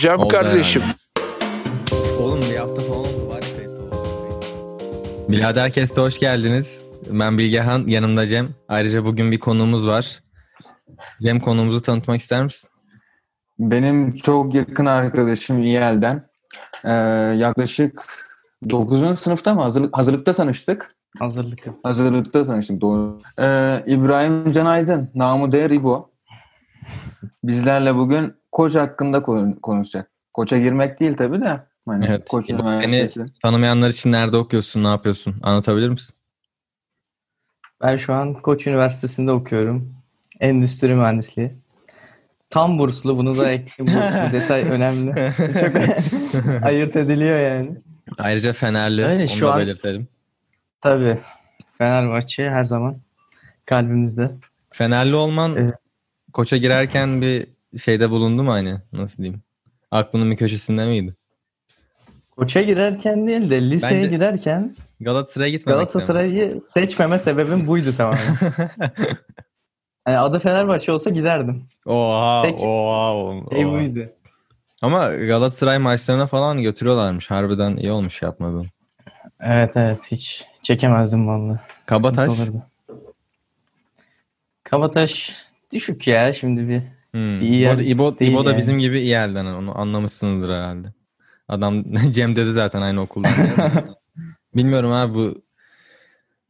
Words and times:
Cem 0.00 0.20
Oldu 0.20 0.28
kardeşim. 0.28 0.82
Oğlum 2.20 2.40
bir 2.50 2.56
hafta 2.56 2.82
falan 2.82 3.00
oldu 3.00 3.28
var. 3.28 3.40
Birader 5.28 5.72
Kest'e 5.72 6.00
hoş 6.00 6.18
geldiniz. 6.18 6.82
Ben 7.10 7.38
Bilgehan, 7.38 7.86
yanımda 7.86 8.26
Cem. 8.26 8.48
Ayrıca 8.68 9.04
bugün 9.04 9.32
bir 9.32 9.40
konuğumuz 9.40 9.86
var. 9.86 10.20
Cem 11.22 11.40
konuğumuzu 11.40 11.82
tanıtmak 11.82 12.20
ister 12.20 12.44
misin? 12.44 12.70
Benim 13.58 14.14
çok 14.14 14.54
yakın 14.54 14.86
arkadaşım 14.86 15.62
İYEL'den. 15.62 16.28
Ee, 16.84 16.92
yaklaşık 17.36 18.02
9. 18.70 19.18
sınıfta 19.18 19.54
mı? 19.54 19.62
Hazırlık, 19.62 19.98
hazırlıkta 19.98 20.32
tanıştık. 20.32 20.94
Hazırlık. 21.18 21.66
Hazırlıkta 21.82 22.44
tanıştık 22.44 22.80
doğru. 22.80 23.18
Ee, 23.38 23.82
İbrahim 23.86 24.52
Can 24.52 24.66
Aydın, 24.66 25.10
namı 25.14 25.52
değer 25.52 25.70
İbo. 25.70 26.09
Bizlerle 27.44 27.94
bugün 27.94 28.34
koç 28.52 28.74
hakkında 28.74 29.22
konu- 29.22 29.60
konuşacak. 29.60 30.10
Koça 30.34 30.58
girmek 30.58 31.00
değil 31.00 31.16
tabii 31.16 31.40
de. 31.40 31.60
Hani 31.88 32.06
Evet. 32.06 32.28
Koç 32.28 32.50
Üniversitesi. 32.50 33.24
Tanımayanlar 33.42 33.88
için 33.90 34.12
nerede 34.12 34.36
okuyorsun, 34.36 34.84
ne 34.84 34.88
yapıyorsun? 34.88 35.34
Anlatabilir 35.42 35.88
misin? 35.88 36.16
Ben 37.82 37.96
şu 37.96 38.12
an 38.14 38.34
Koç 38.34 38.66
Üniversitesi'nde 38.66 39.32
okuyorum. 39.32 39.94
Endüstri 40.40 40.94
mühendisliği. 40.94 41.52
Tam 42.50 42.78
burslu 42.78 43.18
bunu 43.18 43.38
da 43.38 43.50
ekleyeyim. 43.50 44.02
Bu, 44.02 44.28
bu 44.28 44.32
detay 44.32 44.62
önemli. 44.70 45.32
Çok 46.32 46.64
ayırt 46.64 46.96
ediliyor 46.96 47.38
yani. 47.38 47.70
Ayrıca 48.18 48.52
Fenerli, 48.52 49.04
Öyle, 49.04 49.22
onu 49.22 49.28
şu 49.28 49.46
da 49.46 49.52
an- 49.52 49.60
belirtelim. 49.60 50.08
Tabii. 50.80 51.18
Fenerbahçe 51.78 52.50
her 52.50 52.64
zaman 52.64 52.96
kalbimizde. 53.66 54.30
Fenerli 54.70 55.14
olman 55.14 55.56
Evet. 55.56 55.74
Koça 56.32 56.56
girerken 56.56 57.22
bir 57.22 57.46
şeyde 57.78 58.10
bulundu 58.10 58.42
mu 58.42 58.52
hani? 58.52 58.78
Nasıl 58.92 59.22
diyeyim? 59.22 59.42
Aklının 59.90 60.30
bir 60.30 60.36
köşesinde 60.36 60.86
miydi? 60.86 61.14
Koça 62.30 62.62
girerken 62.62 63.26
değil 63.26 63.50
de 63.50 63.70
liseye 63.70 63.96
Bence- 64.02 64.08
girerken 64.16 64.76
Galatasaray'a 65.00 65.50
gitmemek 65.50 65.78
Galatasaray'ı 65.78 66.60
seçmeme 66.60 67.18
sebebim 67.18 67.66
buydu 67.66 67.94
tamamen. 67.96 68.36
Yani 70.06 70.18
adı 70.18 70.38
Fenerbahçe 70.38 70.92
olsa 70.92 71.10
giderdim. 71.10 71.66
oha, 71.86 72.42
Tek- 72.42 72.60
oha, 72.60 73.14
oha. 73.16 73.44
Şey 73.50 73.66
buydu. 73.68 74.06
Ama 74.82 75.08
Galatasaray 75.14 75.78
maçlarına 75.78 76.26
falan 76.26 76.62
götürüyorlarmış. 76.62 77.30
Harbiden 77.30 77.76
iyi 77.76 77.92
olmuş 77.92 78.22
yapmadın. 78.22 78.66
Evet 79.40 79.76
evet 79.76 80.02
hiç 80.10 80.44
çekemezdim 80.62 81.28
vallahi. 81.28 81.60
Kabataş? 81.86 82.30
Kabataş 84.64 85.44
düşük 85.72 86.06
ya 86.06 86.32
şimdi 86.32 86.68
bir. 86.68 86.82
Hmm. 87.10 87.40
İyi 87.40 87.66
Bu 87.66 87.70
arada 87.70 87.82
İbo, 87.82 88.16
İbo 88.20 88.44
da 88.44 88.50
yani. 88.50 88.58
bizim 88.58 88.78
gibi 88.78 89.00
iyi 89.00 89.14
elden. 89.14 89.44
Onu 89.46 89.78
anlamışsınızdır 89.78 90.48
herhalde. 90.48 90.92
Adam 91.48 91.84
Cem 92.10 92.36
dedi 92.36 92.52
zaten 92.52 92.82
aynı 92.82 93.00
okuldan. 93.00 93.32
Bilmiyorum 94.56 94.92
abi 94.92 95.14
bu 95.14 95.42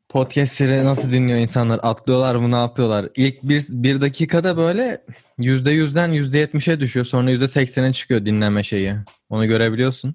podcastleri 0.08 0.84
nasıl 0.84 1.12
dinliyor 1.12 1.38
insanlar? 1.38 1.80
Atlıyorlar 1.82 2.34
mı 2.34 2.50
ne 2.50 2.56
yapıyorlar? 2.56 3.08
İlk 3.16 3.42
bir, 3.42 3.64
bir 3.70 4.00
dakikada 4.00 4.56
böyle 4.56 5.02
yüzde 5.38 5.70
yüzden 5.70 6.08
yüzde 6.12 6.38
yetmişe 6.38 6.80
düşüyor. 6.80 7.06
Sonra 7.06 7.30
yüzde 7.30 7.48
seksene 7.48 7.92
çıkıyor 7.92 8.26
dinleme 8.26 8.62
şeyi. 8.62 8.94
Onu 9.30 9.46
görebiliyorsun. 9.46 10.14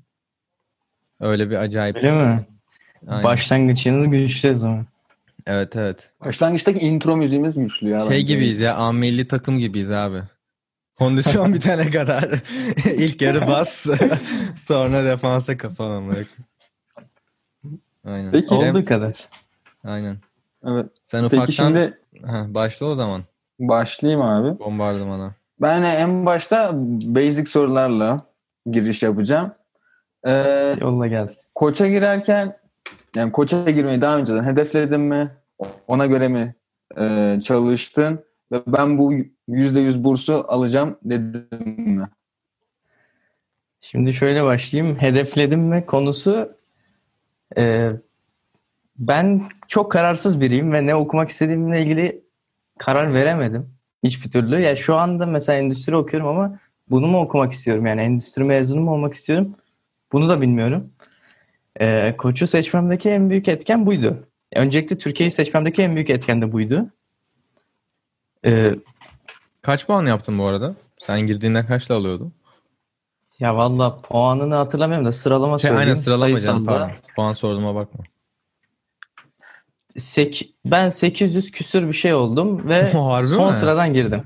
Öyle 1.19 1.49
bir 1.49 1.55
acayip. 1.55 1.95
Öyle 1.95 2.11
mi? 2.11 2.45
Aynen. 3.07 3.23
Başlangıçınız 3.23 4.09
güçlü 4.09 4.51
o 4.51 4.55
zaman. 4.55 4.85
Evet 5.45 5.75
evet. 5.75 6.09
Başlangıçtaki 6.25 6.79
intro 6.79 7.17
müziğimiz 7.17 7.55
güçlü 7.55 7.89
ya. 7.89 7.99
Şey 7.99 8.09
bence. 8.09 8.21
gibiyiz 8.21 8.59
ya. 8.59 8.75
A 8.75 8.91
milli 8.91 9.27
takım 9.27 9.57
gibiyiz 9.57 9.91
abi. 9.91 10.23
Kondisyon 10.97 11.53
bitene 11.53 11.91
kadar 11.91 12.29
ilk 12.85 13.21
yarı 13.21 13.47
bas 13.47 13.85
sonra 14.55 15.05
defansa 15.05 15.57
kapanan 15.57 16.09
bırak. 16.09 16.27
Aynen. 18.05 18.31
Peki. 18.31 18.53
Olduğu 18.53 18.85
kadar. 18.85 19.15
Aynen. 19.83 20.17
Evet. 20.65 20.85
Sen 21.03 21.21
Peki 21.21 21.35
ufaktan 21.35 21.51
şimdi 21.51 21.99
ha, 22.25 22.45
başla 22.47 22.85
o 22.85 22.95
zaman 22.95 23.23
başlayayım 23.59 24.21
abi. 24.21 24.59
bombardımana. 24.59 25.33
Ben 25.61 25.81
en 25.83 26.25
başta 26.25 26.71
basic 27.03 27.45
sorularla 27.45 28.25
giriş 28.71 29.03
yapacağım. 29.03 29.51
Ee, 30.27 30.75
Yolla 30.81 31.07
gelsin. 31.07 31.35
koça 31.55 31.87
girerken 31.87 32.57
yani 33.15 33.31
koça 33.31 33.69
girmeyi 33.69 34.01
daha 34.01 34.17
önceden 34.17 34.43
hedefledin 34.43 34.99
mi? 35.01 35.31
Ona 35.87 36.05
göre 36.05 36.27
mi 36.27 36.55
e, 36.99 37.39
çalıştın? 37.43 38.25
Ve 38.51 38.63
ben 38.67 38.97
bu 38.97 39.13
%100 39.47 40.03
bursu 40.03 40.45
alacağım 40.47 40.97
dedim 41.03 41.71
mi? 41.77 42.09
Şimdi 43.81 44.13
şöyle 44.13 44.43
başlayayım. 44.43 44.95
Hedefledim 44.95 45.59
mi 45.59 45.85
konusu 45.85 46.57
e, 47.57 47.91
ben 48.97 49.41
çok 49.67 49.91
kararsız 49.91 50.41
biriyim 50.41 50.73
ve 50.73 50.85
ne 50.85 50.95
okumak 50.95 51.29
istediğimle 51.29 51.81
ilgili 51.81 52.23
karar 52.79 53.13
veremedim. 53.13 53.69
Hiçbir 54.03 54.31
türlü. 54.31 54.61
Ya 54.61 54.75
şu 54.75 54.95
anda 54.95 55.25
mesela 55.25 55.57
endüstri 55.59 55.95
okuyorum 55.95 56.29
ama 56.29 56.59
bunu 56.89 57.07
mu 57.07 57.19
okumak 57.19 57.53
istiyorum? 57.53 57.85
Yani 57.85 58.01
endüstri 58.01 58.43
mezunu 58.43 58.81
mu 58.81 58.91
olmak 58.91 59.13
istiyorum? 59.13 59.55
Bunu 60.11 60.29
da 60.29 60.41
bilmiyorum. 60.41 60.91
E, 61.79 62.15
koçu 62.17 62.47
seçmemdeki 62.47 63.09
en 63.09 63.29
büyük 63.29 63.47
etken 63.47 63.85
buydu. 63.85 64.27
Öncelikle 64.55 64.97
Türkiye'yi 64.97 65.31
seçmemdeki 65.31 65.81
en 65.81 65.95
büyük 65.95 66.09
etken 66.09 66.41
de 66.41 66.51
buydu. 66.51 66.85
E, 68.45 68.75
Kaç 69.61 69.87
puan 69.87 70.05
yaptın 70.05 70.39
bu 70.39 70.45
arada? 70.45 70.75
Sen 70.99 71.21
girdiğinde 71.21 71.65
kaçla 71.65 71.95
alıyordun? 71.95 72.33
ya 73.39 73.57
valla 73.57 74.01
puanını 74.01 74.55
hatırlamıyorum 74.55 75.05
da 75.07 75.11
sıralama 75.11 75.57
Şey, 75.57 75.67
söyleyeyim. 75.69 75.87
aynen 75.89 75.95
sıralama 76.01 76.39
canım 76.39 76.65
pardon. 76.65 76.91
Puan 77.15 77.33
sorduğuma 77.33 77.75
bakma. 77.75 78.03
Sek 79.97 80.53
ben 80.65 80.89
800 80.89 81.51
küsür 81.51 81.87
bir 81.87 81.93
şey 81.93 82.13
oldum 82.13 82.69
ve 82.69 82.85
son 83.25 83.49
mi? 83.49 83.55
sıradan 83.55 83.93
girdim. 83.93 84.23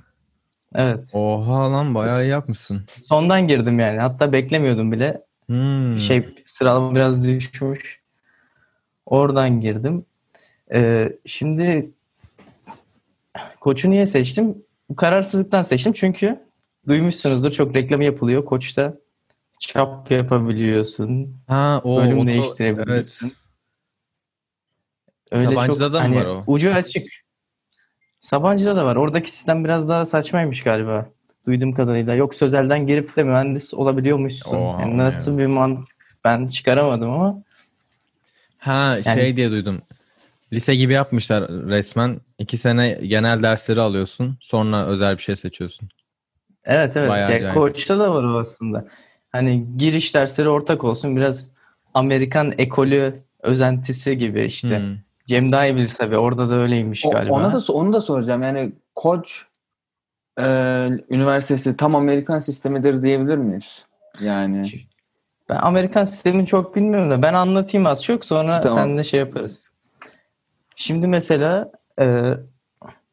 Evet. 0.76 1.10
Oha 1.14 1.72
lan 1.72 1.96
bayağı 1.96 2.24
iyi 2.26 2.30
yapmışsın. 2.30 2.86
Sondan 2.98 3.48
girdim 3.48 3.80
yani. 3.80 4.00
Hatta 4.00 4.32
beklemiyordum 4.34 4.92
bile. 4.92 5.22
Hmm. 5.46 5.94
Şey 6.00 6.36
sıralama 6.46 6.96
biraz 6.96 7.24
düşmüş. 7.28 8.00
Oradan 9.06 9.62
girdim. 9.62 10.06
Ee, 10.74 11.18
şimdi 11.25 11.91
koçu 13.59 13.90
niye 13.90 14.07
seçtim? 14.07 14.63
Bu 14.90 14.96
kararsızlıktan 14.96 15.62
seçtim 15.62 15.94
çünkü 15.94 16.40
duymuşsunuzdur 16.88 17.52
çok 17.52 17.75
reklamı 17.75 18.03
yapılıyor. 18.03 18.46
Koçta 18.46 18.94
çap 19.59 20.12
yapabiliyorsun. 20.12 21.35
ha, 21.47 21.81
o, 21.84 21.97
bölüm 21.97 22.19
o 22.19 22.28
değiştirebiliyorsun. 22.28 23.28
Evet. 23.28 23.35
Öyle 25.31 25.44
Sabancı'da 25.44 25.85
çok, 25.85 25.94
da 25.94 25.97
mı 25.97 26.00
hani 26.00 26.16
var 26.16 26.25
o? 26.25 26.44
Ucu 26.47 26.74
açık. 26.74 27.07
Sabancı'da 28.19 28.75
da 28.75 28.86
var. 28.86 28.96
Oradaki 28.96 29.31
sistem 29.31 29.63
biraz 29.63 29.90
daha 29.90 30.06
saçmaymış 30.06 30.63
galiba. 30.63 31.09
Duyduğum 31.46 31.74
kadarıyla. 31.74 32.16
Yok 32.16 32.36
sözelden 32.36 32.88
girip 32.88 33.16
de 33.16 33.24
mühendis 33.24 33.74
olabiliyormuşsun. 33.74 34.56
Oha, 34.56 34.81
yani 34.81 34.97
nasıl 34.97 35.38
bir 35.38 35.46
mantık 35.46 36.18
ben 36.24 36.47
çıkaramadım 36.47 37.09
ama 37.09 37.44
Ha 38.57 38.97
Yani- 39.06 39.22
şey 39.22 39.36
diye 39.36 39.51
duydum. 39.51 39.81
Lise 40.54 40.76
gibi 40.76 40.94
yapmışlar 40.94 41.48
resmen. 41.50 42.22
İki 42.40 42.58
sene 42.58 42.90
genel 42.92 43.44
dersleri 43.44 43.82
alıyorsun. 43.82 44.38
Sonra 44.42 44.86
özel 44.86 45.18
bir 45.18 45.22
şey 45.22 45.36
seçiyorsun. 45.36 45.90
evet 46.66 46.98
evet. 46.98 47.10
Bayağı 47.10 47.40
Ya, 47.42 47.54
koçta 47.54 48.00
da 48.00 48.14
var 48.14 48.24
o 48.24 48.40
aslında. 48.40 48.88
Hani 49.32 49.78
giriş 49.78 50.16
dersleri 50.16 50.50
ortak 50.50 50.84
olsun. 50.84 51.16
Biraz 51.16 51.46
Amerikan 51.94 52.54
ekolü 52.58 53.24
özentisi 53.44 54.18
gibi 54.18 54.46
işte. 54.46 54.80
Hmm. 54.80 54.98
Cem 55.26 55.52
daha 55.52 55.66
iyi 55.68 55.76
bilir 55.76 55.92
tabii. 55.98 56.18
Orada 56.18 56.50
da 56.50 56.56
öyleymiş 56.56 57.06
O- 57.06 57.12
galiba. 57.12 57.34
ona 57.34 57.54
da 57.54 57.74
onu 57.74 57.94
da 57.94 58.02
soracağım. 58.02 58.44
Yani 58.44 58.72
Koç 58.96 59.46
e, 60.40 60.44
Üniversitesi 61.10 61.78
tam 61.78 61.96
Amerikan 61.96 62.40
sistemidir 62.40 63.02
diyebilir 63.04 63.36
miyiz? 63.38 63.86
Yani 64.22 64.72
Ben 65.50 65.56
Amerikan 65.62 66.06
sistemini 66.06 66.46
çok 66.46 66.75
bilmiyorum 66.75 67.12
da 67.12 67.22
ben 67.22 67.34
anlatayım 67.34 67.88
az 67.88 68.04
çok 68.04 68.25
sonra 68.25 68.62
Tamam. 68.62 68.78
seninle 68.78 69.04
şey 69.04 69.19
yaparız. 69.19 69.74
Şimdi 70.80 71.08
mesela 71.08 71.72
e, 72.02 72.34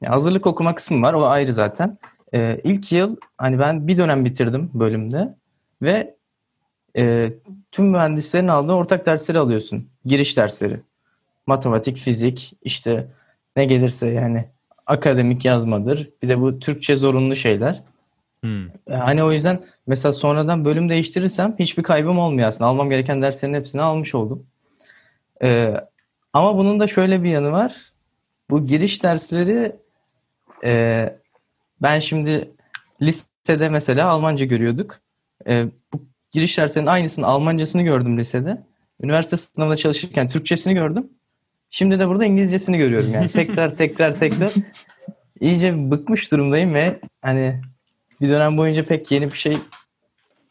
hazırlık 0.05 0.47
okuma 0.47 0.75
kısmı 0.75 1.03
var 1.03 1.15
o 1.15 1.27
ayrı 1.27 1.53
zaten. 1.53 1.99
E, 2.35 2.61
ilk 2.65 2.93
yıl 2.93 3.17
hani 3.39 3.59
ben 3.59 3.89
bir 3.89 3.99
dönem 3.99 4.25
bitirdim 4.25 4.71
bölümde 4.75 5.35
ve 5.83 6.15
e, 6.97 7.33
tüm 7.73 7.87
mühendislerin 7.87 8.49
aldığı 8.49 8.73
ortak 8.73 9.07
dersleri 9.07 9.39
alıyorsun. 9.39 9.89
Giriş 10.05 10.37
dersleri. 10.37 10.81
Matematik, 11.47 11.97
fizik 11.97 12.53
işte 12.63 13.09
ne 13.57 13.65
gelirse 13.65 14.09
yani 14.09 14.45
akademik 14.87 15.45
yazmadır. 15.45 16.11
Bir 16.23 16.29
de 16.29 16.41
bu 16.41 16.59
Türkçe 16.59 16.97
zorunlu 16.97 17.37
şeyler. 17.37 17.83
Hmm. 18.41 18.67
E, 18.67 18.95
Hani 18.95 19.25
o 19.25 19.33
yüzden 19.33 19.65
mesela 19.87 20.13
sonradan 20.13 20.65
bölüm 20.65 20.89
değiştirirsem 20.89 21.55
hiçbir 21.59 21.83
kaybım 21.83 22.19
olmuyor 22.19 22.49
aslında. 22.49 22.71
Almam 22.71 22.91
gereken 22.91 23.23
derslerin 23.23 23.55
hepsini 23.55 23.83
almış 23.83 24.15
oldum. 24.15 24.47
Ee, 25.43 25.75
ama 26.37 26.59
bunun 26.59 26.81
da 26.81 26.87
şöyle 26.87 27.23
bir 27.23 27.31
yanı 27.31 27.53
var. 27.53 27.93
Bu 28.51 28.67
giriş 28.67 29.03
dersleri 29.03 29.77
e, 30.65 31.19
ben 31.83 31.99
şimdi 31.99 32.51
lisede 33.03 33.69
mesela 33.69 34.09
Almanca 34.09 34.47
görüyorduk. 34.47 35.01
e, 35.49 35.67
bu 35.93 36.03
giriş 36.31 36.59
derslerinin 36.59 36.91
aynısını 36.91 37.27
Almancasını 37.27 37.83
gördüm 37.83 38.19
lisede. 38.19 38.63
Üniversite 39.03 39.37
sınavında 39.37 39.77
çalışırken 39.77 40.29
Türkçesini 40.29 40.75
gördüm. 40.75 41.11
Şimdi 41.71 41.99
de 41.99 42.09
burada 42.09 42.25
İngilizcesini 42.25 42.79
görüyorum 42.79 43.13
yani. 43.13 43.29
tekrar 43.29 43.77
tekrar 43.77 44.19
tekrar. 44.19 44.53
İyice 45.41 45.91
bıkmış 45.91 46.33
durumdayım 46.33 46.75
ve 46.75 47.01
hani 47.23 47.63
bir 48.21 48.29
dönem 48.29 48.57
boyunca 48.57 48.87
pek 48.87 49.11
yeni 49.11 49.33
bir 49.33 49.39
şey 49.39 49.59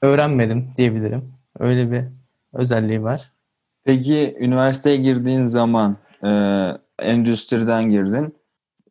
öğrenmedim 0.02 0.74
diyebilirim. 0.78 1.34
Öyle 1.60 1.92
bir 1.92 2.04
özelliği 2.54 3.04
var. 3.04 3.32
Peki 3.86 4.38
üniversiteye 4.40 4.98
girdiğin 4.98 5.46
zaman 5.46 5.98
e, 6.24 6.30
endüstriden 7.00 7.84
girdin. 7.90 8.36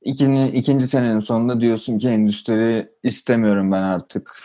İkinci, 0.03 0.57
ikinci 0.57 0.87
senenin 0.89 1.21
sonunda 1.21 1.61
diyorsun 1.61 1.99
ki 1.99 2.09
endüstri 2.09 2.89
istemiyorum 3.03 3.73
ben 3.73 3.83
artık. 3.83 4.37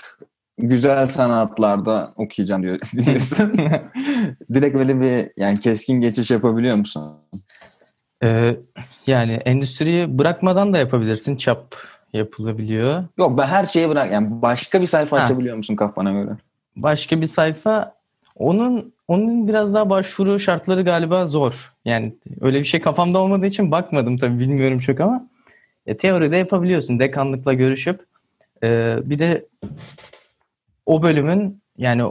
Güzel 0.57 1.05
sanatlarda 1.05 2.13
okuyacağım 2.15 2.63
diyor, 2.63 2.79
diyorsun. 3.05 3.53
Direkt 4.53 4.75
böyle 4.75 5.01
bir 5.01 5.31
yani 5.37 5.59
keskin 5.59 6.01
geçiş 6.01 6.31
yapabiliyor 6.31 6.75
musun? 6.77 7.17
Ee, 8.23 8.57
yani 9.07 9.33
endüstriyi 9.33 10.17
bırakmadan 10.17 10.73
da 10.73 10.77
yapabilirsin. 10.77 11.35
Çap 11.35 11.75
yapılabiliyor. 12.13 13.03
Yok 13.17 13.37
ben 13.37 13.47
her 13.47 13.65
şeyi 13.65 13.89
bırak. 13.89 14.11
Yani 14.11 14.27
başka 14.31 14.81
bir 14.81 14.87
sayfa 14.87 15.17
Ha. 15.17 15.21
açabiliyor 15.21 15.57
musun 15.57 15.75
kafana 15.75 16.11
göre? 16.11 16.31
Başka 16.75 17.21
bir 17.21 17.25
sayfa 17.25 17.95
onun 18.35 18.93
onun 19.09 19.47
biraz 19.47 19.73
daha 19.73 19.89
başvuru 19.89 20.39
şartları 20.39 20.81
galiba 20.81 21.25
zor. 21.25 21.73
Yani 21.85 22.15
öyle 22.41 22.59
bir 22.59 22.65
şey 22.65 22.81
kafamda 22.81 23.19
olmadığı 23.19 23.45
için 23.45 23.71
bakmadım 23.71 24.17
tabii 24.17 24.39
bilmiyorum 24.39 24.79
çok 24.79 24.99
ama 24.99 25.27
e, 25.85 25.97
teoride 25.97 26.37
yapabiliyorsun. 26.37 26.99
Dekanlıkla 26.99 27.53
görüşüp 27.53 28.05
e, 28.63 28.97
bir 29.03 29.19
de 29.19 29.45
o 30.85 31.03
bölümün 31.03 31.61
yani 31.77 32.03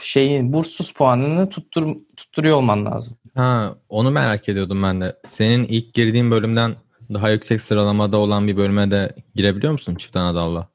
şeyin 0.00 0.52
burssuz 0.52 0.92
puanını 0.92 1.48
tuttur, 1.48 1.96
tutturuyor 2.16 2.56
olman 2.56 2.86
lazım. 2.86 3.16
Ha, 3.34 3.74
onu 3.88 4.10
merak 4.10 4.48
ediyordum 4.48 4.82
ben 4.82 5.00
de. 5.00 5.16
Senin 5.24 5.64
ilk 5.64 5.94
girdiğin 5.94 6.30
bölümden 6.30 6.74
daha 7.14 7.30
yüksek 7.30 7.60
sıralamada 7.60 8.16
olan 8.16 8.46
bir 8.46 8.56
bölüme 8.56 8.90
de 8.90 9.14
girebiliyor 9.34 9.72
musun 9.72 9.94
çift 9.94 10.16
anadalla? 10.16 10.68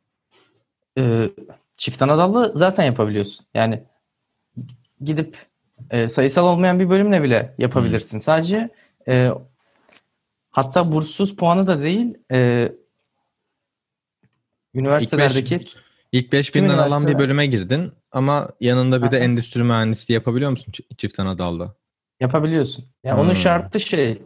e, 0.98 1.30
çift 1.78 2.02
anadallı 2.02 2.52
zaten 2.56 2.84
yapabiliyorsun. 2.84 3.46
Yani 3.54 3.84
gidip 5.02 5.38
e, 5.92 6.10
sayısal 6.10 6.46
olmayan 6.48 6.80
bir 6.80 6.90
bölümle 6.90 7.24
bile 7.24 7.56
yapabilirsin. 7.58 8.20
Sadece 8.20 8.70
e, 9.08 9.30
hatta 10.52 10.92
burssuz 10.92 11.36
puanı 11.36 11.68
da 11.68 11.82
değil 11.82 12.18
e, 12.32 12.72
üniversitelerdeki 14.74 15.66
İlk 16.12 16.34
5000'den 16.34 16.70
Tüm 16.70 16.80
alan 16.80 17.08
bir 17.08 17.18
bölüme 17.18 17.46
girdin 17.46 17.92
ama 18.12 18.50
yanında 18.60 19.04
bir 19.04 19.12
de 19.12 19.18
Aha. 19.18 19.24
endüstri 19.24 19.64
mühendisliği 19.64 20.16
yapabiliyor 20.16 20.52
musun 20.52 20.72
çi- 20.72 20.96
çift 20.98 21.20
anadalla? 21.20 21.74
yapabiliyorsun. 22.20 22.86
Yani 23.04 23.20
onun 23.20 23.28
Hmm. 23.30 23.36
şartı 23.36 23.80
şey 23.80 24.22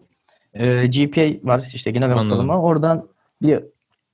e, 0.53 0.85
GPA 0.85 1.47
var 1.47 1.63
işte 1.73 1.91
genel 1.91 2.11
Anladım. 2.11 2.27
ortalama. 2.27 2.61
Oradan 2.61 3.07
bir 3.41 3.59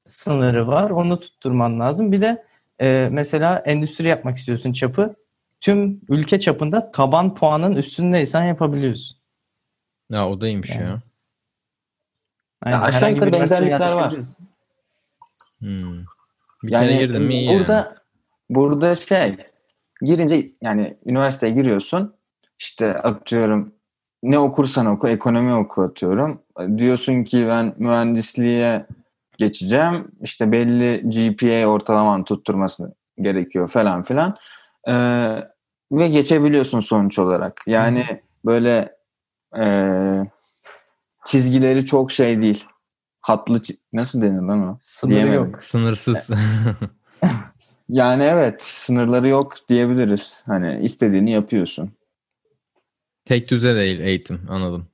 sınırı 0.06 0.68
var. 0.68 0.90
Onu 0.90 1.20
tutturman 1.20 1.80
lazım. 1.80 2.12
Bir 2.12 2.22
de 2.22 2.44
e, 2.82 3.10
mesela 3.12 3.60
endüstri 3.60 4.08
yapmak 4.08 4.38
istiyorsun 4.38 4.74
çapı. 4.74 5.16
Tüm 5.62 6.02
ülke 6.10 6.40
çapında 6.40 6.92
taban 6.92 7.36
puanın 7.36 7.76
üstündeysen 7.76 8.44
yapabiliyorsun. 8.44 9.18
Ya 10.12 10.30
o 10.30 10.42
da 10.42 10.48
iyiymiş 10.48 10.70
Yani. 10.70 10.84
ya. 10.84 11.02
Aynen, 12.62 12.82
aşağı 12.82 13.02
herhangi 13.02 13.16
bir 13.16 13.26
yukarı 13.26 13.42
benzerlikler 13.42 13.92
var. 13.92 14.16
Hmm. 15.60 16.00
Bir 16.64 16.72
yani 16.72 16.88
kere 16.88 16.98
girdim 16.98 17.24
mi 17.24 17.34
iyi 17.34 17.46
yani. 17.46 17.60
burada 17.60 17.96
burada 18.50 18.96
şey 18.96 19.38
girince 20.02 20.52
yani 20.62 20.98
üniversiteye 21.06 21.54
giriyorsun 21.54 22.16
işte 22.60 22.94
atıyorum 22.94 23.74
ne 24.24 24.40
okursan 24.40 24.86
oku 24.86 25.08
ekonomi 25.08 25.54
oku 25.54 25.82
atıyorum 25.84 26.42
diyorsun 26.78 27.24
ki 27.24 27.48
ben 27.48 27.74
mühendisliğe 27.78 28.86
geçeceğim 29.38 30.12
işte 30.22 30.52
belli 30.52 31.10
GPA 31.10 31.68
ortalaman 31.68 32.24
tutturması 32.24 32.96
gerekiyor 33.22 33.68
falan 33.68 34.04
filan 34.04 34.38
Ee, 34.90 35.48
ve 35.92 36.08
geçebiliyorsun 36.08 36.80
sonuç 36.80 37.20
olarak 37.20 37.62
yani 37.68 38.22
böyle 38.46 38.96
e, 39.60 39.64
çizgileri 41.26 41.86
çok 41.86 42.12
şey 42.12 42.42
değil 42.42 42.66
hatlı 43.22 43.62
nasıl 43.94 44.22
denir 44.22 44.42
lan 44.42 44.68
o 44.68 44.80
Sınırı 44.84 45.16
Diyemedim. 45.16 45.52
yok. 45.52 45.64
Sınırsız. 45.64 46.30
Yani 47.90 48.24
evet 48.24 48.64
sınırları 48.64 49.28
yok 49.28 49.54
diyebiliriz. 49.70 50.44
Hani 50.46 50.80
istediğini 50.84 51.32
yapıyorsun. 51.32 51.92
Tek 53.26 53.52
düze 53.52 53.76
değil 53.76 54.00
eğitim 54.00 54.42
anladım. 54.50 54.88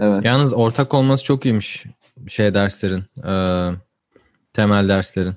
Evet. 0.00 0.24
Yalnız 0.24 0.54
ortak 0.54 0.94
olması 0.94 1.24
çok 1.24 1.46
iyiymiş 1.46 1.86
şey 2.28 2.54
derslerin. 2.54 3.04
eee, 3.24 3.70
temel 4.52 4.88
derslerin. 4.88 5.34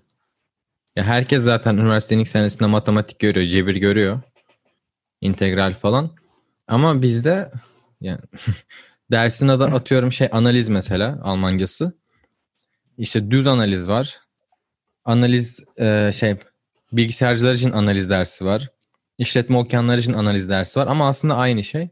Ya 0.96 1.04
herkes 1.04 1.44
zaten 1.44 1.78
üniversitenin 1.78 2.22
ilk 2.22 2.28
senesinde 2.28 2.66
matematik 2.70 3.20
görüyor, 3.20 3.48
cebir 3.48 3.76
görüyor. 3.76 4.22
integral 5.22 5.74
falan. 5.74 6.12
Ama 6.68 7.02
bizde 7.02 7.52
yani 8.02 8.20
dersin 9.12 9.48
adı 9.48 9.64
atıyorum 9.66 10.12
şey 10.12 10.30
analiz 10.32 10.70
mesela 10.70 11.20
Almancası. 11.24 11.94
İşte 12.98 13.32
düz 13.32 13.48
analiz 13.48 13.88
var. 13.88 14.20
Analiz 15.06 15.60
eee, 15.80 16.12
şey 16.16 16.36
bilgisayarcılar 16.94 17.54
için 17.54 17.72
analiz 17.72 18.10
dersi 18.10 18.46
var. 18.46 18.70
İşletme 19.18 19.58
okuyanlar 19.58 19.98
için 19.98 20.14
analiz 20.14 20.50
dersi 20.50 20.80
var 20.80 20.88
ama 20.88 21.08
aslında 21.08 21.38
aynı 21.38 21.64
şey. 21.64 21.90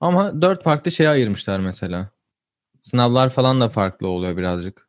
Ama 0.00 0.42
dört 0.42 0.62
farklı 0.64 0.90
şeye 0.92 1.08
ayırmışlar 1.08 1.60
mesela. 1.60 2.10
Sınavlar 2.82 3.30
falan 3.30 3.60
da 3.60 3.68
farklı 3.68 4.08
oluyor 4.08 4.36
birazcık. 4.36 4.88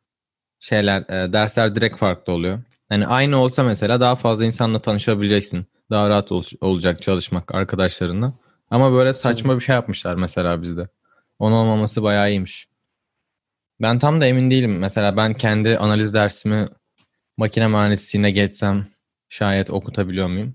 Şeyler, 0.60 1.00
e, 1.02 1.32
dersler 1.32 1.74
direkt 1.76 1.98
farklı 1.98 2.32
oluyor. 2.32 2.62
Yani 2.90 3.06
aynı 3.06 3.38
olsa 3.38 3.62
mesela 3.62 4.00
daha 4.00 4.16
fazla 4.16 4.44
insanla 4.44 4.82
tanışabileceksin. 4.82 5.66
Daha 5.90 6.08
rahat 6.08 6.32
ol- 6.32 6.42
olacak 6.60 7.02
çalışmak 7.02 7.54
arkadaşlarınla. 7.54 8.32
Ama 8.70 8.92
böyle 8.92 9.12
saçma 9.12 9.56
bir 9.56 9.60
şey 9.60 9.74
yapmışlar 9.74 10.14
mesela 10.14 10.62
bizde. 10.62 10.88
Onun 11.38 11.56
olmaması 11.56 12.02
bayağı 12.02 12.30
iyiymiş. 12.30 12.68
Ben 13.82 13.98
tam 13.98 14.20
da 14.20 14.26
emin 14.26 14.50
değilim. 14.50 14.78
Mesela 14.78 15.16
ben 15.16 15.34
kendi 15.34 15.78
analiz 15.78 16.14
dersimi 16.14 16.66
makine 17.36 17.68
mühendisliğine 17.68 18.30
geçsem 18.30 18.86
şayet 19.28 19.70
okutabiliyor 19.70 20.26
muyum? 20.28 20.54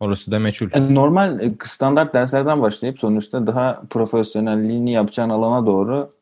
Orası 0.00 0.30
da 0.30 0.38
meçhul. 0.38 0.68
Yani 0.74 0.94
normal 0.94 1.40
e, 1.40 1.54
standart 1.64 2.14
derslerden 2.14 2.62
başlayıp 2.62 2.98
sonuçta 2.98 3.46
daha 3.46 3.82
profesyonelliğini 3.90 4.92
yapacağın 4.92 5.30
alana 5.30 5.66
doğru 5.66 6.14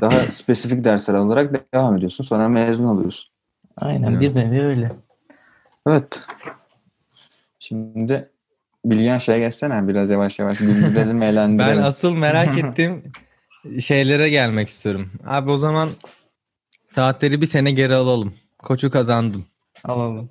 daha 0.00 0.20
spesifik 0.30 0.84
dersler 0.84 1.14
alarak 1.14 1.74
devam 1.74 1.96
ediyorsun. 1.96 2.24
Sonra 2.24 2.48
mezun 2.48 2.84
oluyorsun. 2.84 3.33
Aynen 3.76 4.12
Evet. 4.12 4.20
bir 4.20 4.34
nevi 4.34 4.62
öyle. 4.64 4.92
Evet. 5.86 6.20
Şimdi 7.58 8.30
Bilgen 8.84 9.18
şeye 9.18 9.38
geçsene 9.38 9.88
biraz 9.88 10.10
yavaş 10.10 10.38
yavaş 10.38 10.60
Ben 10.96 11.20
eğlendirelim. 11.20 11.84
asıl 11.84 12.12
merak 12.14 12.58
ettiğim 12.64 13.12
şeylere 13.80 14.28
gelmek 14.28 14.68
istiyorum. 14.68 15.12
Abi 15.26 15.50
o 15.50 15.56
zaman 15.56 15.88
saatleri 16.86 17.40
bir 17.40 17.46
sene 17.46 17.70
geri 17.72 17.94
alalım. 17.94 18.34
Koçu 18.58 18.90
kazandın. 18.90 19.44
Alalım. 19.84 20.30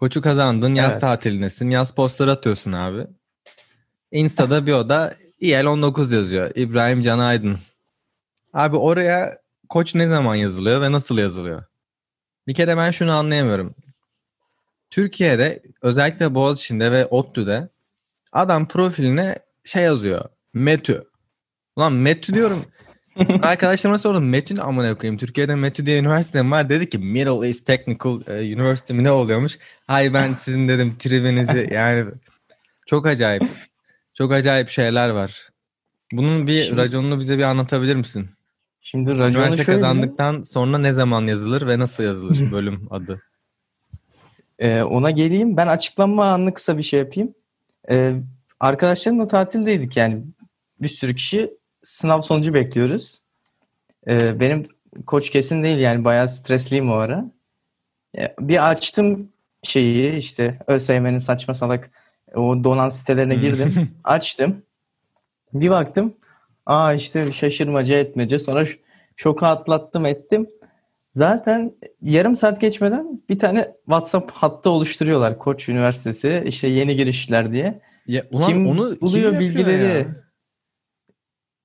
Koçu 0.00 0.20
kazandın. 0.20 0.74
Yaz 0.74 0.92
Evet. 0.92 1.00
tatilindesin. 1.00 1.70
Yaz 1.70 1.94
postları 1.94 2.32
atıyorsun 2.32 2.72
abi. 2.72 3.06
Insta'da 4.12 4.66
bir 4.66 4.72
oda 4.72 5.14
İL 5.40 5.64
19 5.66 6.12
yazıyor. 6.12 6.50
İbrahim 6.54 7.02
Can 7.02 7.18
Aydın. 7.18 7.58
Abi 8.52 8.76
oraya 8.76 9.38
koç 9.68 9.94
ne 9.94 10.06
zaman 10.06 10.34
yazılıyor 10.34 10.80
ve 10.80 10.92
nasıl 10.92 11.18
yazılıyor? 11.18 11.64
Bir 12.46 12.54
kere 12.54 12.76
ben 12.76 12.90
şunu 12.90 13.12
anlayamıyorum. 13.12 13.74
Türkiye'de 14.90 15.62
özellikle 15.82 16.34
Boğaziçi'nde 16.34 16.92
ve 16.92 17.06
ODTÜ'de 17.06 17.68
adam 18.32 18.68
profiline 18.68 19.36
şey 19.64 19.82
yazıyor. 19.82 20.24
METÜ. 20.54 21.04
Ulan 21.76 21.92
METÜ 21.92 22.34
diyorum. 22.34 22.64
Arkadaşlarıma 23.42 23.98
sordum. 23.98 24.28
METÜ 24.28 24.56
ne 24.56 24.62
amına 24.62 24.98
koyayım? 24.98 25.18
Türkiye'de 25.18 25.54
METÜ 25.54 25.86
diye 25.86 25.98
üniversite 25.98 26.42
mi 26.42 26.50
var? 26.50 26.68
Dedi 26.68 26.90
ki 26.90 26.98
Middle 26.98 27.46
East 27.46 27.66
Technical 27.66 28.20
e, 28.26 28.54
University 28.54 28.92
mi 28.92 29.04
ne 29.04 29.10
oluyormuş? 29.10 29.58
Hay 29.86 30.14
ben 30.14 30.32
sizin 30.44 30.68
dedim 30.68 30.98
tribinizi 30.98 31.68
yani 31.72 32.04
çok 32.86 33.06
acayip. 33.06 33.42
Çok 34.14 34.32
acayip 34.32 34.70
şeyler 34.70 35.08
var. 35.08 35.48
Bunun 36.12 36.46
bir 36.46 36.62
Şimdi- 36.62 36.80
raconunu 36.80 37.20
bize 37.20 37.38
bir 37.38 37.42
anlatabilir 37.42 37.96
misin? 37.96 38.30
Şimdi 38.88 39.18
raconu 39.18 39.44
Üniversite 39.44 39.64
şöyle. 39.64 39.80
kazandıktan 39.80 40.42
sonra 40.42 40.78
ne 40.78 40.92
zaman 40.92 41.26
yazılır 41.26 41.66
ve 41.66 41.78
nasıl 41.78 42.02
yazılır 42.02 42.52
bölüm 42.52 42.86
adı? 42.90 43.20
Ee, 44.58 44.82
ona 44.82 45.10
geleyim. 45.10 45.56
Ben 45.56 45.66
açıklanma 45.66 46.26
anını 46.26 46.54
kısa 46.54 46.78
bir 46.78 46.82
şey 46.82 47.00
yapayım. 47.00 47.34
Ee, 47.90 48.14
arkadaşlarımla 48.60 49.26
tatildeydik 49.26 49.96
yani. 49.96 50.22
Bir 50.80 50.88
sürü 50.88 51.14
kişi 51.14 51.50
sınav 51.82 52.20
sonucu 52.20 52.54
bekliyoruz. 52.54 53.22
Ee, 54.08 54.40
benim 54.40 54.66
koç 55.06 55.30
kesin 55.30 55.62
değil 55.62 55.78
yani 55.78 56.04
bayağı 56.04 56.28
stresliyim 56.28 56.90
o 56.90 56.94
ara. 56.94 57.24
Ee, 58.18 58.34
bir 58.40 58.70
açtım 58.70 59.28
şeyi 59.62 60.16
işte 60.16 60.58
ÖSYM'nin 60.66 61.18
saçma 61.18 61.54
salak 61.54 61.90
o 62.34 62.64
donan 62.64 62.88
sitelerine 62.88 63.34
girdim. 63.34 63.90
açtım. 64.04 64.62
Bir 65.52 65.70
baktım. 65.70 66.14
Aa 66.66 66.92
işte 66.94 67.32
şaşırmaca 67.32 67.98
etmece. 67.98 68.38
Sonra 68.38 68.66
ş- 68.66 68.78
şoku 69.16 69.46
atlattım 69.46 70.06
ettim. 70.06 70.46
Zaten 71.12 71.72
yarım 72.02 72.36
saat 72.36 72.60
geçmeden 72.60 73.22
bir 73.28 73.38
tane 73.38 73.68
WhatsApp 73.84 74.30
hattı 74.30 74.70
oluşturuyorlar. 74.70 75.38
Koç 75.38 75.68
Üniversitesi 75.68 76.42
işte 76.46 76.68
yeni 76.68 76.96
girişler 76.96 77.52
diye. 77.52 77.80
Ya, 78.06 78.26
ulan 78.30 78.48
Kim 78.48 78.66
onu 78.66 79.00
buluyor 79.00 79.30
kim 79.30 79.40
bilgileri? 79.40 79.82
Ya? 79.84 80.26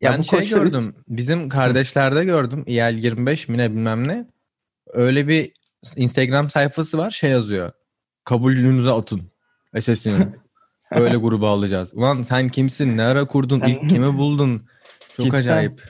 Ya 0.02 0.12
ben 0.12 0.20
bu 0.20 0.24
şey 0.24 0.40
koçlar 0.40 0.62
üst- 0.62 0.72
gördüm. 0.72 0.96
Bizim 1.08 1.50
kardeşlerde 1.50 2.24
gördüm. 2.26 2.64
İEL 2.68 3.04
25 3.04 3.48
mi 3.48 3.58
ne 3.58 3.72
bilmem 3.72 4.08
ne. 4.08 4.26
Öyle 4.94 5.28
bir 5.28 5.52
Instagram 5.96 6.50
sayfası 6.50 6.98
var. 6.98 7.12
Şey 7.12 7.30
yazıyor. 7.30 7.72
Kabulünüze 8.24 8.90
atın. 8.90 9.22
SS'ini. 9.82 10.28
Öyle 10.92 11.16
gruba 11.18 11.50
alacağız. 11.50 11.94
Ulan 11.96 12.22
sen 12.22 12.50
kimsin? 12.50 12.98
Ne 12.98 13.04
ara 13.04 13.28
kurdun? 13.28 13.62
İlk 13.62 13.80
kimi 13.90 14.18
buldun? 14.18 14.66
Çok 15.24 15.26
Cidden. 15.32 15.40
acayip. 15.40 15.82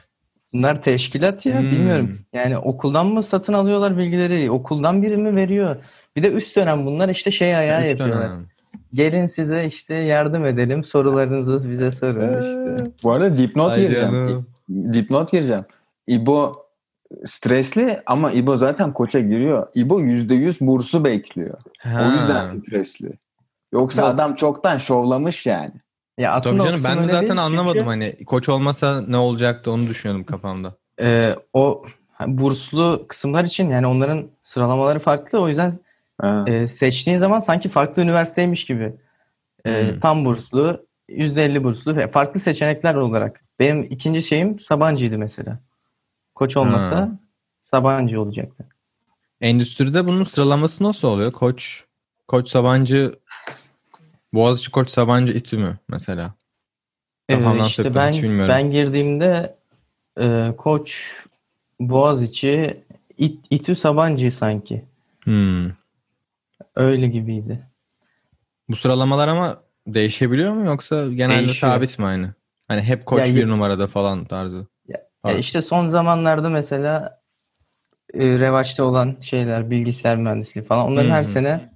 Bunlar 0.54 0.82
teşkilat 0.82 1.46
ya 1.46 1.60
Hmm. 1.60 1.72
bilmiyorum. 1.72 2.20
Yani 2.34 2.58
okuldan 2.58 3.08
mı 3.08 3.24
satın 3.24 3.54
alıyorlar 3.54 3.98
bilgileri? 3.98 4.52
Okuldan 4.52 5.02
biri 5.04 5.18
mi 5.18 5.36
veriyor? 5.36 5.76
Bir 6.16 6.24
de 6.24 6.32
üst 6.32 6.58
dönem 6.58 6.86
bunlar 6.86 7.10
işte 7.10 7.32
şey 7.32 7.56
ayağı 7.56 7.82
Üst 7.82 7.90
yapıyorlar. 7.90 8.30
dönem. 8.30 8.46
Gelin 8.94 9.26
size 9.26 9.66
işte 9.66 9.94
yardım 9.94 10.46
edelim. 10.46 10.84
Sorularınızı 10.84 11.70
bize 11.72 11.92
sorun 11.92 12.20
işte. 12.20 12.92
Bu 13.04 13.12
arada 13.12 13.38
dipnot 13.38 13.76
gireceğim. 13.76 14.46
Dipnot 14.94 15.32
gireceğim. 15.32 15.66
İbo 16.08 16.66
stresli 17.26 18.02
ama 18.06 18.32
İbo 18.32 18.58
zaten 18.58 18.94
koça 18.94 19.20
giriyor. 19.20 19.68
İbo 19.76 20.00
%100 20.02 20.62
bursu 20.68 21.06
bekliyor. 21.06 21.58
Ha. 21.80 22.08
O 22.10 22.12
yüzden 22.22 22.44
stresli. 22.44 23.12
Yoksa 23.74 24.02
Yok. 24.02 24.12
adam 24.12 24.36
çoktan 24.36 24.78
şovlamış 24.78 25.46
yani. 25.46 25.72
Ya 26.18 26.30
Tabii 26.30 26.38
aslında 26.38 26.64
o 26.64 26.66
canım 26.66 26.82
ben 26.98 27.04
de 27.04 27.08
zaten 27.08 27.22
değil 27.30 27.44
anlamadım 27.44 27.74
çünkü, 27.78 27.86
hani 27.90 28.16
koç 28.26 28.50
olmasa 28.50 29.02
ne 29.02 29.18
olacaktı 29.18 29.72
onu 29.72 29.88
düşünüyordum 29.88 30.24
kafamda. 30.26 30.76
e, 31.02 31.36
o 31.54 31.86
burslu 32.28 33.06
kısımlar 33.10 33.44
için 33.44 33.70
yani 33.70 33.88
onların 33.88 34.28
sıralamaları 34.44 35.00
farklı. 35.00 35.40
O 35.40 35.48
yüzden 35.48 35.80
Ha. 36.22 36.44
e, 36.48 36.68
seçtiğin 36.68 37.18
zaman 37.18 37.40
sanki 37.40 37.70
farklı 37.70 38.02
üniversiteymiş 38.04 38.66
gibi. 38.66 38.94
E, 39.66 39.92
Hmm. 39.92 40.00
Tam 40.00 40.26
burslu, 40.26 40.86
%50 41.10 41.64
burslu 41.64 41.96
ve 41.96 42.08
farklı 42.12 42.40
seçenekler 42.40 42.96
olarak. 42.96 43.44
Benim 43.60 43.82
ikinci 43.84 44.22
şeyim 44.24 44.60
Sabancı'ydı 44.60 45.18
mesela. 45.18 45.60
Koç 46.36 46.58
olmasa 46.58 46.96
Ha. 46.96 47.10
Sabancı 47.60 48.22
olacaktı. 48.22 48.66
Endüstride 49.42 50.06
bunun 50.08 50.24
sıralaması 50.24 50.84
nasıl 50.84 51.08
oluyor? 51.08 51.32
Koç, 51.32 51.84
Koç 52.28 52.50
Sabancı, 52.50 53.20
Boğaziçi 54.34 54.72
Koç 54.72 54.90
Sabancı 54.90 55.34
İTÜ 55.34 55.58
mü 55.58 55.80
mesela? 55.88 56.34
Ee, 57.30 57.34
Kafamdan 57.36 57.66
işte 57.66 57.84
söktüm, 57.84 57.96
ben 58.02 58.10
hiç 58.14 58.24
bilmiyorum. 58.24 58.50
ben 58.50 58.72
girdiğimde 58.72 59.56
e, 60.20 60.52
Koç, 60.58 61.12
Boğaziçi, 61.80 62.84
İ- 63.18 63.40
İTÜ 63.50 63.76
Sabancı 63.76 64.32
sanki. 64.32 64.86
Hmm. 65.24 65.70
Öyle 66.76 67.08
gibiydi. 67.08 67.68
Bu 68.70 68.76
sıralamalar 68.76 69.28
ama 69.28 69.64
değişebiliyor 69.88 70.54
mu 70.54 70.66
yoksa 70.66 71.08
genelde 71.08 71.46
Değişiyor. 71.46 71.74
sabit 71.74 72.00
mi 72.00 72.06
aynı? 72.06 72.34
Hani 72.68 72.82
hep 72.82 73.06
Koç 73.06 73.30
Ya, 73.30 73.36
bir 73.36 73.48
numarada 73.48 73.88
falan 73.88 74.26
tarzı. 74.26 74.68
Ya 74.88 75.02
Evet. 75.26 75.40
işte 75.40 75.62
son 75.62 75.88
zamanlarda 75.88 76.50
mesela 76.50 77.22
e, 78.14 78.40
revaçta 78.40 78.84
olan 78.84 79.18
şeyler, 79.22 79.70
bilgisayar 79.72 80.18
mühendisliği 80.18 80.66
falan 80.66 80.86
onların 80.86 81.10
Hı 81.10 81.14
her 81.14 81.24
sene 81.24 81.74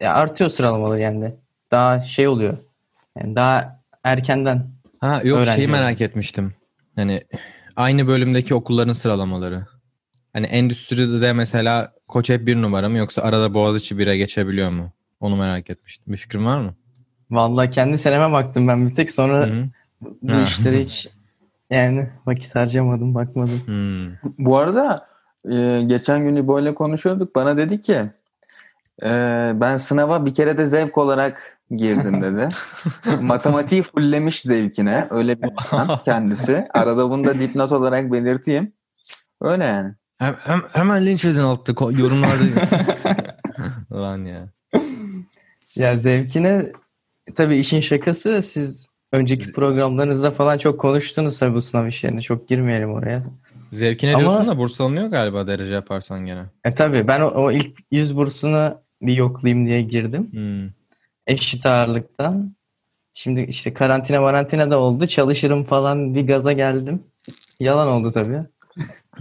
ya 0.00 0.14
artıyor 0.14 0.50
sıralamaları 0.50 1.00
yani. 1.00 1.34
Daha 1.74 2.00
şey 2.00 2.28
oluyor. 2.28 2.56
Yani 3.18 3.36
daha 3.36 3.80
erkenden. 4.04 4.66
Ha 5.00 5.20
yok 5.24 5.46
şeyi 5.46 5.68
merak 5.68 6.00
etmiştim. 6.00 6.54
Hani 6.96 7.22
aynı 7.76 8.06
bölümdeki 8.06 8.54
okulların 8.54 8.92
sıralamaları. 8.92 9.66
Hani 10.32 10.46
endüstride 10.46 11.20
de 11.20 11.32
mesela 11.32 11.92
Koç 12.08 12.30
hep 12.30 12.46
bir 12.46 12.62
numara 12.62 12.88
mı 12.88 12.98
yoksa 12.98 13.22
arada 13.22 13.54
Boğaziçi 13.54 13.94
1'e 13.94 14.16
geçebiliyor 14.16 14.70
mu? 14.70 14.92
Onu 15.20 15.36
merak 15.36 15.70
etmiştim. 15.70 16.12
Bir 16.12 16.18
fikrin 16.18 16.44
var 16.44 16.58
mı? 16.58 16.74
Vallahi 17.30 17.70
kendi 17.70 17.98
seneme 17.98 18.32
baktım 18.32 18.68
ben 18.68 18.88
bir 18.88 18.94
tek 18.94 19.10
sonra 19.10 19.46
Hı-hı. 19.46 19.68
bu 20.22 20.32
Ha. 20.32 20.42
işlere 20.42 20.80
hiç 20.80 21.08
yani 21.70 22.08
vakit 22.26 22.54
harcamadım, 22.54 23.14
bakmadım. 23.14 23.62
Hmm. 23.66 24.30
Bu 24.38 24.56
arada 24.56 25.06
e, 25.50 25.82
geçen 25.86 26.24
gün 26.24 26.36
İbo 26.36 26.60
ile 26.60 26.74
konuşuyorduk. 26.74 27.34
Bana 27.34 27.56
dedi 27.56 27.80
ki 27.80 28.02
e, 29.02 29.10
ben 29.54 29.76
sınava 29.76 30.26
bir 30.26 30.34
kere 30.34 30.58
de 30.58 30.66
zevk 30.66 30.98
olarak 30.98 31.58
girdim 31.76 32.22
dedi. 32.22 32.48
Matematiği 33.20 33.82
fulllemiş 33.82 34.40
zevkine. 34.42 35.06
Öyle 35.10 35.42
bir 35.42 35.50
kendisi. 36.04 36.64
Arada 36.74 37.10
bunu 37.10 37.24
da 37.24 37.34
dipnot 37.38 37.72
olarak 37.72 38.12
belirteyim. 38.12 38.72
Öyle 39.40 39.64
yani. 39.64 39.94
Hem, 40.18 40.34
hem- 40.44 40.62
hemen 40.72 41.06
linç 41.06 41.24
edin 41.24 41.40
altta 41.40 41.72
yorumlarda. 41.90 42.44
Lan 43.92 44.24
ya. 44.24 44.48
Ya 45.76 45.96
zevkine 45.96 46.66
tabii 47.34 47.56
işin 47.56 47.80
şakası 47.80 48.42
siz 48.42 48.86
önceki 49.12 49.52
programlarınızda 49.52 50.30
falan 50.30 50.58
çok 50.58 50.80
konuştunuz 50.80 51.38
tabii 51.38 51.54
bu 51.54 51.60
sınav 51.60 51.86
işlerini. 51.86 52.22
Çok 52.22 52.48
girmeyelim 52.48 52.92
oraya. 52.92 53.22
Zevkine 53.72 54.14
Ama- 54.14 54.20
diyorsun 54.20 54.48
da 54.48 54.58
burs 54.58 54.80
alınıyor 54.80 55.06
galiba 55.06 55.46
derece 55.46 55.72
yaparsan 55.72 56.26
gene. 56.26 56.42
E 56.64 56.74
tabii 56.74 57.08
ben 57.08 57.20
o, 57.20 57.26
o 57.26 57.50
ilk 57.50 57.78
100 57.90 58.16
bursunu 58.16 58.74
bir 59.02 59.12
yoklayayım 59.14 59.66
diye 59.66 59.82
girdim. 59.82 60.28
Hmm. 60.32 60.70
Eşit 61.26 61.66
ağırlıktan. 61.66 62.54
Şimdi 63.14 63.40
işte 63.40 63.74
karantina 63.74 64.20
marantina 64.20 64.70
da 64.70 64.78
oldu. 64.78 65.06
Çalışırım 65.06 65.64
falan 65.64 66.14
bir 66.14 66.26
gaza 66.26 66.52
geldim. 66.52 67.02
Yalan 67.60 67.88
oldu 67.88 68.10
tabii. 68.10 68.40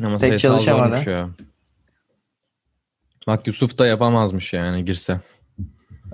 Ama 0.04 0.18
Pek 0.18 0.40
zormuş 0.40 1.08
ya. 1.08 1.30
Bak 3.28 3.48
Yusuf 3.48 3.78
da 3.78 3.88
yapamazmış 3.88 4.54
yani 4.54 4.86
girse. 4.86 5.20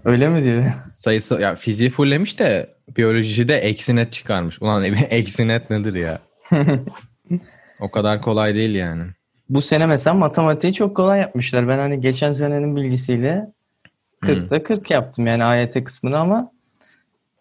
Öyle 0.06 0.30
mi 0.30 0.44
diyor? 0.44 0.72
Sayısı 1.00 1.42
ya 1.42 1.56
fiziği 1.56 1.90
fullemiş 1.90 2.40
de 2.40 2.76
biyolojide 2.98 3.58
eksi 3.58 3.96
net 3.96 4.14
çıkarmış. 4.14 4.62
Ulan 4.62 4.84
eksi 5.10 5.48
net 5.48 5.70
nedir 5.70 5.94
ya? 5.96 6.20
O 7.80 7.92
kadar 7.92 8.22
kolay 8.22 8.56
değil 8.56 8.76
yani. 8.76 9.04
Bu 9.50 9.62
sene 9.62 9.86
mesela 9.86 10.14
matematiği 10.14 10.74
çok 10.74 10.96
kolay 10.96 11.20
yapmışlar. 11.20 11.68
Ben 11.68 11.78
hani 11.78 12.02
geçen 12.02 12.32
senenin 12.32 12.76
bilgisiyle 12.76 13.54
40'ta 14.22 14.64
40 14.64 14.92
yaptım 14.92 15.28
yani 15.28 15.44
AYT 15.44 15.84
kısmını 15.84 16.18
ama 16.18 16.52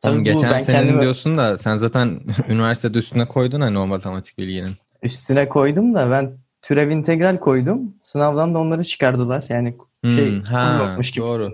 tabii 0.01 0.21
bu 0.21 0.25
geçen 0.25 0.53
ben 0.53 0.59
senenin 0.59 0.81
kendimi 0.81 1.03
diyorsun 1.03 1.37
da 1.37 1.59
sen 1.59 1.77
zaten 1.77 2.21
üniversitede 2.49 2.99
üstüne 2.99 3.29
koydun 3.29 3.61
hani 3.61 3.79
o 3.79 3.87
matematik 3.87 4.39
bilginin. 4.39 4.73
üstüne 5.03 5.49
koydum 5.49 5.95
da 5.95 6.11
ben 6.11 6.39
türev 6.63 6.91
integral 6.91 7.37
koydum. 7.37 7.95
Sınavdan 8.03 8.55
da 8.55 8.59
onları 8.59 8.85
çıkardılar. 8.85 9.45
Yani 9.49 9.77
şey 10.05 10.31
Hmm, 10.31 10.41
ha, 10.41 10.79
kurulmuş 10.79 11.11
gibi. 11.11 11.25
doğru. 11.25 11.53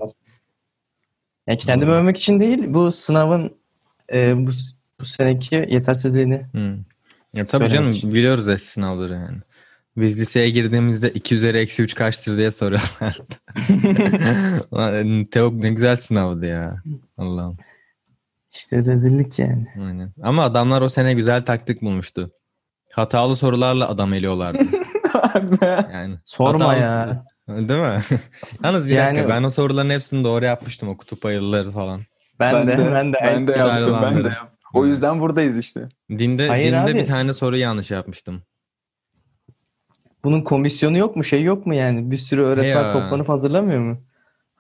Yani 1.47 1.59
kendimi 1.59 1.91
Doğru. 1.91 1.97
övmek 1.97 2.17
için 2.17 2.41
değil 2.41 2.65
bu 2.75 2.93
sınavın 2.93 3.57
e, 4.13 4.47
bu, 4.47 4.51
bu 5.01 5.05
seneki 5.05 5.67
yetersizliğini. 5.69 6.47
Hmm. 6.53 6.77
Ya 7.35 7.47
tabii 7.47 7.69
canım 7.69 7.91
için. 7.91 8.15
biliyoruz 8.15 8.49
eski 8.49 8.69
sınavları 8.69 9.13
yani. 9.13 9.39
Biz 9.97 10.21
liseye 10.21 10.51
girdiğimizde 10.51 11.11
2 11.11 11.35
üzeri 11.35 11.59
eksi 11.59 11.83
3 11.83 11.95
kaçtır 11.95 12.39
diye 12.39 12.51
soruyorlardı. 12.51 13.25
Ulan 14.71 15.25
Teok 15.25 15.55
ne 15.55 15.71
güzel 15.71 15.97
sınavdı 15.97 16.47
ya. 16.47 16.83
Allah'ım. 17.19 17.57
İşte 18.53 18.77
rezillik 18.77 19.39
yani. 19.39 19.67
Aynen. 19.87 20.13
Ama 20.23 20.45
adamlar 20.45 20.83
o 20.83 20.89
sene 20.89 21.15
güzel 21.15 21.45
taktik 21.45 21.83
bulmuştu. 21.83 22.31
Hatalı 22.93 23.37
sorularla 23.37 23.89
adam 23.89 24.13
eliyorlardı. 24.15 24.59
Yani 25.93 26.15
Sorma 26.25 26.75
ya. 26.75 27.23
Değil 27.49 27.81
mi? 27.81 28.01
Yalnız 28.65 28.89
bir 28.89 28.95
Yani- 28.95 29.17
dakika 29.17 29.29
ben 29.35 29.43
o 29.43 29.51
soruların 29.51 29.91
hepsini 29.91 30.25
doğru 30.25 30.45
yapmıştım 30.45 30.89
o 30.89 30.97
kutup 30.97 31.25
ayılıları 31.27 31.71
falan. 31.71 32.01
Ben, 32.41 32.69
de, 32.69 32.79
ben 32.79 33.13
de 33.13 33.17
ben 33.23 33.47
de 33.47 33.53
yaptım. 33.53 33.97
Ben 34.03 34.25
de 34.25 34.29
yaptım. 34.29 34.49
O 34.75 34.87
yüzden 34.87 35.21
buradayız 35.21 35.59
işte. 35.59 35.89
Dinde, 36.11 36.49
Hayır 36.49 36.67
dinde 36.67 36.79
abi. 36.81 36.95
bir 36.95 37.07
tane 37.07 37.33
soru 37.33 37.57
yanlış 37.57 37.91
yapmıştım. 37.91 38.43
Bunun 40.25 40.41
komisyonu 40.41 40.99
yok 40.99 41.17
mu? 41.17 41.25
Şey 41.25 41.43
yok 41.43 41.67
mu 41.67 41.75
yani? 41.75 42.11
Bir 42.11 42.17
sürü 42.17 42.43
öğretmen 42.43 42.83
Ya. 42.83 42.89
toplanıp 42.89 43.29
hazırlamıyor 43.29 43.81
mu? 43.81 43.99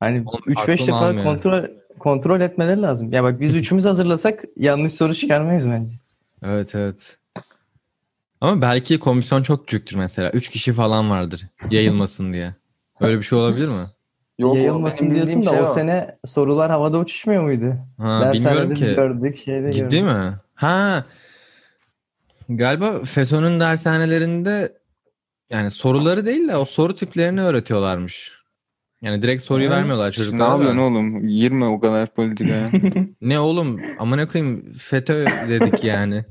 Hani 0.00 0.23
Oğlum, 0.26 0.42
3-5 0.47 0.73
aklım 0.75 0.87
defa 0.87 0.97
almıyor. 0.99 1.25
kontrol 1.25 1.64
kontrol 1.99 2.40
etmeleri 2.40 2.83
lazım. 2.83 3.12
Ya 3.12 3.23
bak 3.25 3.40
biz 3.40 3.56
üçümüz 3.56 3.85
hazırlasak 3.85 4.40
yanlış 4.56 4.92
soru 4.92 5.14
çıkarmayız 5.14 5.68
bence. 5.71 5.94
Evet 6.47 6.75
evet. 6.75 7.16
Ama 8.40 8.62
belki 8.62 8.99
komisyon 8.99 9.42
çok 9.42 9.68
küçüktür 9.68 9.97
mesela. 9.97 10.30
Üç 10.30 10.49
kişi 10.49 10.73
falan 10.73 11.11
vardır 11.11 11.47
yayılmasın 11.71 12.33
diye. 12.33 12.54
Öyle 13.00 13.18
bir 13.18 13.23
şey 13.23 13.38
olabilir 13.38 13.68
mi? 13.68 13.75
Yok, 14.38 14.56
Yayılmasın 14.56 15.14
diyorsun 15.14 15.33
da 15.35 15.40
bildiğim 15.40 15.62
o 15.62 15.66
şey 15.66 15.75
sene 15.75 16.18
sorular 16.25 16.71
havada 16.71 16.99
uçuşmuyor 16.99 17.42
muydu? 17.42 17.76
Ha, 17.99 18.33
bilmiyorum 18.33 18.71
Dershanede 18.71 18.75
ki. 18.75 18.85
gördük, 18.97 19.37
şeyde 19.37 19.73
Ciddi 19.73 20.00
gördük. 20.00 20.02
mi? 20.02 20.35
Ha. 20.54 21.04
Galiba 22.49 23.04
FETÖ'nün 23.04 23.61
dershanelerinde 23.61 24.73
yani 25.51 25.71
soruları 25.71 26.27
değil 26.27 26.49
de 26.49 26.57
o 26.57 26.65
soru 26.65 26.95
tiplerini 26.95 27.43
öğretiyorlarmış. 27.43 28.33
Yani 29.03 29.23
direkt 29.23 29.43
soruyu 29.43 29.71
Ha, 29.71 29.75
vermiyorlar 29.75 30.07
Ne 30.09 30.13
çocuklara. 30.13 30.51
yapıyorsun 30.51 30.79
da. 30.79 30.83
oğlum? 30.83 31.23
Girme 31.23 31.65
o 31.67 31.81
kadar 31.81 32.15
politikaya. 32.15 32.71
Ne 33.21 33.41
oğlum 33.41 33.81
amına 33.99 34.29
koyayım 34.29 34.73
FETÖ 34.73 35.27
dedik 35.49 35.85
yani. 35.85 36.25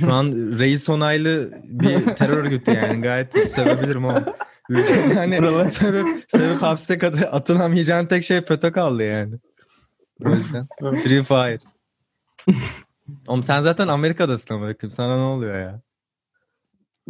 Şu 0.00 0.12
an 0.12 0.32
reis 0.58 0.88
onaylı 0.88 1.52
bir 1.64 2.04
terör 2.14 2.36
örgütü 2.36 2.70
yani 2.70 3.00
gayet 3.00 3.50
sövebilirim 3.54 4.04
ama. 4.04 4.24
Ülkede 4.68 5.14
hani 5.14 5.70
sebep, 5.70 6.06
sebep 6.28 6.62
hapse 6.62 6.98
kadar 6.98 7.22
atılamayacağın 7.22 8.06
tek 8.06 8.24
şey 8.24 8.40
FETÖ 8.40 8.72
kaldı 8.72 9.02
yani. 9.02 9.34
O 10.24 10.28
yüzden. 10.30 10.64
Free 10.80 11.22
Fire. 11.22 11.58
Oğlum 13.28 13.42
sen 13.42 13.62
zaten 13.62 13.88
Amerika'dasın 13.88 14.54
amına 14.54 14.74
koyayım. 14.74 14.94
Sana 14.96 15.16
ne 15.16 15.22
oluyor 15.24 15.58
ya? 15.60 15.80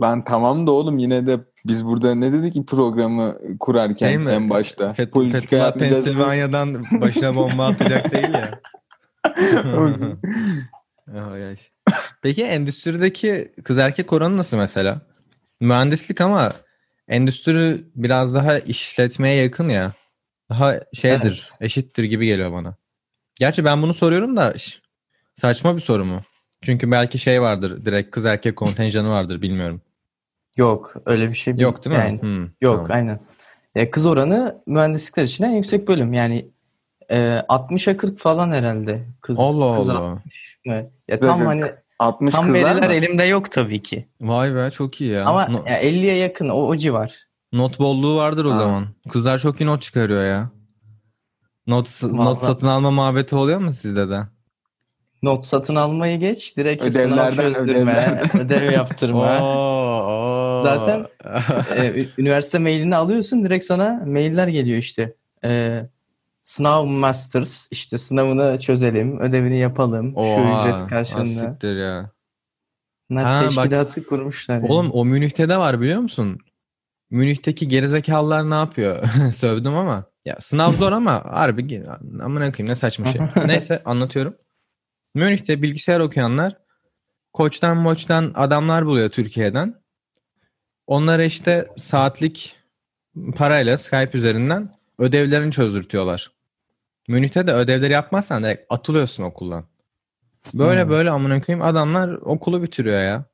Lan 0.00 0.24
tamam 0.24 0.66
da 0.66 0.70
oğlum 0.70 0.98
yine 0.98 1.26
de 1.26 1.40
biz 1.66 1.86
burada 1.86 2.14
ne 2.14 2.32
dedik 2.32 2.52
ki 2.52 2.66
programı 2.66 3.38
kurarken 3.60 4.08
Şey 4.08 4.18
mi? 4.18 4.30
en 4.30 4.50
başta? 4.50 4.92
Fet 4.92 5.12
Politika 5.12 5.40
Fethullah. 5.40 5.74
Pensilvanya'dan 5.74 6.82
başına 7.00 7.36
bomba 7.36 7.66
atacak 7.66 8.12
değil 8.12 8.34
ya. 8.34 8.60
Peki 12.22 12.44
endüstrideki 12.44 13.52
kız 13.64 13.78
erkek 13.78 14.12
oranı 14.12 14.36
nasıl 14.36 14.56
mesela? 14.56 15.00
Mühendislik 15.60 16.20
ama 16.20 16.52
endüstri 17.08 17.84
biraz 17.94 18.34
daha 18.34 18.58
işletmeye 18.58 19.42
yakın 19.42 19.68
ya. 19.68 19.92
Daha 20.50 20.80
şeydir, 20.94 21.48
eşittir 21.60 22.04
gibi 22.04 22.26
geliyor 22.26 22.52
bana. 22.52 22.76
Gerçi 23.34 23.64
ben 23.64 23.82
bunu 23.82 23.94
soruyorum 23.94 24.36
da 24.36 24.54
saçma 25.34 25.76
bir 25.76 25.80
soru 25.80 26.04
mu? 26.04 26.20
Çünkü 26.62 26.90
belki 26.90 27.18
şey 27.18 27.42
vardır, 27.42 27.84
direkt 27.84 28.10
kız 28.10 28.24
erkek 28.24 28.56
kontenjanı 28.56 29.10
vardır 29.10 29.42
bilmiyorum. 29.42 29.80
Yok 30.56 30.94
öyle 31.06 31.28
bir 31.28 31.34
şey 31.34 31.54
Yok 31.56 31.84
değil 31.84 31.96
mi? 31.96 32.02
Yani, 32.02 32.20
Hmm, 32.22 32.42
yok 32.44 32.76
tamam. 32.76 32.90
aynen. 32.90 33.20
E, 33.74 33.90
kız 33.90 34.06
oranı 34.06 34.62
mühendislikler 34.66 35.22
için 35.22 35.44
en 35.44 35.50
yüksek 35.50 35.88
bölüm. 35.88 36.12
Yani 36.12 36.46
e, 37.10 37.16
60'a 37.48 37.96
40 37.96 38.18
falan 38.18 38.50
herhalde. 38.52 39.06
Kız, 39.20 39.38
Allah 39.38 39.76
kız 39.78 39.88
Allah. 39.88 39.98
60 40.00 40.24
mı? 40.66 40.86
Ya 41.08 41.18
tam 41.18 41.40
Böyle 41.40 41.44
hani 41.48 41.72
60 41.98 42.34
tam 42.34 42.54
veriler 42.54 42.86
mı? 42.88 42.94
elimde 42.94 43.24
yok 43.24 43.52
tabii 43.52 43.82
ki. 43.82 44.08
Vay 44.20 44.54
be 44.54 44.70
çok 44.70 45.00
iyi 45.00 45.10
ya. 45.10 45.24
Ama 45.26 45.48
No- 45.48 45.64
ya 45.66 45.80
50'ye 45.82 46.16
yakın 46.16 46.48
o, 46.48 46.54
o 46.66 46.76
civar. 46.76 47.26
not 47.52 47.78
bolluğu 47.78 48.16
vardır 48.16 48.44
o 48.44 48.50
Ha. 48.50 48.54
zaman. 48.56 48.86
Kızlar 49.08 49.38
çok 49.38 49.60
iyi 49.60 49.66
not 49.66 49.82
çıkarıyor 49.82 50.24
ya. 50.24 50.50
Not, 51.66 52.02
not 52.02 52.18
Vallahi. 52.18 52.40
satın 52.40 52.66
alma 52.66 52.90
muhabbeti 52.90 53.36
oluyor 53.36 53.58
mu 53.58 53.72
sizde 53.72 54.08
de? 54.10 54.20
Not 55.22 55.44
satın 55.44 55.74
almayı 55.74 56.18
geç. 56.18 56.56
Direkt 56.56 56.82
Ödevlerden, 56.84 57.30
sınav 57.30 57.52
çözdürme, 57.54 57.92
ödevlerden. 57.92 58.40
ödev 58.40 58.72
yaptırma. 58.72 59.40
Oo, 59.42 59.85
Zaten- 60.74 61.06
e, 61.76 62.06
üniversite 62.18 62.58
mailini 62.58 62.96
alıyorsun 62.96 63.44
direkt 63.44 63.64
sana 63.64 64.02
mailler 64.06 64.48
geliyor 64.48 64.78
işte. 64.78 65.14
E, 65.44 65.80
sınav 66.42 66.84
masters 66.84 67.68
işte 67.72 67.98
sınavını 67.98 68.58
çözelim, 68.58 69.20
ödevini 69.20 69.58
yapalım. 69.58 70.10
Şu 70.12 70.18
Oha, 70.20 70.60
ücret 70.68 70.88
karşılığında. 70.90 71.46
asiktir 71.46 71.76
ya. 71.76 72.10
Bunlar 73.10 73.24
Ha, 73.24 73.40
bak- 73.42 73.48
teşkilatı 73.48 74.06
kurmuşlar. 74.06 74.54
yani. 74.54 74.66
Oğlum 74.72 74.90
o 74.90 75.04
Münih'te 75.04 75.48
de 75.48 75.56
var 75.56 75.80
biliyor 75.80 76.00
musun? 76.00 76.38
Münih'teki 77.10 77.68
gerizekalılar 77.68 78.50
ne 78.50 78.54
yapıyor? 78.54 79.08
Sövdüm 79.34 79.74
ama. 79.74 80.04
Ya 80.24 80.36
sınav 80.40 80.72
zor 80.72 80.92
ama 80.92 81.24
harbi 81.24 81.84
amına 82.22 82.52
koyayım 82.52 82.68
ne 82.70 82.74
saçma 82.74 83.12
şey. 83.12 83.20
Neyse 83.46 83.82
anlatıyorum. 83.84 84.36
Münih'te 85.14 85.62
bilgisayar 85.62 86.00
okuyanlar 86.00 86.56
koçtan 87.32 87.76
moçtan 87.76 88.32
adamlar 88.34 88.86
buluyor 88.86 89.10
Türkiye'den. 89.10 89.74
Onlara 90.86 91.24
işte 91.24 91.66
saatlik 91.76 92.56
parayla 93.36 93.78
Skype 93.78 94.10
üzerinden 94.18 94.70
ödevlerini 94.98 95.52
çözdürtüyorlar. 95.52 96.30
Münih'te 97.08 97.46
de 97.46 97.52
ödevleri 97.52 97.92
yapmazsan 97.92 98.44
direkt 98.44 98.66
atılıyorsun 98.72 99.24
okuldan. 99.24 99.64
Böyle 100.54 100.82
Hmm. 100.82 100.90
böyle 100.90 101.10
amına 101.10 101.40
koyayım 101.40 101.66
adamlar 101.66 102.08
okulu 102.08 102.62
bitiriyor 102.62 103.02
ya. 103.02 103.24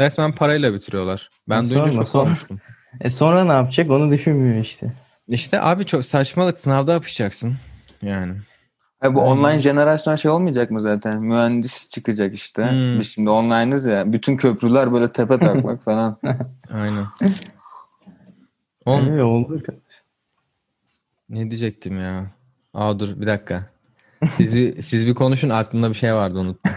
Resmen 0.00 0.34
parayla 0.34 0.74
bitiriyorlar. 0.74 1.30
Ben 1.48 1.62
Ya 1.62 1.70
duyunca 1.70 1.90
sorma, 1.92 2.04
şok 2.06 2.14
olmuştum. 2.14 2.60
E 3.00 3.10
sonra 3.10 3.44
ne 3.44 3.52
yapacak 3.52 3.90
onu 3.90 4.10
düşünmüyor 4.10 4.60
işte. 4.64 4.92
İşte 5.28 5.60
abi 5.60 5.86
çok 5.86 6.04
saçmalık 6.04 6.58
sınavda 6.58 6.92
yapacaksın. 6.92 7.56
Yani. 8.02 8.34
Ha, 9.02 9.14
bu 9.14 9.22
Aynen. 9.22 9.32
online 9.32 9.58
jenerasyon 9.58 10.16
şey 10.16 10.30
olmayacak 10.30 10.70
mı 10.70 10.82
zaten? 10.82 11.22
Mühendis 11.22 11.90
çıkacak 11.90 12.34
işte. 12.34 12.70
Hmm. 12.70 13.00
Biz 13.00 13.10
şimdi 13.10 13.30
online'ız 13.30 13.86
ya. 13.86 14.12
Bütün 14.12 14.36
köprüler 14.36 14.92
böyle 14.92 15.12
tepe 15.12 15.38
takmak 15.38 15.84
falan. 15.84 16.16
Aynen. 16.72 17.06
Oğlum 18.86 19.10
Öyle 19.12 19.22
oldu. 19.22 19.62
ne 21.30 21.50
diyecektim 21.50 21.98
ya? 22.00 22.26
Aa 22.74 22.98
dur 23.00 23.20
bir 23.20 23.26
dakika. 23.26 23.62
Siz 24.36 24.56
bir, 24.56 24.82
siz 24.82 25.06
bir 25.06 25.14
konuşun 25.14 25.48
aklımda 25.48 25.88
bir 25.90 25.94
şey 25.94 26.14
vardı 26.14 26.38
unuttum. 26.38 26.72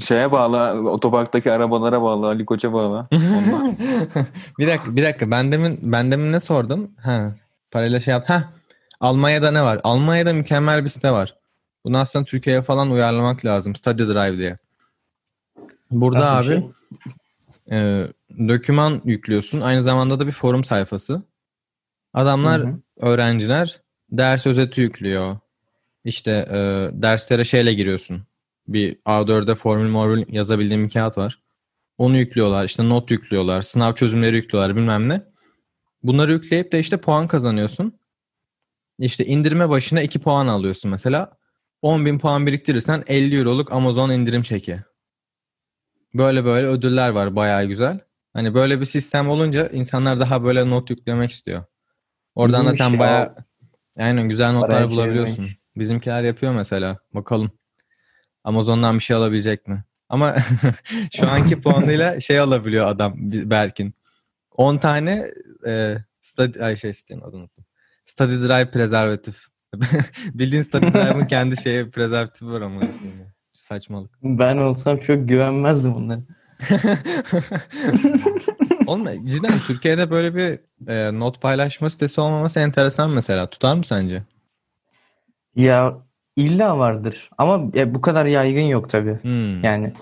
Şeye 0.00 0.32
bağlı, 0.32 0.90
otoparktaki 0.90 1.52
arabalara 1.52 2.02
bağlı, 2.02 2.26
Ali 2.26 2.44
Koç'a 2.46 2.72
bağlı. 2.72 3.06
Onlar. 3.12 3.70
bir 4.58 4.66
dakika 4.68 4.96
bir 4.96 5.04
dakika 5.04 5.30
ben 5.30 5.52
demin 5.52 5.78
ben 5.82 6.12
demin 6.12 6.32
ne 6.32 6.40
sordum? 6.40 6.90
Ha 7.02 7.32
parayla 7.70 8.00
şey 8.00 8.12
yap. 8.12 8.24
Ha 8.28 8.44
Almanya'da 9.02 9.50
ne 9.50 9.62
var? 9.62 9.80
Almanya'da 9.84 10.32
mükemmel 10.32 10.84
bir 10.84 10.88
site 10.88 11.10
var. 11.10 11.36
Bunu 11.84 11.98
aslında 11.98 12.24
Türkiye'ye 12.24 12.62
falan 12.62 12.90
uyarlamak 12.90 13.44
lazım. 13.44 13.74
Study 13.74 14.02
Drive 14.02 14.38
diye. 14.38 14.56
Burada 15.90 16.20
Nasıl 16.20 16.36
abi 16.36 16.46
şey? 16.46 17.78
e, 17.78 18.06
doküman 18.48 19.02
yüklüyorsun. 19.04 19.60
Aynı 19.60 19.82
zamanda 19.82 20.20
da 20.20 20.26
bir 20.26 20.32
forum 20.32 20.64
sayfası. 20.64 21.22
Adamlar, 22.14 22.62
Hı 22.62 22.66
hı. 22.66 22.78
öğrenciler 22.96 23.80
ders 24.10 24.46
özeti 24.46 24.80
yüklüyor. 24.80 25.36
İşte 26.04 26.30
e, 26.50 26.56
derslere 27.02 27.44
şeyle 27.44 27.74
giriyorsun. 27.74 28.22
Bir 28.68 28.94
A4'de 28.94 29.54
formül 29.54 29.90
mormül 29.90 30.24
yazabildiğim 30.28 30.84
bir 30.84 30.90
kağıt 30.90 31.18
var. 31.18 31.38
Onu 31.98 32.16
yüklüyorlar. 32.16 32.64
İşte 32.64 32.88
not 32.88 33.10
yüklüyorlar. 33.10 33.62
Sınav 33.62 33.94
çözümleri 33.94 34.36
yüklüyorlar 34.36 34.76
bilmem 34.76 35.08
ne. 35.08 35.22
Bunları 36.02 36.32
yükleyip 36.32 36.72
de 36.72 36.80
işte 36.80 36.96
puan 36.96 37.26
kazanıyorsun. 37.26 38.01
İşte 38.98 39.24
indirme 39.24 39.68
başına 39.68 40.02
2 40.02 40.18
puan 40.20 40.46
alıyorsun 40.46 40.90
mesela. 40.90 41.36
10.000 41.82 42.18
puan 42.18 42.46
biriktirirsen 42.46 43.04
50 43.06 43.38
euroluk 43.38 43.72
Amazon 43.72 44.10
indirim 44.10 44.42
çeki. 44.42 44.80
Böyle 46.14 46.44
böyle 46.44 46.66
ödüller 46.66 47.10
var 47.10 47.36
bayağı 47.36 47.64
güzel. 47.64 48.00
Hani 48.32 48.54
böyle 48.54 48.80
bir 48.80 48.86
sistem 48.86 49.28
olunca 49.28 49.68
insanlar 49.68 50.20
daha 50.20 50.44
böyle 50.44 50.70
not 50.70 50.90
yüklemek 50.90 51.30
istiyor. 51.30 51.64
Oradan 52.34 52.60
da 52.60 52.64
İyiymiş 52.64 52.78
sen 52.78 52.90
ya. 52.90 52.98
bayağı 52.98 53.34
aynen 53.98 54.28
güzel 54.28 54.52
notlar 54.52 54.70
Parayı 54.70 54.88
bulabiliyorsun. 54.88 55.34
çevirmek. 55.34 55.58
Bizimkiler 55.76 56.22
yapıyor 56.22 56.52
mesela. 56.52 56.98
Bakalım. 57.14 57.50
Amazon'dan 58.44 58.98
bir 58.98 59.02
şey 59.02 59.16
alabilecek 59.16 59.68
mi? 59.68 59.84
Ama 60.08 60.36
şu 61.16 61.28
anki 61.30 61.60
puanıyla 61.60 62.20
şey 62.20 62.38
alabiliyor 62.38 62.86
adam 62.86 63.14
Berkin. 63.32 63.94
10 64.50 64.78
tane 64.78 65.24
e, 65.66 65.96
study, 66.20 66.64
ay 66.64 66.76
şey 66.76 66.92
adını. 67.22 67.48
Study 68.12 68.48
Drive 68.48 68.70
prezervatif. 68.70 69.36
Bildiğin 70.34 70.62
Study 70.62 70.86
Drive'ın 70.86 71.26
kendi 71.26 71.62
şeyi 71.62 71.90
prezervatifi 71.90 72.46
var 72.46 72.60
ama. 72.60 72.80
Saçmalık. 73.52 74.10
Ben 74.22 74.56
olsam 74.56 74.96
çok 74.96 75.28
güvenmezdim 75.28 75.94
bunlara. 75.94 76.20
Oğlum 78.86 79.26
cidden 79.26 79.58
Türkiye'de 79.66 80.10
böyle 80.10 80.34
bir 80.34 80.58
e, 80.88 81.18
not 81.18 81.40
paylaşma 81.40 81.90
sitesi 81.90 82.20
olmaması 82.20 82.60
enteresan 82.60 83.10
mesela. 83.10 83.50
Tutar 83.50 83.76
mı 83.76 83.84
sence? 83.84 84.22
Ya 85.56 85.98
illa 86.36 86.78
vardır 86.78 87.30
ama 87.38 87.70
e, 87.74 87.94
bu 87.94 88.00
kadar 88.00 88.24
yaygın 88.26 88.60
yok 88.60 88.90
tabii. 88.90 89.18
Hmm. 89.22 89.64
Yani 89.64 89.92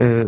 e, 0.00 0.24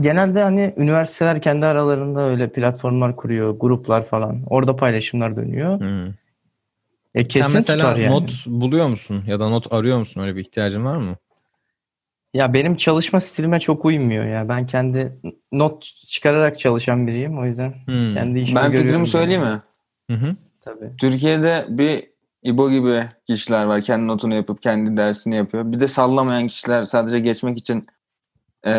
genelde 0.00 0.42
hani 0.42 0.74
üniversiteler 0.76 1.42
kendi 1.42 1.66
aralarında 1.66 2.20
öyle 2.22 2.52
platformlar 2.52 3.16
kuruyor, 3.16 3.56
gruplar 3.60 4.04
falan. 4.04 4.42
Orada 4.46 4.76
paylaşımlar 4.76 5.36
dönüyor. 5.36 5.80
Hmm. 5.80 6.14
E, 7.14 7.24
kesin 7.28 7.42
Sen 7.48 7.56
mesela 7.58 7.88
tutar 7.88 8.00
yani. 8.00 8.14
not 8.14 8.46
buluyor 8.46 8.88
musun? 8.88 9.24
Ya 9.26 9.40
da 9.40 9.48
not 9.48 9.72
arıyor 9.72 9.98
musun? 9.98 10.20
Öyle 10.20 10.36
bir 10.36 10.40
ihtiyacın 10.40 10.84
var 10.84 10.96
mı? 10.96 11.16
Ya 12.34 12.54
benim 12.54 12.76
çalışma 12.76 13.20
stilime 13.20 13.60
çok 13.60 13.84
uymuyor 13.84 14.24
ya. 14.24 14.48
Ben 14.48 14.66
kendi 14.66 15.12
not 15.52 15.82
çıkararak 16.08 16.58
çalışan 16.58 17.06
biriyim. 17.06 17.38
O 17.38 17.46
yüzden 17.46 17.74
Hmm. 17.86 18.10
kendi 18.10 18.40
işimi 18.40 18.56
Ben 18.56 18.64
görüyorum. 18.64 18.86
fikrimi 18.86 19.06
söyleyeyim 19.06 19.42
mi? 19.42 19.58
Hı 20.10 20.16
hı. 20.16 20.36
Tabii. 20.64 20.96
Türkiye'de 21.00 21.66
bir 21.68 22.12
İbo 22.42 22.70
gibi 22.70 23.04
kişiler 23.26 23.64
var. 23.64 23.82
Kendi 23.82 24.06
notunu 24.06 24.34
yapıp 24.34 24.62
kendi 24.62 24.96
dersini 24.96 25.36
yapıyor. 25.36 25.72
Bir 25.72 25.80
de 25.80 25.88
sallamayan 25.88 26.46
kişiler 26.46 26.84
sadece 26.84 27.20
geçmek 27.20 27.58
için 27.58 27.86
eee, 28.66 28.72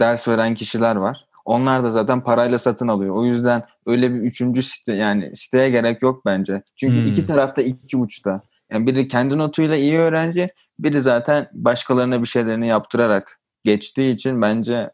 ders 0.00 0.28
veren 0.28 0.54
kişiler 0.54 0.96
var. 0.96 1.24
Onlar 1.44 1.84
da 1.84 1.90
zaten 1.90 2.20
parayla 2.20 2.58
satın 2.58 2.88
alıyor. 2.88 3.14
O 3.16 3.24
yüzden 3.24 3.62
öyle 3.86 4.14
bir 4.14 4.20
üçüncü 4.20 4.62
site 4.62 4.92
yani 4.92 5.36
siteye 5.36 5.70
gerek 5.70 6.02
yok 6.02 6.24
bence. 6.26 6.62
Çünkü 6.76 6.96
Hmm. 6.98 7.06
iki 7.06 7.24
tarafta 7.24 7.62
iki 7.62 7.96
uçta. 7.96 8.40
Yani 8.70 8.86
biri 8.86 9.08
kendi 9.08 9.38
notuyla 9.38 9.76
iyi 9.76 9.98
öğrenci, 9.98 10.48
biri 10.78 11.02
zaten 11.02 11.48
başkalarına 11.52 12.22
bir 12.22 12.26
şeylerini 12.26 12.66
yaptırarak 12.68 13.40
geçtiği 13.64 14.12
için 14.12 14.42
bence 14.42 14.90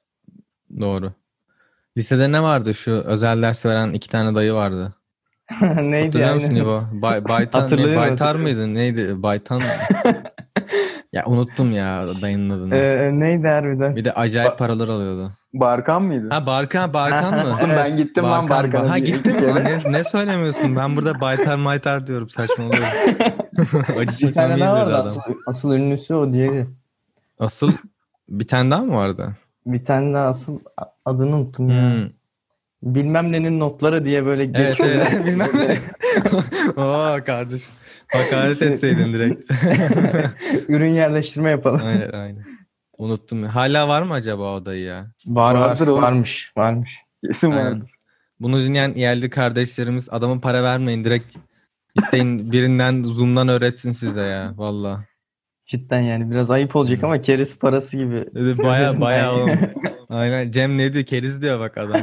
Doğru. 0.81 1.13
Lisede 1.97 2.33
ne 2.33 2.43
vardı? 2.43 2.75
Şu 2.75 2.91
özel 2.91 3.43
ders 3.43 3.67
veren 3.67 3.93
iki 3.93 4.09
tane 4.09 4.35
dayı 4.35 4.53
vardı. 4.53 4.95
Neydi 5.83 6.05
Hatırlıyor 6.05 6.35
musun 6.35 6.49
yani? 6.49 6.59
İbo? 6.59 6.83
Bay, 6.93 7.25
Baytan, 7.29 7.71
ne, 7.71 7.97
Baytar 7.97 8.35
mıydı? 8.35 8.75
Neydi? 8.75 9.23
Baytan 9.23 9.63
Ya 11.13 11.25
unuttum 11.27 11.73
ya 11.73 12.05
dayının 12.23 12.51
adını. 12.51 12.75
Ee, 12.75 13.11
neydi 13.21 13.47
harbiden? 13.49 13.97
Bir 13.97 14.05
de 14.05 14.13
acayip 14.13 14.53
Ba- 14.53 14.57
paralar 14.57 14.89
alıyordu. 14.89 15.33
Barkan 15.55 16.03
mıydı? 16.03 16.29
Ha 16.31 16.47
Barkan, 16.47 16.95
Barkan 16.95 17.35
mı? 17.35 17.59
Oğlum 17.61 17.71
ben 17.77 17.97
gittim 17.97 18.25
lan 18.25 18.49
Barkan'a. 18.49 18.91
Ha 18.91 18.99
gittin 18.99 19.37
mi? 19.37 19.55
Ne, 19.55 19.79
ne 19.93 20.05
söylemiyorsun? 20.05 20.77
Ben 20.77 20.97
burada 20.97 21.21
Baytar 21.21 21.57
Maytar 21.57 22.07
diyorum 22.07 22.31
saçmalıyorum. 22.31 22.89
Acı 23.99 24.17
çekmem 24.17 24.61
daha 24.61 24.73
vardı 24.73 24.95
adam. 24.97 25.07
asıl, 25.07 25.21
asıl 25.47 25.73
ünlüsü 25.73 26.15
o 26.15 26.33
diğeri. 26.33 26.67
Asıl 27.39 27.73
bir 28.29 28.47
tane 28.47 28.71
daha 28.71 28.83
mı 28.83 28.95
vardı? 28.95 29.37
Bir 29.67 29.85
tane 29.85 30.15
daha 30.15 30.27
asıl 30.27 30.59
adını 31.05 31.37
unuttum 31.37 31.71
ya. 31.71 32.09
Bilmem 32.83 33.33
nenin 33.33 33.61
notları 33.61 34.05
diye 34.05 34.25
böyle 34.27 34.43
Evet 34.45 34.57
geçiyor. 34.57 34.89
evet 34.89 35.27
bilmem 35.27 35.49
ne. 35.55 35.79
Oo 36.83 37.25
kardeş. 37.27 37.63
Hakaret 38.09 38.63
etseydin 38.63 39.13
direkt. 39.13 39.51
Ürün 40.69 40.89
yerleştirme 40.91 41.51
yapalım. 41.51 41.81
aynen 41.85 42.13
aynen. 42.13 42.43
Unuttum. 42.99 43.43
Hala 43.43 43.89
var 43.89 44.03
mı 44.03 44.15
acaba 44.15 44.55
o 44.57 44.65
dayı 44.65 44.83
ya? 44.83 45.07
Var 45.27 45.55
var. 45.55 45.61
Vardır 45.61 45.87
oğlum. 45.89 46.03
Varmış. 46.03 46.53
Varmış. 46.57 46.97
Kesin 47.27 47.51
Aynen. 47.51 47.65
vardır. 47.67 47.91
Bunu 48.41 48.61
dinleyen 48.65 48.95
yerli 48.95 49.31
kardeşlerimiz 49.31 50.09
adamın 50.11 50.41
para 50.41 50.63
vermeyin 50.63 51.05
direkt 51.05 51.37
isteyin 51.97 52.53
birinden 52.53 53.03
Zoom'dan 53.03 53.49
öğretsin 53.49 53.93
size 53.93 54.21
ya 54.23 54.53
valla. 54.57 55.05
Cidden 55.71 56.01
yani 56.01 56.31
biraz 56.31 56.51
ayıp 56.51 56.77
olacak 56.77 57.05
ama 57.05 57.23
keresi 57.23 57.59
parası 57.59 57.97
gibi. 57.97 58.27
Baya 58.63 59.01
baya 59.01 59.35
oğlum. 59.35 59.59
Aynen 60.09 60.51
Cem 60.51 60.79
ne 60.79 60.93
diyor 60.93 61.05
keriz 61.05 61.43
diyor 61.43 61.61
bak 61.61 61.79
adam. 61.79 62.01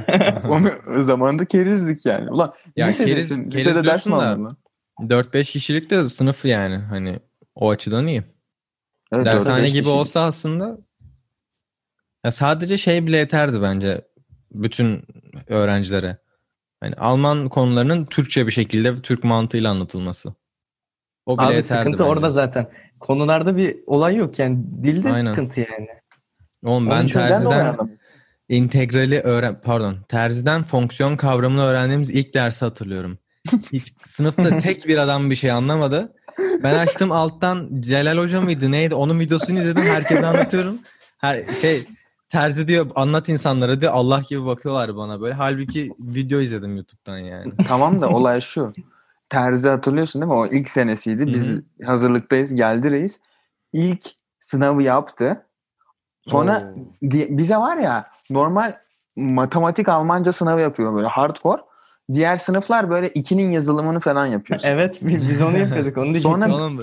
O 0.97 1.01
zamanında 1.03 1.45
kerizdik 1.45 2.05
yani. 2.05 2.29
Ulan 2.31 2.53
Ya 2.75 2.87
lisedesin. 2.87 3.35
keriz- 3.43 3.49
keriz 3.49 3.65
Lisede 3.67 3.87
ders 3.87 4.05
mi 4.07 4.15
aldın 4.15 4.45
lan? 4.45 4.57
4-5 5.01 5.43
kişilik 5.51 5.89
de 5.89 6.03
sınıf 6.09 6.45
yani 6.45 6.75
hani 6.77 7.19
o 7.55 7.69
açıdan 7.69 8.07
iyi. 8.07 8.23
Evet, 9.11 9.25
Dershane 9.25 9.59
gibi 9.59 9.67
kişiydik. 9.67 9.87
olsa 9.87 10.21
aslında 10.23 10.77
ya 12.25 12.31
sadece 12.31 12.77
şey 12.77 13.07
bile 13.07 13.17
yeterdi 13.17 13.61
bence 13.61 14.01
bütün 14.51 15.03
öğrencilere. 15.47 16.17
Yani 16.83 16.95
Alman 16.95 17.49
konularının 17.49 18.05
Türkçe 18.05 18.47
bir 18.47 18.51
şekilde 18.51 19.01
Türk 19.01 19.23
mantığıyla 19.23 19.71
anlatılması. 19.71 20.33
O 21.27 21.37
bile 21.37 21.45
Abi 21.45 21.63
sıkıntı 21.63 21.91
bence. 21.91 22.03
orada 22.03 22.31
zaten. 22.31 22.67
Konularda 22.99 23.57
bir 23.57 23.75
olay 23.87 24.15
yok 24.15 24.39
yani. 24.39 24.57
Dilde 24.83 25.11
Aynen. 25.11 25.25
sıkıntı 25.25 25.59
yani. 25.59 25.87
Oğlum 26.65 26.89
ben 26.89 27.07
terziden 27.07 27.77
integrali 28.49 29.19
öğren 29.19 29.61
pardon 29.63 29.97
terziden 30.07 30.63
fonksiyon 30.63 31.17
kavramını 31.17 31.63
öğrendiğimiz 31.63 32.09
ilk 32.09 32.33
dersi 32.33 32.65
hatırlıyorum. 32.65 33.17
Hiç 33.73 33.93
sınıfta 34.05 34.59
tek 34.59 34.87
bir 34.87 34.97
adam 34.97 35.29
bir 35.31 35.35
şey 35.35 35.51
anlamadı. 35.51 36.13
Ben 36.63 36.73
açtım 36.73 37.11
alttan 37.11 37.69
Celal 37.79 38.17
Hoca 38.17 38.41
mıydı 38.41 38.71
neydi 38.71 38.95
onun 38.95 39.19
videosunu 39.19 39.59
izledim 39.59 39.83
herkese 39.83 40.25
anlatıyorum. 40.25 40.79
Her 41.17 41.53
şey 41.61 41.85
terzi 42.29 42.67
diyor 42.67 42.87
anlat 42.95 43.29
insanlara 43.29 43.81
diyor 43.81 43.93
Allah 43.93 44.21
gibi 44.29 44.45
bakıyorlar 44.45 44.97
bana 44.97 45.21
böyle. 45.21 45.33
Halbuki 45.33 45.91
video 45.99 46.39
izledim 46.39 46.75
YouTube'dan 46.75 47.17
yani. 47.17 47.53
Tamam 47.67 48.01
da 48.01 48.09
olay 48.09 48.41
şu. 48.41 48.73
Terzi 49.29 49.69
hatırlıyorsun 49.69 50.21
değil 50.21 50.31
mi? 50.31 50.37
O 50.37 50.45
ilk 50.47 50.69
senesiydi. 50.69 51.27
Biz 51.27 51.47
Hı 51.47 51.61
hazırlıktayız. 51.85 52.55
Geldi 52.55 52.91
reis. 52.91 53.19
İlk 53.73 54.05
sınavı 54.39 54.83
yaptı. 54.83 55.45
Sonra 56.27 56.57
Oo. 56.57 57.09
di- 57.11 57.27
bize 57.37 57.57
var 57.57 57.77
ya 57.77 58.05
normal 58.29 58.75
matematik 59.15 59.89
Almanca 59.89 60.33
sınavı 60.33 60.61
yapıyor 60.61 60.95
böyle 60.95 61.07
hardcore. 61.07 61.61
Diğer 62.13 62.37
sınıflar 62.37 62.89
böyle 62.89 63.09
ikinin 63.09 63.51
yazılımını 63.51 63.99
falan 63.99 64.25
yapıyor. 64.25 64.59
Evet 64.63 65.01
bi- 65.01 65.21
biz 65.29 65.41
onu 65.41 65.57
yapıyorduk. 65.57 65.97
Onu 65.97 66.03
diyecektim. 66.05 66.31
Sonra- 66.31 66.55
Oğlum. 66.55 66.81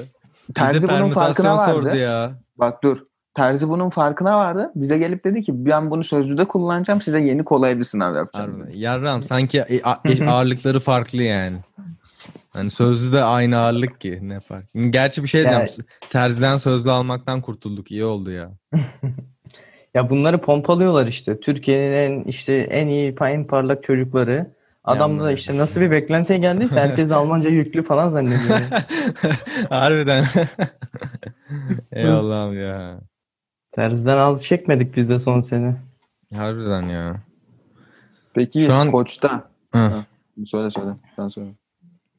Terzi 0.54 0.76
Bize 0.76 0.88
bunun 0.88 1.10
farkına 1.10 1.56
vardı. 1.56 1.72
sordu 1.72 1.96
ya. 1.96 2.32
Bak 2.56 2.82
dur. 2.82 2.98
Terzi 3.34 3.68
bunun 3.68 3.90
farkına 3.90 4.38
vardı. 4.38 4.72
Bize 4.74 4.98
gelip 4.98 5.24
dedi 5.24 5.42
ki 5.42 5.52
ben 5.66 5.90
bunu 5.90 6.04
sözlüde 6.04 6.44
kullanacağım. 6.44 7.00
Size 7.00 7.20
yeni 7.20 7.44
kolay 7.44 7.78
bir 7.78 7.84
sınav 7.84 8.14
yapacağım. 8.14 8.66
Dedi. 8.66 8.78
Yarram 8.78 9.22
sanki 9.22 9.58
e- 9.58 9.80
e- 10.04 10.26
ağırlıkları 10.30 10.80
farklı 10.80 11.22
yani. 11.22 11.56
Hani 12.52 12.70
sözlü 12.70 13.12
de 13.12 13.22
aynı 13.22 13.58
ağırlık 13.58 14.00
ki 14.00 14.18
ne 14.22 14.40
fark. 14.40 14.64
Gerçi 14.90 15.22
bir 15.22 15.28
şey 15.28 15.40
diyeceğim. 15.40 15.86
Terziden 16.10 16.58
sözlü 16.58 16.90
almaktan 16.90 17.40
kurtulduk. 17.40 17.90
İyi 17.90 18.04
oldu 18.04 18.30
ya. 18.30 18.50
Ya 19.94 20.10
bunları 20.10 20.38
pompalıyorlar 20.38 21.06
işte. 21.06 21.40
Türkiye'nin 21.40 21.92
en 21.92 22.24
işte 22.24 22.54
en 22.54 22.86
iyi 22.86 23.14
en 23.20 23.46
parlak 23.46 23.84
çocukları. 23.84 24.54
Adam 24.84 25.20
da 25.20 25.32
işte 25.32 25.56
nasıl 25.58 25.80
bir 25.80 25.90
beklentiye 25.90 26.38
geldiyse 26.38 26.80
herkes 26.80 27.10
de 27.10 27.14
Almanca 27.14 27.50
yüklü 27.50 27.82
falan 27.82 28.08
zannediyor. 28.08 28.60
Harbiden. 29.70 30.24
Ey 31.92 32.08
Allah'ım 32.08 32.60
ya. 32.60 33.00
Terziden 33.72 34.18
az 34.18 34.44
çekmedik 34.44 34.96
biz 34.96 35.10
de 35.10 35.18
son 35.18 35.40
sene. 35.40 35.76
Harbiden 36.34 36.82
ya. 36.82 37.16
Peki 38.34 38.60
Şu 38.60 38.74
an- 38.74 38.90
koçta. 38.90 39.44
Hı. 39.72 40.04
Söyle 40.46 40.70
söyle. 40.70 40.90
Sen 41.16 41.28
söyle. 41.28 41.50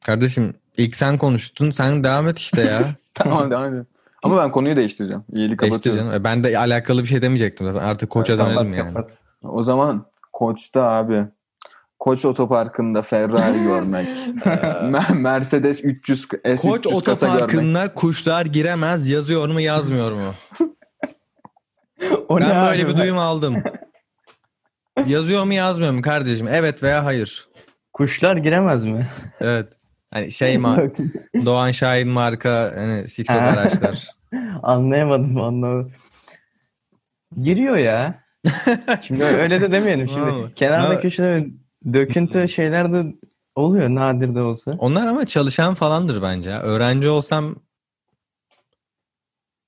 Kardeşim 0.06 0.54
ilk 0.76 0.96
sen 0.96 1.18
konuştun. 1.18 1.70
Sen 1.70 2.04
devam 2.04 2.28
et 2.28 2.38
işte 2.38 2.62
ya. 2.62 2.94
tamam 3.14 3.50
devam 3.50 3.64
edelim. 3.64 3.86
Ama 4.22 4.36
ben 4.42 4.50
konuyu 4.50 4.76
değiştireceğim. 4.76 5.22
Değiştir 5.30 5.56
kapatıyorum. 5.56 6.12
E, 6.12 6.24
Ben 6.24 6.44
de 6.44 6.58
alakalı 6.58 7.02
bir 7.02 7.08
şey 7.08 7.22
demeyecektim 7.22 7.66
zaten. 7.66 7.86
Artık 7.88 8.10
koça 8.10 8.36
Kapat, 8.36 8.50
dönelim 8.54 8.70
Kapat 8.70 8.84
yani. 8.84 8.94
kapat. 8.94 9.10
O 9.42 9.62
zaman 9.62 10.06
Koç'ta 10.32 10.82
abi 10.82 11.26
Koç 11.98 12.24
otoparkında 12.24 13.02
Ferrari 13.02 13.62
görmek. 13.62 14.08
Me- 14.92 15.14
Mercedes 15.14 15.84
300 15.84 16.24
S300 16.24 16.56
Koç 16.82 17.04
kasa 17.04 17.26
görmek. 17.26 17.42
otoparkına 17.44 17.94
kuşlar 17.94 18.46
giremez 18.46 19.08
yazıyor 19.08 19.48
mu 19.48 19.60
yazmıyor 19.60 20.12
mu? 20.12 20.20
O 22.28 22.36
ne 22.40 22.44
ben 22.44 22.66
böyle 22.66 22.84
abi? 22.84 22.92
bir 22.92 22.98
duyum 22.98 23.18
aldım. 23.18 23.56
Yazıyor 25.06 25.44
mu 25.44 25.52
yazmıyor 25.54 25.92
mu 25.92 26.02
kardeşim? 26.02 26.48
Evet 26.50 26.82
veya 26.82 27.04
hayır. 27.04 27.48
Kuşlar 27.92 28.36
giremez 28.36 28.84
mi? 28.84 29.08
Evet. 29.40 29.68
Hani 30.12 30.30
şey 30.30 30.58
ma 30.58 30.78
Doğan 31.44 31.72
Şahin 31.72 32.08
marka 32.08 32.72
hani 32.76 33.08
Sixot 33.08 33.36
araçlar. 33.36 34.08
Anlayamadım 34.62 35.40
anlamadım. 35.40 35.92
Giriyor 37.40 37.76
ya. 37.76 38.24
Şimdi 39.02 39.24
öyle 39.24 39.60
de 39.60 39.72
demeyelim 39.72 40.08
şimdi. 40.08 40.20
Vallahi. 40.20 40.54
Kenarda 40.54 41.00
köşede 41.00 41.46
döküntü 41.92 42.48
şeyler 42.48 42.92
de 42.92 43.04
oluyor 43.54 43.88
nadir 43.88 44.34
de 44.34 44.40
olsa. 44.40 44.70
Onlar 44.78 45.06
ama 45.06 45.26
çalışan 45.26 45.74
falandır 45.74 46.22
bence. 46.22 46.50
ya. 46.50 46.62
Öğrenci 46.62 47.08
olsam 47.08 47.56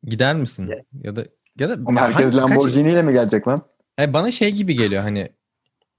gider 0.04 0.36
misin? 0.36 0.66
Ya- 0.66 0.82
Ya 1.02 1.16
da 1.16 1.24
ya 1.58 1.68
da 1.70 1.72
Ama 1.86 2.00
herkes 2.00 2.36
Lamborghini 2.36 2.90
ile 2.92 3.02
mi 3.02 3.12
gelecek 3.12 3.48
lan? 3.48 3.62
Hayır, 3.96 4.12
bana 4.12 4.30
şey 4.30 4.50
gibi 4.50 4.74
geliyor 4.74 5.02
hani 5.02 5.28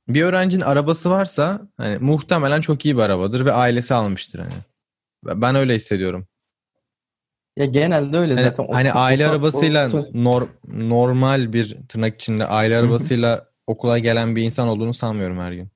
bir 0.09 0.23
öğrencinin 0.23 0.61
arabası 0.63 1.09
varsa 1.09 1.61
hani 1.77 1.97
muhtemelen 1.97 2.61
çok 2.61 2.85
iyi 2.85 2.95
bir 2.97 3.01
arabadır 3.01 3.45
ve 3.45 3.51
ailesi 3.51 3.93
almıştır 3.93 4.39
hani. 4.39 4.53
Ben 5.41 5.55
öyle 5.55 5.75
hissediyorum. 5.75 6.27
Ya 7.57 7.65
genelde 7.65 8.17
öyle 8.17 8.35
Hani, 8.35 8.43
zaten. 8.45 8.67
hani 8.73 8.89
Oto- 8.89 8.99
aile 8.99 9.23
oto- 9.23 9.29
arabasıyla 9.29 9.87
oto- 9.87 10.11
nor- 10.13 10.47
normal 10.89 11.53
bir 11.53 11.77
tırnak 11.89 12.15
içinde 12.15 12.45
aile 12.45 12.77
arabasıyla 12.77 13.45
okula 13.67 13.99
gelen 13.99 14.35
bir 14.35 14.41
insan 14.43 14.67
olduğunu 14.67 14.93
sanmıyorum 14.93 15.39
her 15.39 15.51
gün. 15.51 15.69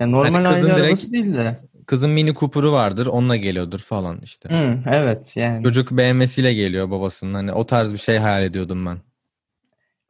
Ya 0.00 0.06
normal 0.06 0.32
hani 0.44 0.54
kızın 0.54 0.70
aile 0.70 0.74
direkt- 0.78 0.86
arabası 0.86 1.12
değil 1.12 1.34
de. 1.34 1.60
Kızın 1.86 2.10
mini 2.10 2.34
Cooper'ı 2.34 2.72
vardır, 2.72 3.06
onunla 3.06 3.36
geliyordur 3.36 3.80
falan 3.80 4.20
işte. 4.22 4.48
Hı, 4.48 4.78
evet 4.90 5.36
yani. 5.36 5.62
Çocuk 5.62 5.90
BMW'siyle 5.90 6.54
geliyor 6.54 6.90
babasının. 6.90 7.34
Hani 7.34 7.52
o 7.52 7.66
tarz 7.66 7.92
bir 7.92 7.98
şey 7.98 8.18
hayal 8.18 8.42
ediyordum 8.42 8.86
ben. 8.86 8.98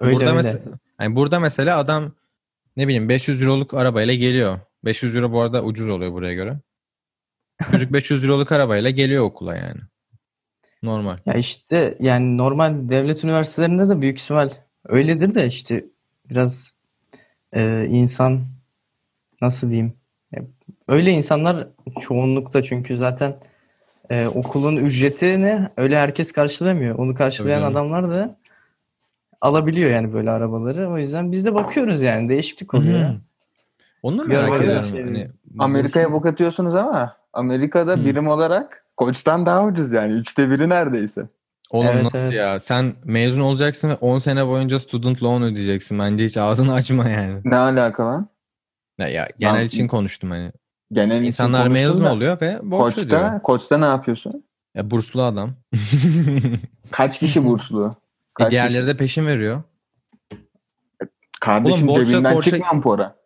Öyle 0.00 0.12
burada 0.14 0.24
öyle. 0.24 0.36
mesela 0.36 0.58
hani 0.98 1.16
burada 1.16 1.40
mesela 1.40 1.78
adam 1.78 2.12
ne 2.76 2.88
bileyim 2.88 3.08
500 3.08 3.42
euroluk 3.42 3.74
arabayla 3.74 4.14
geliyor. 4.14 4.60
500 4.84 5.16
euro 5.16 5.32
bu 5.32 5.40
arada 5.40 5.64
ucuz 5.64 5.88
oluyor 5.88 6.12
buraya 6.12 6.34
göre. 6.34 6.60
Çocuk 7.70 7.92
500 7.92 8.24
euroluk 8.24 8.52
arabayla 8.52 8.90
geliyor 8.90 9.24
okula 9.24 9.56
yani. 9.56 9.80
Normal. 10.82 11.18
Ya 11.26 11.34
işte 11.34 11.96
yani 12.00 12.36
normal 12.36 12.88
devlet 12.88 13.24
üniversitelerinde 13.24 13.88
de 13.88 14.00
büyük 14.00 14.20
ihtimal 14.20 14.50
öyledir 14.88 15.34
de 15.34 15.46
işte 15.46 15.84
biraz 16.30 16.74
e, 17.54 17.86
insan 17.88 18.40
nasıl 19.40 19.70
diyeyim 19.70 19.92
öyle 20.88 21.10
insanlar 21.10 21.68
çoğunlukta 22.00 22.62
çünkü 22.62 22.98
zaten 22.98 23.36
e, 24.10 24.26
okulun 24.26 24.76
ücretini 24.76 25.68
öyle 25.76 25.96
herkes 25.96 26.32
karşılamıyor. 26.32 26.98
Onu 26.98 27.14
karşılayan 27.14 27.62
adamlar 27.62 28.10
da 28.10 28.36
alabiliyor 29.42 29.90
yani 29.90 30.12
böyle 30.12 30.30
arabaları. 30.30 30.90
O 30.90 30.98
yüzden 30.98 31.32
biz 31.32 31.44
de 31.44 31.54
bakıyoruz 31.54 32.02
yani 32.02 32.28
değişiklik 32.28 32.74
oluyor. 32.74 33.00
Hı. 33.08 33.14
Onu 34.02 34.22
da 34.22 34.26
merak 34.26 34.60
ediyorum. 34.60 34.82
şey- 34.90 35.04
Hani 35.04 35.28
Amerika'ya 35.58 36.12
bok 36.12 36.26
atıyorsunuz 36.26 36.74
ama 36.74 37.16
Amerika'da 37.32 37.92
Hı. 37.92 38.04
birim 38.04 38.28
olarak 38.28 38.82
Koç'tan 38.96 39.46
daha 39.46 39.64
ucuz 39.64 39.92
yani. 39.92 40.12
Üçte 40.12 40.50
biri 40.50 40.68
neredeyse. 40.68 41.26
Oğlum 41.70 41.86
Evet, 41.88 42.02
nasıl 42.04 42.18
evet. 42.18 42.32
ya? 42.34 42.60
Sen 42.60 42.94
mezun 43.04 43.40
olacaksın 43.40 43.88
ve 43.90 43.94
10 43.94 44.18
sene 44.18 44.46
boyunca 44.46 44.78
student 44.78 45.22
loan 45.22 45.42
ödeyeceksin. 45.42 45.98
Bence 45.98 46.24
hiç 46.24 46.36
ağzını 46.36 46.72
açma 46.74 47.08
yani. 47.08 47.40
Ne 47.44 47.56
alaka 47.56 48.06
lan? 48.06 48.28
Ya, 48.98 49.08
ya 49.08 49.28
genel 49.38 49.60
Ben- 49.60 49.66
için 49.66 49.88
konuştum 49.88 50.30
hani. 50.30 50.52
genel 50.92 51.22
İnsanlar 51.22 51.66
mezun 51.68 52.04
da 52.04 52.12
oluyor 52.12 52.40
ve 52.40 52.58
borç 52.62 52.98
ödüyor. 52.98 53.20
Koç'ta, 53.22 53.42
Koç'ta 53.42 53.78
ne 53.78 53.84
yapıyorsun? 53.84 54.44
Ya 54.74 54.90
burslu 54.90 55.22
adam. 55.22 55.50
Kaç 56.90 57.18
kişi 57.18 57.44
burslu? 57.44 57.94
E, 58.40 58.42
Kaç 58.44 58.50
diğerleri 58.50 58.76
kişi? 58.78 58.86
de 58.86 58.96
peşin 58.96 59.26
veriyor. 59.26 59.62
Kardeşim 61.40 61.88
Oğlum, 61.88 61.96
borçla 61.96 62.10
cebinden 62.10 62.34
Koç'a- 62.34 62.50
çıkmıyor 62.50 62.74
mu 62.74 62.80
para? 62.82 63.16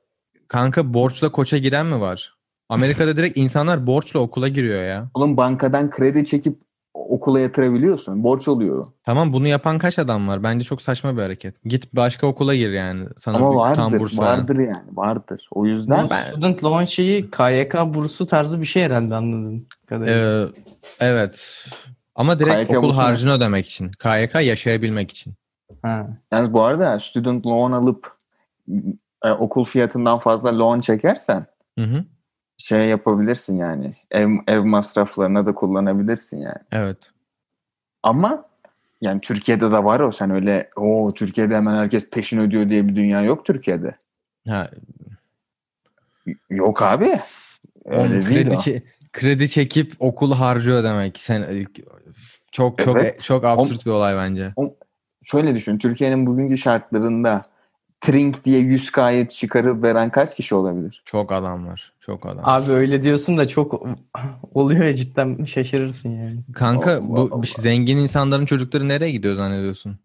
Kanka 0.48 0.94
borçla 0.94 1.32
koça 1.32 1.58
giren 1.58 1.86
mi 1.86 2.00
var? 2.00 2.34
Amerika'da 2.68 3.16
direkt 3.16 3.36
insanlar 3.38 3.86
borçla 3.86 4.20
okula 4.20 4.48
giriyor 4.48 4.82
ya. 4.84 5.08
Oğlum 5.14 5.36
bankadan 5.36 5.90
kredi 5.90 6.24
çekip 6.24 6.58
okula 6.94 7.40
yatırabiliyorsun. 7.40 8.24
Borç 8.24 8.48
oluyor. 8.48 8.86
Tamam 9.04 9.32
bunu 9.32 9.48
yapan 9.48 9.78
kaç 9.78 9.98
adam 9.98 10.28
var? 10.28 10.42
Bence 10.42 10.64
çok 10.64 10.82
saçma 10.82 11.16
bir 11.16 11.22
hareket. 11.22 11.64
Git 11.64 11.92
başka 11.92 12.26
okula 12.26 12.54
gir 12.54 12.70
yani. 12.70 13.06
Sana 13.18 13.36
Ama 13.36 13.70
bir- 13.70 13.74
tam 13.76 13.84
vardır. 13.86 14.00
burs 14.00 14.18
veren. 14.18 14.38
Vardır 14.38 14.56
yani. 14.58 14.84
Vardır. 14.92 15.48
O 15.50 15.66
yüzden 15.66 16.10
Ben- 16.10 16.30
Student 16.30 16.64
loan 16.64 16.84
şeyi 16.84 17.30
KYK 17.30 17.74
bursu 17.94 18.26
tarzı 18.26 18.60
bir 18.60 18.66
şey 18.66 18.82
herhalde 18.82 19.60
kadarıyla. 19.86 20.42
Ee, 20.42 20.48
evet. 21.00 21.64
Ama 22.16 22.38
direkt 22.38 22.68
KYK 22.68 22.78
okul 22.78 22.88
bursuna- 22.88 23.02
harcını 23.02 23.32
ödemek 23.32 23.66
için. 23.66 23.90
KYK 23.90 24.34
yaşayabilmek 24.40 25.10
için. 25.10 25.34
Ha. 25.82 26.06
Yalnız 26.32 26.52
bu 26.52 26.62
arada 26.62 27.00
student 27.00 27.46
loan 27.46 27.72
alıp 27.72 28.16
e, 29.24 29.30
okul 29.30 29.64
fiyatından 29.64 30.18
fazla 30.18 30.58
loan 30.58 30.80
çekersen 30.80 31.46
Hı 31.78 31.84
hı. 31.84 32.04
şey 32.58 32.88
yapabilirsin 32.88 33.56
yani. 33.56 33.94
Ev, 34.10 34.28
ev 34.46 34.64
masraflarına 34.64 35.46
da 35.46 35.54
kullanabilirsin 35.54 36.36
yani. 36.36 36.58
Evet. 36.72 36.98
Ama 38.02 38.44
yani 39.00 39.20
Türkiye'de 39.20 39.70
de 39.70 39.84
var 39.84 40.00
o. 40.00 40.12
Sen 40.12 40.30
öyle 40.30 40.70
o 40.76 41.12
Türkiye'de 41.14 41.56
hemen 41.56 41.76
herkes 41.76 42.10
peşin 42.10 42.38
ödüyor 42.40 42.68
diye 42.70 42.88
bir 42.88 42.96
dünya 42.96 43.22
yok 43.22 43.44
Türkiye'de. 43.44 43.96
Ha, 44.48 44.70
Yok 46.50 46.82
abi. 46.82 47.20
Öyle 47.84 48.00
oğlum, 48.00 48.10
değil 48.28 48.48
kredi, 48.50 48.56
o. 48.56 48.95
kredi 49.16 49.48
çekip 49.48 49.92
okul 49.98 50.32
harcı 50.32 50.72
ödemek. 50.72 51.18
Sen 51.20 51.66
çok 52.52 52.78
çok 52.78 52.96
Evet. 52.96 53.24
çok 53.24 53.44
absürt 53.44 53.86
bir 53.86 53.90
olay 53.90 54.16
bence. 54.16 54.54
Şöyle 55.22 55.54
düşün. 55.54 55.78
Türkiye'nin 55.78 56.26
bugünkü 56.26 56.58
şartlarında 56.58 57.44
Trink 58.00 58.44
diye 58.44 58.60
100K'yı 58.60 59.28
çıkarıp 59.28 59.82
veren 59.82 60.10
kaç 60.10 60.34
kişi 60.36 60.54
olabilir? 60.54 61.02
Çok 61.04 61.32
adam 61.32 61.66
var. 61.66 61.92
Çok 62.00 62.26
adam. 62.26 62.40
Abi 62.42 62.70
öyle 62.72 63.02
diyorsun 63.02 63.36
da 63.36 63.48
çok 63.48 63.86
oluyor 64.54 64.84
ya 64.84 64.94
cidden 64.94 65.44
şaşırırsın 65.44 66.08
yani. 66.10 66.38
Kanka 66.54 66.92
Allah 66.92 67.08
bu 67.08 67.28
Allah. 67.32 67.42
zengin 67.44 67.96
insanların 67.96 68.46
çocukları 68.46 68.88
nereye 68.88 69.10
gidiyor 69.10 69.36
zannediyorsun? 69.36 69.98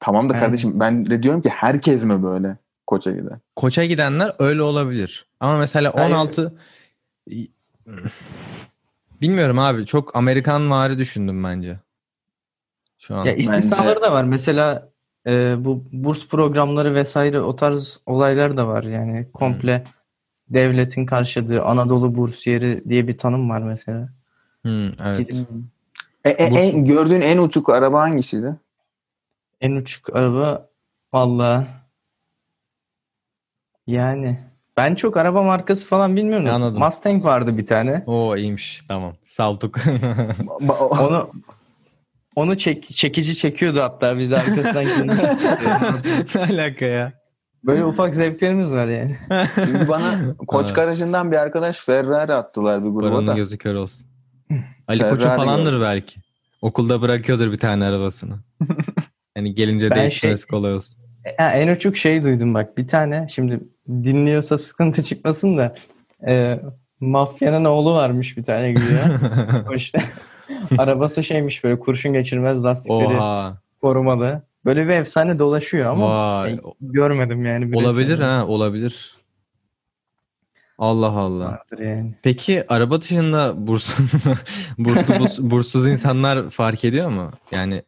Tamam 0.00 0.28
da 0.28 0.32
Evet. 0.32 0.42
kardeşim 0.42 0.80
ben 0.80 1.10
de 1.10 1.22
diyorum 1.22 1.40
ki 1.42 1.48
herkes 1.48 2.04
mi 2.04 2.22
böyle 2.22 2.56
koça 2.86 3.10
gider? 3.12 3.38
Koça 3.56 3.84
gidenler 3.84 4.32
öyle 4.38 4.62
olabilir. 4.62 5.26
Ama 5.40 5.58
mesela 5.58 5.92
Hayır. 5.94 6.10
16 7.86 8.10
bilmiyorum 9.20 9.58
abi 9.58 9.86
çok 9.86 10.16
Amerikan 10.16 10.70
vari 10.70 10.98
düşündüm 10.98 11.44
bence. 11.44 11.78
Şu 12.98 13.16
an. 13.16 13.26
Ya 13.26 13.34
istisnaları 13.34 13.86
Bence- 13.96 14.02
da 14.02 14.12
var. 14.12 14.24
Mesela 14.24 14.88
e, 15.26 15.54
bu 15.64 15.84
burs 15.92 16.28
programları 16.28 16.94
vesaire 16.94 17.40
o 17.40 17.56
tarz 17.56 18.00
olaylar 18.06 18.56
da 18.56 18.66
var. 18.68 18.82
Yani 18.82 19.28
komple 19.32 19.84
devletin 20.48 21.06
karşıladığı 21.06 21.62
Anadolu 21.62 22.14
bursiyeri 22.16 22.82
diye 22.88 23.08
bir 23.08 23.18
tanım 23.18 23.50
var 23.50 23.60
mesela. 23.62 24.08
Hmm, 24.62 24.86
evet. 25.04 25.18
Gidip 25.18 25.46
E, 26.24 26.30
e, 26.30 26.48
Burs- 26.48 26.58
en- 26.60 26.84
gördüğün 26.84 27.20
en 27.20 27.38
uçuk 27.38 27.68
araba 27.68 28.00
hangisiydi? 28.00 28.56
en 29.60 29.72
uçuk 29.76 30.16
araba 30.16 30.68
valla 31.12 31.66
yani 33.86 34.38
ben 34.76 34.94
çok 34.94 35.16
araba 35.16 35.42
markası 35.42 35.86
falan 35.86 36.16
bilmiyorum. 36.16 36.46
da 36.46 36.52
Anladım. 36.52 36.78
Mustang 36.82 37.24
vardı 37.24 37.58
bir 37.58 37.66
tane. 37.66 38.02
Oo 38.06 38.36
iyiymiş. 38.36 38.82
Tamam. 38.88 39.14
Saltuk. 39.28 39.78
Onu 40.90 41.30
onu 42.36 42.56
çek, 42.56 42.84
çekici 42.84 43.36
çekiyordu 43.36 43.80
hatta 43.80 44.18
biz 44.18 44.32
arkasından 44.32 44.84
ne 46.34 46.40
alaka 46.40 46.84
ya? 46.84 47.12
Böyle 47.64 47.84
ufak 47.84 48.14
zevklerimiz 48.14 48.70
var 48.70 48.86
yani. 48.86 49.16
Şimdi 49.54 49.88
bana 49.88 50.34
Koç 50.48 50.72
garajından 50.72 51.32
bir 51.32 51.36
arkadaş 51.36 51.78
Ferrari 51.78 52.34
attılar 52.34 52.80
bir 52.80 52.88
gruba 52.88 53.10
Paranın 53.10 53.26
da. 53.26 53.34
gözü 53.34 53.58
kör 53.58 53.74
olsun. 53.74 54.06
Ali 54.88 55.02
Koç'un 55.02 55.16
Ferrari 55.16 55.36
falandır 55.36 55.70
gördüm. 55.72 55.82
belki. 55.82 56.20
Okulda 56.62 57.02
bırakıyordur 57.02 57.52
bir 57.52 57.58
tane 57.58 57.84
arabasını. 57.84 58.34
Hani 59.36 59.54
gelince 59.54 59.90
Ben 59.90 59.98
değiştirmesi 59.98 60.42
şey- 60.42 60.48
kolay 60.50 60.74
olsun. 60.74 61.02
Ha, 61.38 61.50
en 61.52 61.68
uçuk 61.68 61.96
şey 61.96 62.22
duydum 62.24 62.54
bak 62.54 62.78
bir 62.78 62.88
tane 62.88 63.26
şimdi 63.30 63.60
dinliyorsa 63.88 64.58
sıkıntı 64.58 65.04
çıkmasın 65.04 65.58
da 65.58 65.74
e, 66.28 66.60
mafyanın 67.00 67.64
oğlu 67.64 67.94
varmış 67.94 68.36
bir 68.36 68.42
tane 68.42 68.72
güya. 68.72 69.20
İşte 69.74 70.02
arabası 70.78 71.22
şeymiş 71.22 71.64
böyle 71.64 71.78
kurşun 71.78 72.12
geçirmez 72.12 72.64
lastikleri 72.64 73.16
Oha. 73.16 73.56
korumalı. 73.80 74.42
Böyle 74.64 74.84
bir 74.88 74.92
efsane 74.92 75.38
dolaşıyor 75.38 75.90
ama 75.90 76.40
Vay. 76.42 76.52
e, 76.52 76.60
görmedim 76.80 77.44
yani. 77.44 77.76
Olabilir 77.76 78.18
ha 78.20 78.46
olabilir. 78.46 79.14
Allah 80.78 81.10
Allah. 81.10 81.44
Vardır 81.44 81.78
yani. 81.78 82.14
Peki 82.22 82.64
araba 82.68 83.00
dışında 83.00 83.66
burs, 83.66 83.96
burslu, 84.78 85.20
burs, 85.20 85.38
burssuz 85.38 85.86
insanlar 85.86 86.50
fark 86.50 86.84
ediyor 86.84 87.08
mu? 87.08 87.30
Yani 87.52 87.82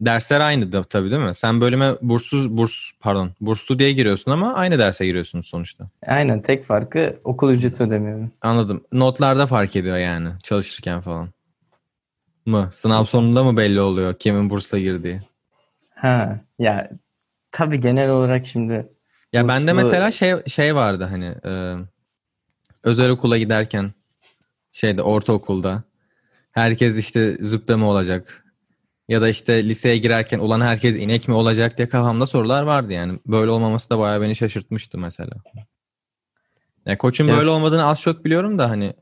dersler 0.00 0.40
aynı 0.40 0.72
da 0.72 0.82
tabii 0.82 1.10
değil 1.10 1.22
mi? 1.22 1.34
Sen 1.34 1.60
bölüme 1.60 1.92
burssuz 2.02 2.56
burs 2.56 2.72
pardon 3.00 3.30
burslu 3.40 3.78
diye 3.78 3.92
giriyorsun 3.92 4.30
ama 4.30 4.54
aynı 4.54 4.78
derse 4.78 5.06
giriyorsunuz 5.06 5.46
sonuçta. 5.46 5.88
Aynen 6.06 6.42
tek 6.42 6.64
farkı 6.64 7.20
okul 7.24 7.50
ücreti 7.50 7.82
ödemiyorum. 7.82 8.32
Anladım. 8.42 8.84
Notlarda 8.92 9.46
fark 9.46 9.76
ediyor 9.76 9.96
yani 9.96 10.28
çalışırken 10.42 11.00
falan. 11.00 11.28
Mı? 12.46 12.70
Sınav 12.72 13.04
sonunda 13.04 13.44
mı 13.44 13.56
belli 13.56 13.80
oluyor 13.80 14.14
kimin 14.14 14.50
bursla 14.50 14.78
girdiği? 14.78 15.20
Ha 15.94 16.40
ya 16.58 16.90
tabii 17.52 17.80
genel 17.80 18.10
olarak 18.10 18.46
şimdi 18.46 18.88
Ya 19.32 19.48
bende 19.48 19.70
Burslu- 19.70 19.74
mesela 19.74 20.10
şey 20.10 20.34
şey 20.46 20.74
vardı 20.74 21.04
hani 21.10 21.34
e, 21.44 21.74
özel 22.82 23.10
okula 23.10 23.38
giderken 23.38 23.92
şeyde 24.72 25.02
ortaokulda 25.02 25.82
herkes 26.52 26.98
işte 26.98 27.30
züppe 27.32 27.76
mi 27.76 27.84
olacak 27.84 28.45
ya 29.08 29.20
da 29.20 29.28
işte 29.28 29.64
liseye 29.68 29.98
girerken 29.98 30.38
ulan 30.38 30.60
herkes 30.60 30.96
inek 30.96 31.28
mi 31.28 31.34
olacak 31.34 31.78
diye 31.78 31.88
kafamda 31.88 32.26
sorular 32.26 32.62
vardı 32.62 32.92
yani. 32.92 33.18
Böyle 33.26 33.50
olmaması 33.50 33.90
da 33.90 33.98
bayağı 33.98 34.20
beni 34.20 34.36
şaşırtmıştı 34.36 34.98
mesela. 34.98 35.32
Ya 36.86 36.98
koçun 36.98 37.28
Ya- 37.28 37.36
böyle 37.36 37.50
olmadığını 37.50 37.84
az 37.84 38.00
çok 38.00 38.24
biliyorum 38.24 38.58
da 38.58 38.70
hani 38.70 38.92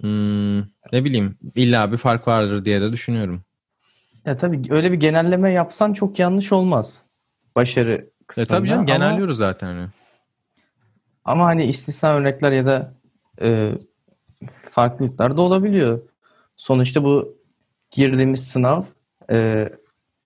hmm, 0.00 0.58
ne 0.92 1.04
bileyim 1.04 1.38
illa 1.54 1.92
bir 1.92 1.96
fark 1.96 2.28
vardır 2.28 2.64
diye 2.64 2.80
de 2.80 2.92
düşünüyorum. 2.92 3.42
ya 4.26 4.36
tabii 4.36 4.62
öyle 4.70 4.92
bir 4.92 4.96
genelleme 5.00 5.50
yapsan 5.52 5.92
çok 5.92 6.18
yanlış 6.18 6.52
olmaz. 6.52 7.02
Başarı 7.56 7.92
E 7.92 8.26
kısmında. 8.26 8.48
tabii 8.48 8.68
canım 8.68 8.80
ama- 8.80 8.92
genelliyoruz 8.92 9.36
zaten 9.38 9.66
hani. 9.66 9.88
Ama 11.24 11.44
hani 11.46 11.64
istisna 11.64 12.14
örnekler 12.14 12.52
ya 12.52 12.66
da 12.66 12.94
e, 13.42 13.74
farklılıklar 14.70 15.36
da 15.36 15.40
olabiliyor. 15.42 16.00
Sonuçta 16.56 17.04
bu 17.04 17.39
girdiğimiz 17.90 18.48
sınav 18.48 18.82
e, 19.30 19.68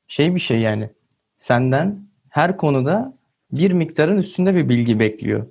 şey 0.08 0.34
bir 0.34 0.40
şey 0.40 0.60
yani 0.60 0.90
senden 1.38 1.96
her 2.28 2.56
konuda 2.56 3.14
bir 3.52 3.70
miktarın 3.70 4.16
üstünde 4.16 4.54
bir 4.54 4.68
bilgi 4.68 4.98
bekliyor. 4.98 5.46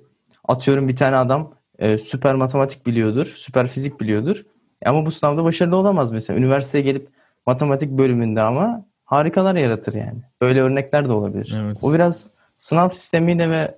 Atıyorum 0.48 0.88
bir 0.88 0.96
tane 0.96 1.16
adam 1.16 1.54
e, 1.78 1.98
süper 1.98 2.34
matematik 2.34 2.86
biliyordur, 2.86 3.26
süper 3.36 3.68
fizik 3.68 4.00
biliyordur. 4.00 4.44
Ama 4.84 5.06
bu 5.06 5.10
sınavda 5.10 5.44
başarılı 5.44 5.76
olamaz 5.76 6.12
mesela. 6.12 6.38
Üniversiteye 6.38 6.84
gelip 6.84 7.08
matematik 7.46 7.90
bölümünde 7.90 8.42
ama 8.42 8.86
harikalar 9.04 9.54
yaratır 9.54 9.94
yani. 9.94 10.18
Böyle 10.40 10.60
örnekler 10.60 11.08
de 11.08 11.12
olabilir. 11.12 11.54
Evet. 11.58 11.76
O 11.82 11.94
biraz 11.94 12.30
sınav 12.56 12.88
sistemiyle 12.88 13.50
ve 13.50 13.74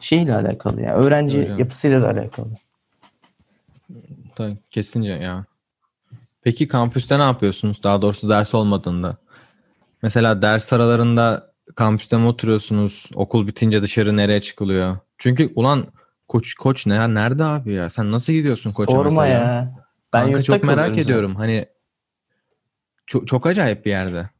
şeyle 0.00 0.34
alakalı 0.34 0.82
yani 0.82 0.94
öğrenci 0.94 1.38
Öyle. 1.38 1.54
yapısıyla 1.58 2.02
da 2.02 2.08
alakalı. 2.08 2.48
Tabii, 4.36 4.56
kesince 4.70 5.10
ya. 5.12 5.44
Peki 6.48 6.68
kampüste 6.68 7.18
ne 7.18 7.22
yapıyorsunuz? 7.22 7.82
Daha 7.82 8.02
doğrusu 8.02 8.28
ders 8.28 8.54
olmadığında. 8.54 9.16
Mesela 10.02 10.42
ders 10.42 10.72
aralarında 10.72 11.52
kampüste 11.74 12.16
mi 12.16 12.26
oturuyorsunuz? 12.26 13.06
Okul 13.14 13.46
bitince 13.46 13.82
dışarı 13.82 14.16
nereye 14.16 14.40
çıkılıyor? 14.40 14.98
Çünkü 15.18 15.52
ulan 15.54 15.86
koç 16.28 16.54
koç 16.54 16.86
ne 16.86 17.14
nerede 17.14 17.44
abi 17.44 17.72
ya? 17.72 17.90
Sen 17.90 18.12
nasıl 18.12 18.32
gidiyorsun 18.32 18.72
koça 18.72 18.92
Sorma 18.92 19.04
mesela? 19.04 19.26
ya. 19.26 19.74
Ben 20.12 20.22
Kanka 20.22 20.42
çok 20.42 20.62
merak 20.64 20.98
ediyorum. 20.98 21.34
Hani 21.34 21.66
çok, 23.06 23.26
çok 23.26 23.46
acayip 23.46 23.84
bir 23.84 23.90
yerde. 23.90 24.10
zaten. 24.16 24.30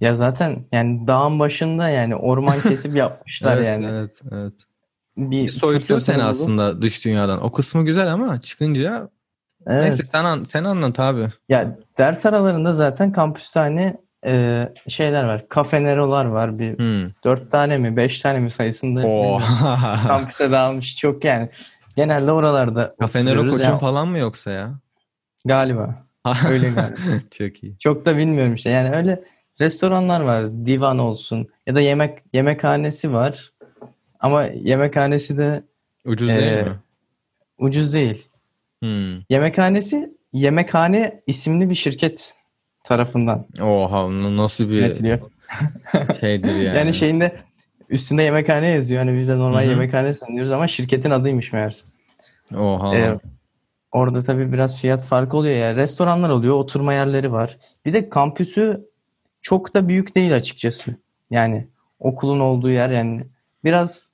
Ya 0.00 0.16
zaten 0.16 0.64
yani 0.72 1.06
dağın 1.06 1.38
başında 1.38 1.88
yani 1.88 2.16
orman 2.16 2.60
kesip 2.68 2.96
yapmışlar 2.96 3.56
evet, 3.56 3.66
yani. 3.66 3.86
evet, 3.86 4.20
evet. 4.32 4.54
Bir 5.16 5.46
Bir 5.46 5.50
fırsatını 5.50 6.00
seni 6.00 6.22
aslında 6.22 6.82
dış 6.82 7.04
dünyadan. 7.04 7.44
O 7.44 7.52
kısmı 7.52 7.84
güzel 7.84 8.12
ama 8.12 8.40
çıkınca 8.40 9.08
Evet. 9.66 9.82
neyse 9.82 10.04
sen, 10.04 10.24
an, 10.24 10.44
sen 10.44 10.64
anlat 10.64 11.00
abi. 11.00 11.28
Ya 11.48 11.78
ders 11.98 12.26
aralarında 12.26 12.72
zaten 12.72 13.12
kampüste 13.12 13.60
hani 13.60 13.96
e, 14.26 14.68
şeyler 14.88 15.24
var. 15.24 15.48
Kafenerolar 15.48 16.24
var. 16.24 16.58
Bir 16.58 16.78
Hmm. 16.78 17.10
dört 17.24 17.50
tane 17.50 17.78
mi 17.78 17.96
beş 17.96 18.20
tane 18.22 18.38
mi 18.38 18.50
sayısında 18.50 19.06
Oo. 19.06 19.38
kampüse 20.06 20.52
dağılmış 20.52 20.96
çok 20.96 21.24
yani. 21.24 21.48
genelde 21.96 22.32
oralarda 22.32 22.94
Cafe 23.00 23.18
Nero 23.20 23.30
oturuyoruz. 23.30 23.50
koçun 23.50 23.70
Yani 23.70 23.80
falan 23.80 24.08
mı 24.08 24.18
yoksa 24.18 24.50
ya? 24.50 24.74
Galiba. 25.44 26.06
Öyle 26.48 26.70
galiba. 26.70 26.96
Çok 27.30 27.62
iyi. 27.62 27.78
Çok 27.78 28.04
da 28.04 28.16
bilmiyorum 28.16 28.54
işte. 28.54 28.70
Yani 28.70 28.96
öyle 28.96 29.24
restoranlar 29.60 30.20
var. 30.20 30.44
Divan 30.66 30.98
olsun 30.98 31.48
ya 31.66 31.74
da 31.74 31.80
yemek 31.80 32.18
yemekhanesi 32.32 33.12
var. 33.12 33.52
Ama 34.20 34.42
yemekhanesi 34.44 35.38
de 35.38 35.62
Ucuz 36.04 36.28
değil 36.28 36.52
Ee, 36.56 36.62
mi? 36.62 36.70
ucuz 37.58 37.94
değil. 37.94 38.28
Hmm. 38.82 39.20
Yemekhanesi 39.28 40.12
Yemekhane 40.32 41.22
isimli 41.26 41.70
bir 41.70 41.74
şirket 41.74 42.34
tarafından 42.84 43.46
Oha 43.60 44.10
nasıl 44.36 44.68
bir 44.68 44.74
yönetiliyor. 44.74 45.18
şeydir 46.20 46.54
yani. 46.54 46.78
Yani, 46.78 46.94
şeyinde 46.94 47.36
üstünde 47.88 48.22
yemekhane 48.22 48.68
yazıyor. 48.68 49.04
Hani 49.04 49.18
biz 49.18 49.28
de 49.28 49.38
normal 49.38 49.62
Hı 49.62 49.66
hı. 49.66 49.70
yemekhane 49.70 50.14
sanıyoruz 50.14 50.52
ama 50.52 50.68
şirketin 50.68 51.10
adıymış 51.10 51.52
meğerse. 51.52 51.86
Oha. 52.56 52.96
Ee, 52.96 53.18
orada 53.92 54.22
tabii 54.22 54.52
biraz 54.52 54.80
fiyat 54.80 55.04
farkı 55.04 55.36
oluyor 55.36 55.56
ya. 55.56 55.76
Restoranlar 55.76 56.30
oluyor, 56.30 56.54
oturma 56.54 56.92
yerleri 56.92 57.32
var. 57.32 57.56
Bir 57.86 57.92
de 57.92 58.08
kampüsü 58.08 58.80
çok 59.42 59.74
da 59.74 59.88
büyük 59.88 60.14
değil 60.14 60.36
açıkçası. 60.36 60.96
Yani 61.30 61.66
okulun 61.98 62.40
olduğu 62.40 62.70
yer 62.70 62.90
yani 62.90 63.24
biraz 63.64 64.10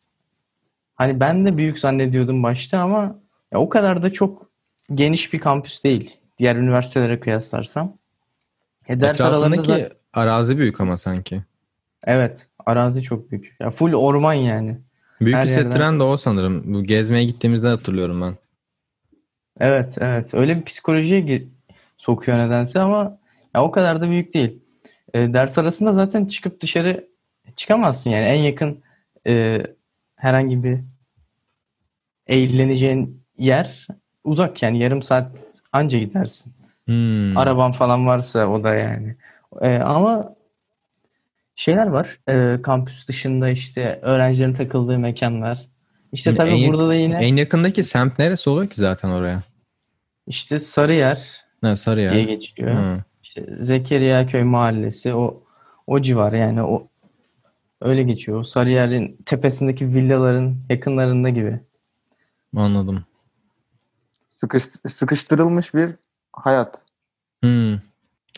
hani 0.94 1.20
ben 1.20 1.46
de 1.46 1.56
büyük 1.56 1.78
zannediyordum 1.78 2.42
başta 2.42 2.80
ama 2.80 3.18
ya 3.52 3.58
o 3.58 3.68
kadar 3.68 4.02
da 4.02 4.12
çok 4.12 4.47
geniş 4.94 5.32
bir 5.32 5.38
kampüs 5.38 5.84
değil. 5.84 6.16
Diğer 6.38 6.56
üniversitelere 6.56 7.20
kıyaslarsam. 7.20 7.96
E 8.88 9.00
ders 9.00 9.20
aralarında 9.20 9.56
Etrafındaki 9.56 9.82
zaten- 9.82 9.96
arazi 10.12 10.58
büyük 10.58 10.80
ama 10.80 10.98
sanki. 10.98 11.42
evet 12.04 12.46
arazi 12.66 13.02
çok 13.02 13.30
büyük. 13.30 13.56
Ya 13.60 13.70
full 13.70 13.92
orman 13.92 14.34
yani. 14.34 14.78
Büyük 15.20 15.36
Her 15.36 15.44
hissettiren 15.44 15.70
yerden- 15.72 16.00
de 16.00 16.04
o 16.04 16.16
sanırım. 16.16 16.74
Bu 16.74 16.84
gezmeye 16.84 17.24
gittiğimizde 17.24 17.68
hatırlıyorum 17.68 18.20
ben. 18.22 18.36
Evet, 19.60 19.96
evet. 20.00 20.34
Öyle 20.34 20.56
bir 20.56 20.64
psikolojiye 20.64 21.20
gir- 21.20 21.48
sokuyor 21.96 22.38
nedense 22.38 22.80
ama 22.80 23.18
ya 23.54 23.62
o 23.64 23.70
kadar 23.70 24.00
da 24.00 24.10
büyük 24.10 24.34
değil. 24.34 24.58
E, 25.14 25.32
ders 25.34 25.58
arasında 25.58 25.92
zaten 25.92 26.26
çıkıp 26.26 26.60
dışarı 26.60 27.08
çıkamazsın 27.56 28.10
yani 28.10 28.24
en 28.26 28.42
yakın 28.42 28.82
e, 29.26 29.62
herhangi 30.16 30.64
bir 30.64 30.78
eğleneceğin 32.26 33.22
yer 33.38 33.86
uzak 34.28 34.62
yani 34.62 34.78
yarım 34.78 35.02
saat 35.02 35.44
anca 35.72 35.98
gidersin. 35.98 36.52
Hmm. 36.84 37.36
Araban 37.36 37.72
falan 37.72 38.06
varsa 38.06 38.46
o 38.46 38.64
da 38.64 38.74
yani. 38.74 39.16
E, 39.60 39.76
ama 39.78 40.34
şeyler 41.54 41.86
var. 41.86 42.18
E, 42.28 42.62
kampüs 42.62 43.08
dışında 43.08 43.48
işte 43.48 43.98
öğrencilerin 44.02 44.52
takıldığı 44.52 44.98
mekanlar. 44.98 45.58
İşte 46.12 46.34
tabii 46.34 46.50
En- 46.50 46.68
burada 46.68 46.88
da 46.88 46.94
yine 46.94 47.14
En 47.16 47.36
yakındaki 47.36 47.82
semt 47.82 48.18
neresi 48.18 48.50
oluyor 48.50 48.70
ki 48.70 48.76
zaten 48.76 49.08
oraya? 49.08 49.42
işte 50.26 50.58
Sarıyer 50.58 51.44
Ne 51.62 51.76
Sarıyer. 51.76 52.10
diye 52.10 52.24
geçiyor. 52.24 52.70
Hı. 52.74 53.04
İşte 53.22 53.44
Zekeriya 53.60 54.26
Köy 54.26 54.42
Mahallesi 54.42 55.14
o 55.14 55.42
o 55.86 56.02
civar 56.02 56.32
yani 56.32 56.62
o 56.62 56.88
öyle 57.80 58.02
geçiyor. 58.02 58.44
Sarıyer'in 58.44 59.16
tepesindeki 59.26 59.94
villaların 59.94 60.56
yakınlarında 60.70 61.28
gibi. 61.28 61.60
Anladım. 62.56 63.04
Sıkış- 64.40 64.90
sıkıştırılmış 64.92 65.74
bir 65.74 65.90
hayat. 66.32 66.80
Hmm. 67.42 67.78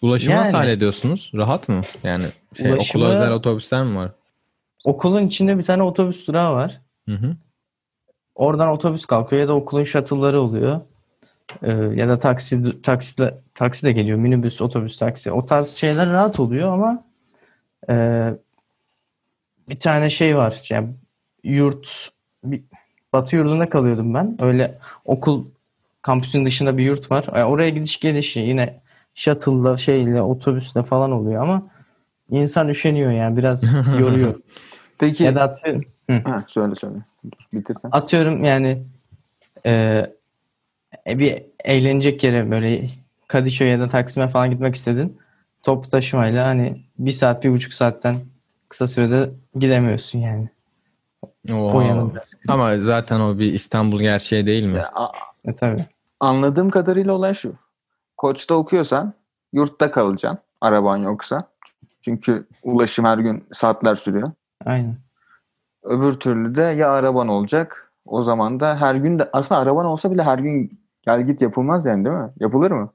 Ulaşımı 0.02 0.36
nasıl 0.36 0.54
Yani. 0.54 0.62
hallediyorsunuz? 0.64 1.30
Rahat 1.34 1.68
mı? 1.68 1.80
Yani 2.02 2.24
şey 2.56 2.70
Ulaşımı- 2.72 3.04
okula 3.04 3.14
özel 3.14 3.32
otobüsler 3.32 3.84
mi 3.84 3.96
var? 3.96 4.10
Okulun 4.84 5.26
içinde 5.26 5.58
bir 5.58 5.62
tane 5.62 5.82
otobüs 5.82 6.26
durağı 6.26 6.54
var. 6.54 6.80
Hı 7.08 7.14
hı. 7.14 7.36
Oradan 8.34 8.68
otobüs 8.68 9.04
kalkıyor 9.06 9.42
ya 9.42 9.48
da 9.48 9.54
okulun 9.54 9.82
shuttle'ları 9.84 10.40
oluyor. 10.40 10.80
Ee, 11.62 11.70
ya 11.72 12.08
da 12.08 12.18
taksi 12.18 12.82
taksi 12.82 13.30
taksi 13.54 13.86
de 13.86 13.92
geliyor. 13.92 14.18
Minibüs, 14.18 14.60
otobüs, 14.60 14.98
taksi. 14.98 15.32
O 15.32 15.44
tarz 15.46 15.68
şeyler 15.68 16.10
rahat 16.10 16.40
oluyor 16.40 16.72
ama 16.72 17.04
e, 17.90 17.94
bir 19.68 19.78
tane 19.78 20.10
şey 20.10 20.36
var. 20.36 20.62
Yani 20.70 20.88
yurt 21.44 22.10
bir, 22.44 22.62
Batı 23.12 23.36
yurdunda 23.36 23.68
kalıyordum 23.70 24.14
ben. 24.14 24.36
Öyle 24.40 24.74
okul 25.04 25.44
kampüsün 26.02 26.46
dışında 26.46 26.76
bir 26.76 26.84
yurt 26.84 27.10
var. 27.10 27.24
Yani 27.36 27.44
oraya 27.44 27.70
gidiş 27.70 28.00
gelişi 28.00 28.40
yine 28.40 28.80
shuttle'la 29.14 29.78
şeyle 29.78 30.22
otobüsle 30.22 30.82
falan 30.82 31.12
oluyor 31.12 31.42
ama 31.42 31.66
insan 32.30 32.68
üşeniyor 32.68 33.10
yani 33.10 33.36
biraz 33.36 33.64
yoruyor. 34.00 34.34
Peki 34.98 35.22
ya 35.22 35.34
da 35.34 35.42
atıyorum, 35.42 35.82
ha, 36.24 36.44
söyle 36.48 36.74
söyle. 36.74 36.94
Dur, 37.24 37.58
bitirsen. 37.58 37.88
atıyorum 37.92 38.44
yani 38.44 38.82
e, 39.66 40.06
bir 41.06 41.42
eğlenecek 41.64 42.24
yere 42.24 42.50
böyle 42.50 42.82
Kadıköy 43.28 43.68
ya 43.68 43.80
da 43.80 43.88
Taksim'e 43.88 44.28
falan 44.28 44.50
gitmek 44.50 44.74
istedin. 44.74 45.18
Toplu 45.62 45.90
taşımayla 45.90 46.46
hani 46.46 46.82
bir 46.98 47.10
saat, 47.10 47.44
bir 47.44 47.50
buçuk 47.50 47.74
saatten 47.74 48.16
kısa 48.68 48.86
sürede 48.86 49.30
gidemiyorsun 49.54 50.18
yani. 50.18 50.48
Oha. 51.50 51.76
O 51.76 51.80
yanı 51.80 52.10
biraz. 52.12 52.34
Ama 52.48 52.78
zaten 52.78 53.20
o 53.20 53.38
bir 53.38 53.54
İstanbul 53.54 54.00
gerçeği 54.00 54.46
değil 54.46 54.64
mi? 54.64 54.78
Ya, 54.78 54.92
E, 55.44 55.57
tabii. 55.57 55.87
anladığım 56.20 56.70
kadarıyla 56.70 57.12
olay 57.12 57.35
şu. 57.35 57.55
Koç'ta 58.16 58.55
okuyorsan 58.55 59.14
yurtta 59.53 59.90
kalacaksın. 59.90 60.38
Araban 60.61 60.96
yoksa. 60.96 61.48
Çünkü 62.03 62.46
ulaşım 62.62 63.05
her 63.05 63.18
gün 63.18 63.44
saatler 63.53 63.94
sürüyor. 63.94 64.31
Aynen. 64.64 64.96
Öbür 65.83 66.12
türlü 66.12 66.55
de 66.55 66.62
ya 66.62 66.90
araban 66.90 67.29
olacak. 67.29 67.92
O 68.05 68.22
zaman 68.22 68.61
da 68.61 68.81
her 68.81 68.94
gün 68.94 69.18
de 69.18 69.31
aslında 69.33 69.61
araban 69.61 69.87
olsa 69.87 70.11
bile 70.11 70.22
her 70.22 70.38
gün 70.38 70.81
gel 71.03 71.26
git 71.26 71.42
yapılmaz 71.42 71.87
yani 71.87 72.05
değil 72.05 72.16
mi? 72.16 72.31
Yapılır 72.40 72.70
mı? 72.70 72.92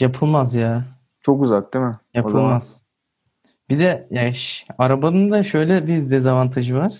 Yapılmaz 0.00 0.54
ya. 0.54 0.84
Çok 1.20 1.42
uzak 1.42 1.74
değil 1.74 1.84
mi? 1.84 1.96
Yapılmaz. 2.14 2.82
Bir 3.70 3.78
de 3.78 4.06
yani 4.10 4.34
ş- 4.34 4.66
arabanın 4.78 5.30
da 5.30 5.42
şöyle 5.42 5.86
bir 5.86 6.10
dezavantajı 6.10 6.76
var. 6.76 6.92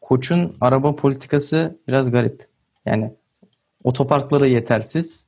Koç'un 0.00 0.56
araba 0.60 0.96
politikası 0.96 1.78
biraz 1.88 2.10
garip. 2.10 2.48
Yani 2.86 3.14
otoparkları 3.84 4.48
yetersiz. 4.48 5.26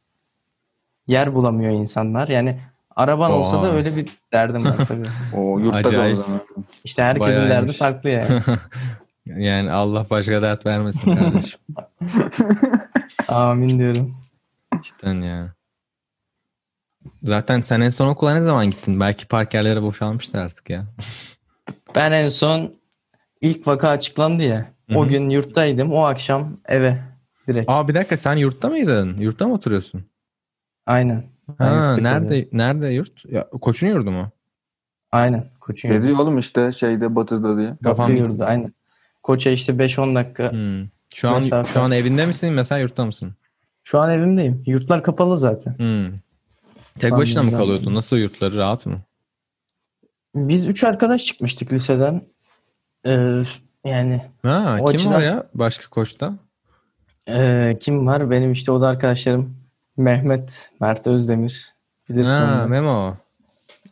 Yer 1.06 1.34
bulamıyor 1.34 1.72
insanlar. 1.72 2.28
Yani 2.28 2.60
araban 2.96 3.30
olsa 3.30 3.62
da 3.62 3.66
Oha. 3.68 3.76
öyle 3.76 3.96
bir 3.96 4.08
derdim 4.32 4.64
var 4.64 4.86
tabii. 4.88 5.06
o 5.36 5.58
yurtta 5.58 5.84
da 5.84 6.06
o 6.06 6.14
zaman. 6.14 6.40
İşte 6.84 7.02
herkesin 7.02 7.30
derdi 7.30 7.48
Bayağıymış. 7.48 7.76
farklı 7.78 8.10
yani. 8.10 8.42
yani 9.26 9.72
Allah 9.72 10.06
başka 10.10 10.42
dert 10.42 10.66
vermesin 10.66 11.16
kardeşim. 11.16 11.60
Amin 13.28 13.78
diyorum. 13.78 14.14
Cidden 14.82 15.22
ya. 15.22 15.52
Zaten 17.22 17.60
sen 17.60 17.80
en 17.80 17.90
son 17.90 18.08
okula 18.08 18.34
ne 18.34 18.40
zaman 18.42 18.70
gittin? 18.70 19.00
Belki 19.00 19.28
park 19.28 19.54
yerleri 19.54 19.82
boşalmıştır 19.82 20.38
artık 20.38 20.70
ya. 20.70 20.84
Ben 21.94 22.12
en 22.12 22.28
son 22.28 22.74
ilk 23.40 23.66
vaka 23.66 23.88
açıklandı 23.88 24.42
ya. 24.42 24.66
Hı 24.90 24.98
O 24.98 25.08
gün 25.08 25.30
yurttaydım. 25.30 25.92
O 25.92 26.04
akşam 26.04 26.56
eve 26.68 26.98
direkt. 27.48 27.70
Aa 27.70 27.88
bir 27.88 27.94
dakika 27.94 28.16
sen 28.16 28.36
yurtta 28.36 28.68
mıydın? 28.68 29.16
Yurtta 29.18 29.46
mı 29.48 29.54
oturuyorsun? 29.54 30.04
Aynen. 30.86 31.24
Ben 31.60 31.64
Ha, 31.66 31.96
nerede 31.96 32.26
kalıyorum. 32.28 32.48
nerede 32.52 32.88
yurt? 32.88 33.24
Ya, 33.24 33.48
koçun 33.50 33.86
yurdu 33.86 34.10
mu? 34.10 34.30
Aynen. 35.12 35.44
Koç'un 35.60 35.88
yurdu. 35.88 36.04
diyor 36.04 36.18
oğlum 36.18 36.38
işte 36.38 36.72
şeyde 36.72 37.14
batıda 37.16 37.56
diye. 37.58 37.70
Batı 37.70 37.82
Kafam- 37.84 38.16
yurdu. 38.16 38.44
Aynen. 38.44 38.72
Koç'a 39.22 39.50
işte 39.50 39.72
5-10 39.78 40.14
dakika. 40.14 40.52
Hmm. 40.52 40.86
Şu 41.14 41.28
an 41.28 41.34
Mesafe. 41.36 41.72
şu 41.72 41.80
an 41.80 41.92
evinde 41.92 42.26
misin 42.26 42.54
mesela 42.54 42.78
yurtta 42.78 43.04
mısın? 43.04 43.32
Şu 43.84 44.00
an 44.00 44.10
evimdeyim. 44.10 44.62
Yurtlar 44.66 45.02
kapalı 45.02 45.36
zaten. 45.38 45.78
Hmm. 45.78 46.12
Tek 46.98 47.10
Tam 47.10 47.18
başına 47.20 47.42
mı 47.42 47.50
kalıyordun? 47.52 47.94
Nasıl 47.94 48.16
yurtları 48.16 48.56
rahat 48.56 48.86
mı? 48.86 49.00
Biz 50.34 50.66
üç 50.66 50.84
arkadaş 50.84 51.24
çıkmıştık 51.24 51.72
liseden. 51.72 52.22
Ee, 53.06 53.42
yani 53.84 54.22
Ha, 54.42 54.76
kim 54.76 54.86
açıdan- 54.86 55.12
var 55.14 55.22
ya 55.22 55.46
başka 55.54 55.88
koçta? 55.90 56.34
E, 57.28 57.76
kim 57.80 58.06
var? 58.06 58.30
Benim 58.30 58.52
işte 58.52 58.72
o 58.72 58.80
da 58.80 58.88
arkadaşlarım. 58.88 59.56
Mehmet, 59.96 60.70
Mert 60.80 61.06
Özdemir. 61.06 61.74
Bilirsin 62.08 62.30
Ha, 62.30 62.60
onu. 62.62 62.68
Memo. 62.68 63.16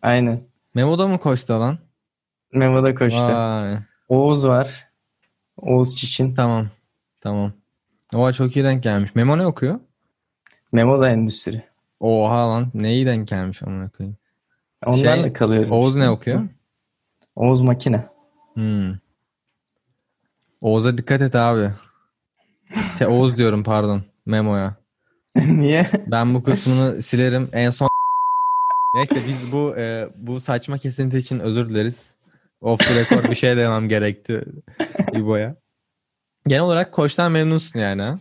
Aynen. 0.03 0.41
Memo 0.74 0.99
da 0.99 1.09
mı 1.09 1.18
koçta 1.18 1.61
lan? 1.61 1.78
Memo 2.53 2.82
da 2.82 2.95
koştu. 2.95 3.18
Vay. 3.32 3.78
Oğuz 4.09 4.47
var. 4.47 4.89
Oğuz 5.57 5.97
Çiçin. 5.97 6.35
Tamam. 6.35 6.68
Tamam. 7.20 7.53
Oha 8.14 8.32
çok 8.32 8.57
iyi 8.57 8.64
denk 8.64 8.82
gelmiş. 8.82 9.14
Memo 9.14 9.39
ne 9.39 9.47
okuyor? 9.47 9.80
Memo 10.72 11.03
da 11.03 11.09
endüstri. 11.11 11.64
Oha 12.01 12.49
lan 12.51 12.70
ne 12.74 12.93
iyi 12.95 13.07
denk 13.07 13.28
gelmiş 13.28 13.62
amına 13.62 13.89
koyayım. 13.89 14.16
Onlarla 14.87 15.22
Şey, 15.22 15.32
kalıyorum. 15.32 15.72
Oğuz 15.72 15.93
işte. 15.93 16.01
ne 16.01 16.11
okuyor? 16.11 16.43
Oğuz 17.37 17.61
makine. 17.61 18.05
Hmm. 18.55 18.95
Oğuz'a 20.61 20.99
dikkat 20.99 21.22
et 21.22 21.35
abi. 21.35 21.70
Şey, 22.99 23.07
Oğuz 23.07 23.37
diyorum 23.37 23.62
pardon. 23.62 24.03
Memo'ya. 24.27 24.77
Niye? 25.37 25.91
Ben 26.07 26.35
bu 26.35 26.43
kısmını 26.43 27.03
silerim. 27.03 27.49
En 27.53 27.70
son 27.70 27.89
Neyse 28.95 29.16
biz 29.29 29.53
bu 29.53 29.77
e, 29.77 30.09
bu 30.16 30.41
saçma 30.41 30.79
kesinti 30.79 31.18
için 31.18 31.39
özür 31.39 31.68
dileriz. 31.68 32.14
Off 32.61 32.81
the 32.81 33.01
record 33.01 33.31
bir 33.31 33.35
şey 33.35 33.57
demem 33.57 33.89
gerekti 33.89 34.45
İbo'ya. 35.12 35.57
Genel 36.47 36.62
olarak 36.62 36.93
koçtan 36.93 37.33
memnunsun 37.33 37.81
yani 37.81 38.03
ha? 38.03 38.18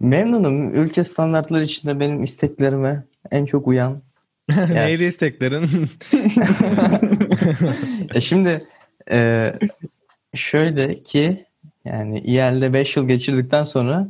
Memnunum. 0.00 0.74
Ülke 0.74 1.04
standartları 1.04 1.64
içinde 1.64 2.00
benim 2.00 2.24
isteklerime 2.24 3.04
en 3.30 3.44
çok 3.44 3.68
uyan. 3.68 4.02
Neydi 4.68 5.04
isteklerin? 5.04 5.90
E 8.14 8.20
şimdi 8.20 8.64
e, 9.10 9.52
şöyle 10.34 11.02
ki 11.02 11.46
yani 11.84 12.18
İEL'de 12.18 12.72
5 12.72 12.96
yıl 12.96 13.08
geçirdikten 13.08 13.62
sonra 13.62 14.08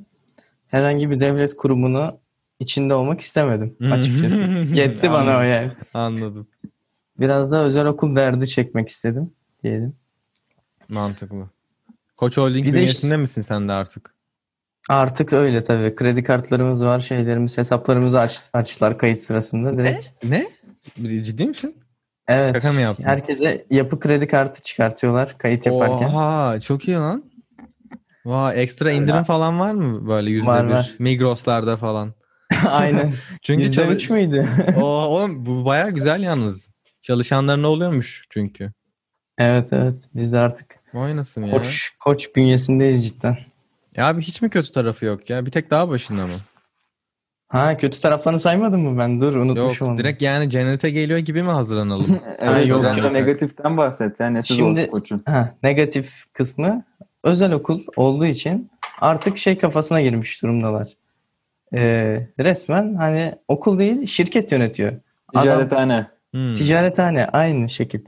herhangi 0.67 1.11
bir 1.11 1.21
devlet 1.21 1.57
kurumunu 1.57 2.19
içinde 2.61 2.95
olmak 2.95 3.21
istemedim 3.21 3.77
açıkçası. 3.93 4.43
Yetti 4.75 5.11
bana 5.11 5.39
o 5.39 5.43
yani. 5.43 5.73
Anladım. 5.95 6.47
Biraz 7.21 7.53
da 7.53 7.65
özel 7.65 7.87
okul 7.87 8.17
derdi 8.17 8.49
çekmek 8.49 8.89
istedim 8.89 9.33
diyelim. 9.63 9.95
Mantıklı. 10.89 11.49
Koç 12.17 12.37
Holding 12.37 12.67
Bir 12.67 12.73
de 12.73 12.77
bünyesinde 12.77 13.15
işte- 13.15 13.17
misin 13.17 13.43
sen 13.43 13.69
de 13.69 13.73
artık? 13.73 14.15
Artık 14.89 15.33
öyle 15.33 15.63
tabii. 15.63 15.95
Kredi 15.95 16.23
kartlarımız 16.23 16.85
var, 16.85 17.01
şeylerimiz, 17.01 17.59
hesaplarımızı 17.59 18.21
aç, 18.21 18.41
açtılar 18.53 18.99
kayıt 18.99 19.21
sırasında 19.21 19.79
direkt. 19.79 20.25
Ne? 20.25 20.49
Ciddi 21.23 21.47
misin? 21.47 21.77
Evet. 22.29 22.53
Şaka 22.55 22.73
mı 22.73 22.81
yaptın? 22.81 23.05
Herkese 23.05 23.67
yapı 23.71 24.01
kredi 24.01 24.29
kartı 24.29 24.63
çıkartıyorlar 24.63 25.39
kayıt 25.39 25.67
yaparken. 25.67 26.09
Oha 26.09 26.61
çok 26.61 26.89
iyi 26.89 26.97
lan. 26.97 27.25
Vay 28.27 28.63
ekstra 28.63 28.91
indirim 28.93 29.25
falan 29.25 29.61
var 29.61 29.75
mı 29.75 30.09
böyle 30.09 30.31
yüzde 30.31 30.47
Var, 30.47 30.67
bir? 30.69 30.73
var. 30.73 30.91
Migros'larda 30.99 31.77
falan. 31.77 32.15
Aynen. 32.69 33.13
Çünkü 33.43 33.63
Yüzde 33.63 33.75
çalış- 33.83 34.11
müydü? 34.11 34.49
Oo, 34.77 34.85
oğlum 34.87 35.47
bu 35.47 35.65
baya 35.65 35.91
güzel 35.91 36.23
yalnız. 36.23 36.71
Çalışanlarına 37.03 37.69
oluyormuş 37.69 38.25
çünkü. 38.31 38.73
evet 39.39 39.69
evet. 39.73 39.95
Biz 40.15 40.33
de 40.33 40.39
artık 40.39 40.77
Vay 40.95 41.17
nasıl 41.17 41.43
ya. 41.43 41.51
koç, 41.51 41.91
koç 42.01 42.37
bünyesindeyiz 42.37 43.07
cidden. 43.09 43.37
Ya 43.97 44.07
abi 44.09 44.23
hiç 44.23 44.43
mi 44.43 44.51
kötü 44.51 44.73
tarafı 44.73 45.05
yok 45.05 45.31
ya? 45.31 45.47
Bir 45.47 45.51
tek 45.51 45.71
daha 45.71 45.89
başında 45.91 46.27
mı? 46.27 46.33
Ha 47.49 47.77
kötü 47.77 48.01
taraflarını 48.01 48.41
saymadın 48.41 48.81
mı 48.81 48.99
ben? 48.99 49.21
Dur 49.21 49.35
Yok 49.35 49.45
unutmuşum 49.45 49.89
onu. 49.89 49.99
direkt 49.99 50.23
yani 50.23 50.51
cennete 50.51 50.91
geliyor 50.91 51.19
gibi 51.19 51.43
mi 51.43 51.51
hazırlanalım? 51.51 52.19
Evet, 52.39 52.67
yok, 52.67 52.83
da 52.85 52.95
yok. 52.95 53.13
negatiften 53.13 53.77
bahset. 53.77 54.21
Yani 54.21 54.43
siz 54.43 54.57
Şimdi- 54.57 54.81
Şimdi... 54.81 54.91
koçun. 54.91 55.23
Ha, 55.27 55.55
negatif 55.63 56.25
kısmı 56.33 56.85
özel 57.25 57.53
okul 57.53 57.81
olduğu 57.97 58.27
için 58.27 58.71
artık 59.01 59.39
şey 59.39 59.59
kafasına 59.59 60.01
girmiş 60.01 60.43
durumdalar. 60.43 60.89
Ee, 61.75 62.29
resmen 62.41 62.95
hani 62.95 63.35
okul 63.49 63.79
değil 63.79 64.07
şirket 64.07 64.53
yönetiyor. 64.53 64.93
Adam- 65.35 65.43
Ticarethane. 65.43 66.07
Hmm. 66.31 66.53
Ticarethane 66.55 67.27
aynı 67.27 67.69
şekil. 67.69 68.01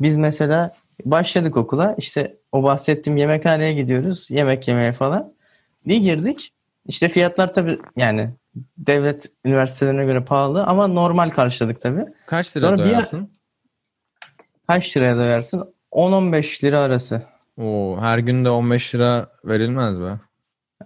Biz 0.00 0.16
mesela 0.16 0.70
başladık 1.04 1.56
okula 1.56 1.94
işte 1.98 2.36
o 2.52 2.62
bahsettiğim 2.62 3.16
yemekhaneye 3.16 3.72
gidiyoruz 3.72 4.30
yemek 4.30 4.68
yemeye 4.68 4.92
falan. 4.92 5.32
Bir 5.86 5.96
girdik 5.96 6.52
işte 6.86 7.08
fiyatlar 7.08 7.54
tabii 7.54 7.78
yani 7.96 8.30
devlet 8.78 9.26
üniversitelerine 9.44 10.04
göre 10.04 10.24
pahalı 10.24 10.64
ama 10.64 10.86
normal 10.86 11.30
karşıladık 11.30 11.80
tabii. 11.80 12.04
Kaç 12.26 12.56
lira 12.56 12.66
Sonra 12.68 12.78
bir- 12.84 12.88
doyarsın? 12.90 13.30
Kaç 14.66 14.96
liraya 14.96 15.16
doyarsın? 15.16 15.74
10-15 15.90 16.64
lira 16.64 16.78
arası. 16.80 17.22
Oo, 17.60 17.96
her 18.00 18.18
gün 18.18 18.44
de 18.44 18.50
15 18.50 18.94
lira 18.94 19.28
verilmez 19.44 20.00
be. 20.00 20.18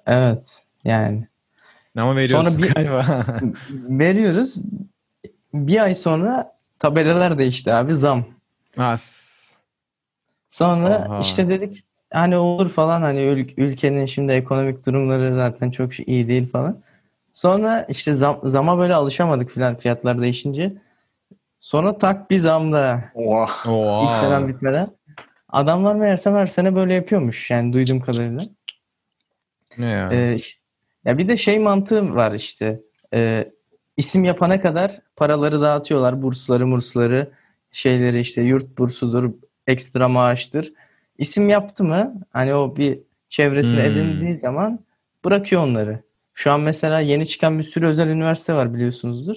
Evet 0.06 0.62
yani. 0.84 1.28
Ama 1.98 2.16
veriyorsun 2.16 2.50
Sonra 2.50 2.62
bir- 2.62 2.74
galiba. 2.74 3.26
Veriyoruz. 3.70 4.62
Bir 5.54 5.82
ay 5.82 5.94
sonra 5.94 6.56
tabelalar 6.78 7.38
değişti 7.38 7.72
abi 7.74 7.94
zam. 7.94 8.24
As. 8.78 9.34
Sonra 10.50 10.94
Aha. 10.96 11.18
işte 11.20 11.48
dedik 11.48 11.84
hani 12.12 12.36
olur 12.36 12.68
falan 12.68 13.02
hani 13.02 13.20
ül- 13.20 13.54
ülkenin 13.56 14.06
şimdi 14.06 14.32
ekonomik 14.32 14.86
durumları 14.86 15.34
zaten 15.34 15.70
çok 15.70 16.08
iyi 16.08 16.28
değil 16.28 16.50
falan. 16.52 16.78
Sonra 17.32 17.86
işte 17.88 18.12
zam, 18.12 18.40
zama 18.42 18.78
böyle 18.78 18.94
alışamadık 18.94 19.50
filan 19.50 19.76
fiyatlar 19.76 20.22
değişince. 20.22 20.72
Sonra 21.60 21.98
tak 21.98 22.30
bir 22.30 22.38
zam 22.38 22.72
da 22.72 23.04
Oha. 23.14 23.70
Oo. 23.72 24.04
ilk 24.04 24.10
sene 24.12 24.48
bitmeden. 24.48 24.88
Adamlar 25.54 25.94
meğersem 25.94 26.34
her 26.34 26.46
sene 26.46 26.74
böyle 26.74 26.94
yapıyormuş 26.94 27.50
yani 27.50 27.72
duyduğum 27.72 28.00
kadarıyla. 28.00 28.48
Ne 29.78 29.86
ya? 29.88 30.08
Ee, 30.12 30.36
ya 31.04 31.18
bir 31.18 31.28
de 31.28 31.36
şey 31.36 31.58
mantığı 31.58 32.14
var 32.14 32.32
işte. 32.32 32.80
Ee, 33.14 33.52
isim 33.96 34.24
yapana 34.24 34.60
kadar 34.60 34.98
paraları 35.16 35.60
dağıtıyorlar. 35.60 36.22
Bursları, 36.22 36.66
mursları, 36.66 37.32
şeyleri 37.70 38.20
işte 38.20 38.42
yurt 38.42 38.78
bursudur, 38.78 39.32
ekstra 39.66 40.08
maaştır. 40.08 40.72
İsim 41.18 41.48
yaptı 41.48 41.84
mı 41.84 42.20
hani 42.32 42.54
o 42.54 42.76
bir 42.76 42.98
çevresini 43.28 43.80
Hmm. 43.80 43.90
edindiği 43.90 44.34
zaman 44.36 44.80
bırakıyor 45.24 45.62
onları. 45.62 46.02
Şu 46.34 46.52
an 46.52 46.60
mesela 46.60 47.00
yeni 47.00 47.26
çıkan 47.26 47.58
bir 47.58 47.64
sürü 47.64 47.86
özel 47.86 48.08
üniversite 48.08 48.54
var 48.54 48.74
biliyorsunuzdur. 48.74 49.36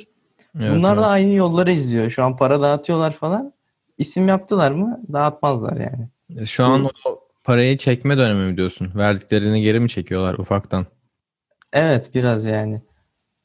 Evet, 0.60 0.76
Bunlar 0.76 0.94
evet. 0.94 1.04
da 1.04 1.08
aynı 1.08 1.34
yolları 1.34 1.72
izliyor. 1.72 2.10
Şu 2.10 2.24
an 2.24 2.38
para 2.38 2.62
dağıtıyorlar 2.62 3.12
falan. 3.12 3.54
İsim 3.98 4.28
yaptılar 4.28 4.72
mı 4.72 5.02
dağıtmazlar 5.14 5.78
yani. 5.78 6.10
Şu 6.48 6.66
an 6.66 6.86
o 6.86 7.20
parayı 7.44 7.78
çekme 7.78 8.18
dönemi 8.18 8.52
mi 8.52 8.58
diyorsun? 8.58 8.92
Verdiklerini 8.96 9.62
geri 9.62 9.80
mi 9.80 9.90
çekiyorlar 9.90 10.34
ufaktan? 10.34 10.86
Evet 11.74 12.12
biraz 12.16 12.46
yani. 12.46 12.82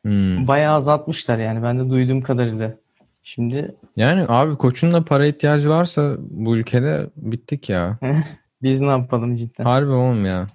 Hmm. 0.05 0.49
Bayağı 0.49 0.77
azaltmışlar 0.77 1.39
yani 1.39 1.63
ben 1.63 1.79
de 1.79 1.91
duyduğum 1.91 2.23
kadarıyla. 2.23 2.75
Şimdi 3.23 3.75
Yani 3.97 4.25
abi 4.29 4.57
koçun 4.57 4.93
da 4.93 5.05
para 5.05 5.27
ihtiyacı 5.27 5.71
varsa 5.71 6.17
bu 6.19 6.57
ülkede 6.57 7.07
bittik 7.17 7.69
ya. 7.69 7.99
biz 8.63 8.81
ne 8.81 8.87
yapalım 8.91 9.37
cidden? 9.37 9.65
Harbi 9.65 9.91
oğlum 9.91 10.25
ya. 10.25 10.47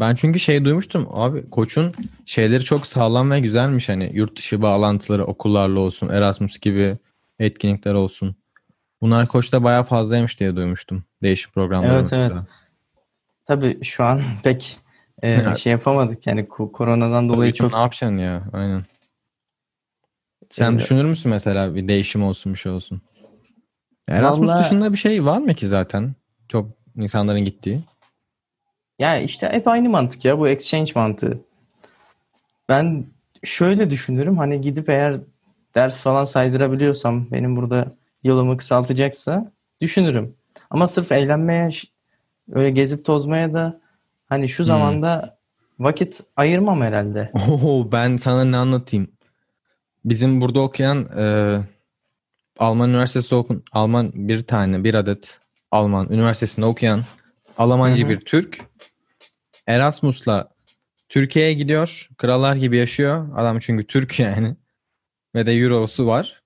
Ben 0.00 0.14
çünkü 0.14 0.40
şey 0.40 0.64
duymuştum 0.64 1.08
abi 1.10 1.50
koçun 1.50 1.92
şeyleri 2.26 2.64
çok 2.64 2.86
sağlam 2.86 3.30
ve 3.30 3.40
güzelmiş 3.40 3.88
hani 3.88 4.10
yurt 4.14 4.38
dışı 4.38 4.62
bağlantıları 4.62 5.24
okullarla 5.24 5.80
olsun 5.80 6.08
Erasmus 6.08 6.58
gibi 6.58 6.98
etkinlikler 7.38 7.94
olsun. 7.94 8.36
Bunlar 9.02 9.28
koçta 9.28 9.64
bayağı 9.64 9.84
fazlaymış 9.84 10.40
diye 10.40 10.56
duymuştum. 10.56 11.04
Değişik 11.22 11.54
programlar 11.54 11.90
Evet, 11.94 12.02
mesela. 12.02 12.24
evet. 12.26 12.36
Tabii 13.44 13.84
şu 13.84 14.04
an 14.04 14.22
pek 14.44 14.76
e, 15.22 15.54
şey 15.58 15.72
yapamadık 15.72 16.26
yani 16.26 16.40
ko- 16.40 16.72
koronadan 16.72 17.28
dolayı 17.28 17.52
çok 17.52 17.72
Ne 17.72 17.78
yapacaksın 17.78 18.18
ya? 18.18 18.42
Aynen. 18.52 18.84
Sen 20.50 20.70
Evet. 20.72 20.80
düşünür 20.80 21.04
müsün 21.04 21.30
mesela 21.30 21.74
bir 21.74 21.88
değişim 21.88 22.22
olsun 22.24 22.52
bir 22.54 22.58
şey 22.58 22.72
olsun? 22.72 23.02
Erasmus 24.08 24.48
Vallahi- 24.50 24.64
dışında 24.64 24.92
bir 24.92 24.98
şey 24.98 25.24
var 25.24 25.38
mı 25.38 25.54
ki 25.54 25.68
zaten? 25.68 26.14
Çok 26.48 26.70
insanların 26.96 27.44
gittiği. 27.44 27.80
ya 28.98 29.20
işte 29.20 29.48
hep 29.52 29.68
aynı 29.68 29.88
mantık 29.88 30.24
ya 30.24 30.38
bu 30.38 30.48
exchange 30.48 30.92
mantığı. 30.94 31.40
Ben 32.68 33.04
şöyle 33.44 33.90
düşünürüm 33.90 34.38
hani 34.38 34.60
gidip 34.60 34.88
eğer 34.88 35.20
ders 35.74 36.02
falan 36.02 36.24
saydırabiliyorsam 36.24 37.30
benim 37.30 37.56
burada 37.56 37.94
yılımı 38.24 38.56
kısaltacaksa 38.56 39.52
düşünürüm. 39.80 40.36
Ama 40.70 40.86
sırf 40.86 41.12
eğlenmeye 41.12 41.70
öyle 42.52 42.70
gezip 42.70 43.04
tozmaya 43.04 43.54
da 43.54 43.80
hani 44.28 44.48
şu 44.48 44.62
Hmm. 44.62 44.66
zamanda 44.66 45.38
vakit 45.78 46.20
ayırmam 46.36 46.80
herhalde. 46.80 47.32
Oo, 47.50 47.92
ben 47.92 48.16
sana 48.16 48.44
ne 48.44 48.56
anlatayım? 48.56 49.08
Bizim 50.04 50.40
burada 50.40 50.60
okuyan 50.60 51.08
e, 51.18 51.58
Alman 52.58 52.90
üniversitesi 52.90 53.34
okun 53.34 53.64
Alman 53.72 54.10
bir 54.14 54.40
tane 54.40 54.84
bir 54.84 54.94
adet 54.94 55.40
Alman 55.70 56.08
üniversitesinde 56.10 56.66
okuyan 56.66 57.02
Almancı 57.58 58.02
Hı 58.02 58.06
hı. 58.06 58.10
bir 58.10 58.20
Türk 58.20 58.58
Erasmus'la 59.66 60.48
Türkiye'ye 61.08 61.54
gidiyor. 61.54 62.08
Krallar 62.18 62.56
gibi 62.56 62.76
yaşıyor. 62.76 63.28
Adam 63.36 63.58
çünkü 63.58 63.86
Türk 63.86 64.20
yani. 64.20 64.56
Ve 65.34 65.46
de 65.46 65.52
Euro'su 65.52 66.06
var. 66.06 66.42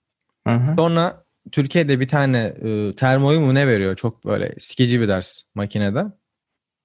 Hı 0.47 0.55
hı. 0.55 0.75
Sonra 0.77 1.25
Türkiye'de 1.53 2.01
bir 2.01 2.09
tane 2.09 2.39
e, 2.39 2.97
termoyu 2.97 3.41
mu 3.41 3.55
ne 3.55 3.69
veriyor? 3.69 3.97
Çok 3.97 4.25
böyle 4.25 4.55
sikici 4.59 5.01
bir 5.01 5.09
ders 5.09 5.43
makinede. 5.55 6.05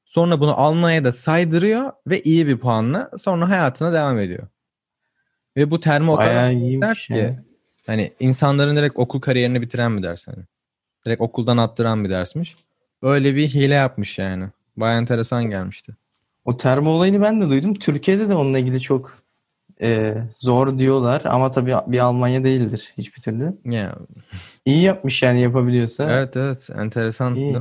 Sonra 0.05 0.39
bunu 0.39 0.59
Almanya'da 0.59 1.11
saydırıyor 1.11 1.91
ve 2.07 2.21
iyi 2.21 2.47
bir 2.47 2.57
puanla 2.57 3.11
sonra 3.17 3.49
hayatına 3.49 3.93
devam 3.93 4.19
ediyor. 4.19 4.47
Ve 5.57 5.71
bu 5.71 5.79
termo 5.79 6.13
o 6.13 6.15
kadar 6.15 6.53
ders 6.53 7.07
ki 7.07 7.13
yani. 7.13 7.39
hani 7.85 8.13
insanların 8.19 8.75
direkt 8.75 8.99
okul 8.99 9.21
kariyerini 9.21 9.61
bitiren 9.61 9.97
bir 9.97 10.03
ders 10.03 10.27
hani. 10.27 10.43
Direkt 11.05 11.21
okuldan 11.21 11.57
attıran 11.57 12.03
bir 12.03 12.09
dersmiş. 12.09 12.55
Böyle 13.01 13.35
bir 13.35 13.49
hile 13.49 13.73
yapmış 13.73 14.19
yani. 14.19 14.45
Baya 14.77 14.97
enteresan 14.97 15.43
gelmişti. 15.43 15.95
O 16.45 16.57
termo 16.57 16.89
olayını 16.89 17.21
ben 17.21 17.41
de 17.41 17.49
duydum. 17.49 17.73
Türkiye'de 17.73 18.29
de 18.29 18.35
onunla 18.35 18.59
ilgili 18.59 18.81
çok 18.81 19.13
e, 19.81 20.15
zor 20.33 20.77
diyorlar 20.77 21.21
ama 21.25 21.51
tabii 21.51 21.75
bir 21.87 21.99
Almanya 21.99 22.43
değildir 22.43 22.93
hiçbir 22.97 23.21
türlü. 23.21 23.57
Ya, 23.65 23.95
İyi 24.65 24.81
yapmış 24.83 25.21
yani 25.23 25.41
yapabiliyorsa. 25.41 26.11
evet 26.11 26.37
evet 26.37 26.69
enteresan 26.79 27.35
İyi. 27.35 27.55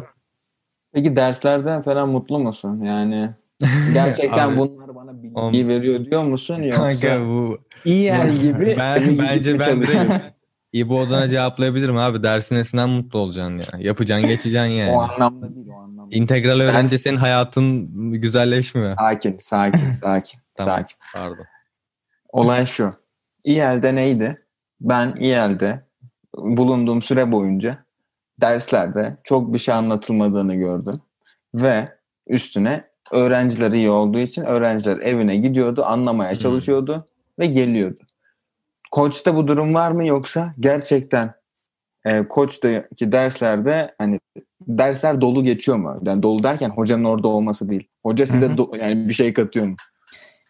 Peki 0.93 1.15
derslerden 1.15 1.83
falan 1.83 2.09
mutlu 2.09 2.39
musun? 2.39 2.81
Yani 2.85 3.31
gerçekten 3.93 4.49
Abi, 4.51 4.57
bunlar 4.57 4.95
bana 4.95 5.23
bilgi 5.23 5.35
Oğlum. 5.37 5.69
veriyor 5.69 6.05
diyor 6.05 6.25
musun 6.25 6.63
yoksa 6.63 6.83
Kanka 6.83 7.21
bu 7.27 7.59
iyi 7.85 8.03
yer 8.03 8.29
gibi 8.29 8.67
ben, 8.79 9.19
bence 9.19 9.59
ben 9.59 9.81
direkt 9.81 10.13
İbo'dan 10.73 11.29
cevaplayabilirim 11.29 11.97
abi. 11.97 12.23
Dersin 12.23 12.57
esinden 12.57 12.89
mutlu 12.89 13.19
olacaksın 13.19 13.59
ya. 13.59 13.85
Yapacaksın 13.89 14.27
geçeceksin 14.27 14.69
yani. 14.71 14.97
O 14.97 15.01
anlamda 15.01 15.55
değil 15.55 15.67
o 15.69 15.75
anlamda. 15.77 16.17
İntegral 16.17 16.61
öğrenince 16.61 16.97
Ders- 16.97 17.03
senin 17.03 17.17
hayatın 17.17 17.89
güzelleşmiyor. 18.13 18.97
Sakin, 18.99 19.39
sakin, 19.41 19.91
sakin, 19.91 20.41
Tamam. 20.57 20.75
sakin. 20.79 20.97
Pardon. 21.15 21.47
Olay 22.33 22.67
şu. 22.67 22.95
İYEL'de 23.45 23.95
neydi? 23.95 24.43
Ben 24.81 25.15
İYEL'de 25.19 25.81
bulunduğum 26.37 27.03
süre 27.03 27.33
boyunca 27.33 27.79
derslerde 28.41 29.17
çok 29.25 29.53
bir 29.55 29.59
şey 29.59 29.75
anlatılmadığını 29.75 30.55
gördüm. 30.55 31.01
Ve 31.55 31.89
üstüne 32.27 32.85
öğrenciler 33.13 33.73
iyi 33.73 33.91
olduğu 33.91 34.19
için 34.19 34.45
öğrenciler 34.45 34.97
evine 34.97 35.37
gidiyordu, 35.37 35.85
anlamaya 35.85 36.31
Hmm. 36.31 36.39
çalışıyordu 36.39 37.07
ve 37.39 37.47
geliyordu. 37.47 38.01
Koç'ta 38.91 39.37
bu 39.37 39.49
durum 39.49 39.75
var 39.75 39.91
mı 39.91 40.07
yoksa 40.07 40.55
gerçekten 40.61 41.35
e, 42.05 42.29
Koç'taki 42.29 43.13
derslerde 43.13 43.95
hani 43.99 44.21
dersler 44.61 45.21
dolu 45.21 45.43
geçiyor 45.43 45.79
mu? 45.79 46.01
Yani 46.07 46.23
dolu 46.23 46.43
derken 46.43 46.71
hocanın 46.71 47.05
orada 47.05 47.29
olması 47.29 47.69
değil. 47.69 47.89
Hoca 48.03 48.27
size 48.27 48.47
do- 48.47 48.79
yani 48.83 49.09
bir 49.09 49.15
şey 49.15 49.33
katıyor 49.33 49.67
mu? 49.67 49.77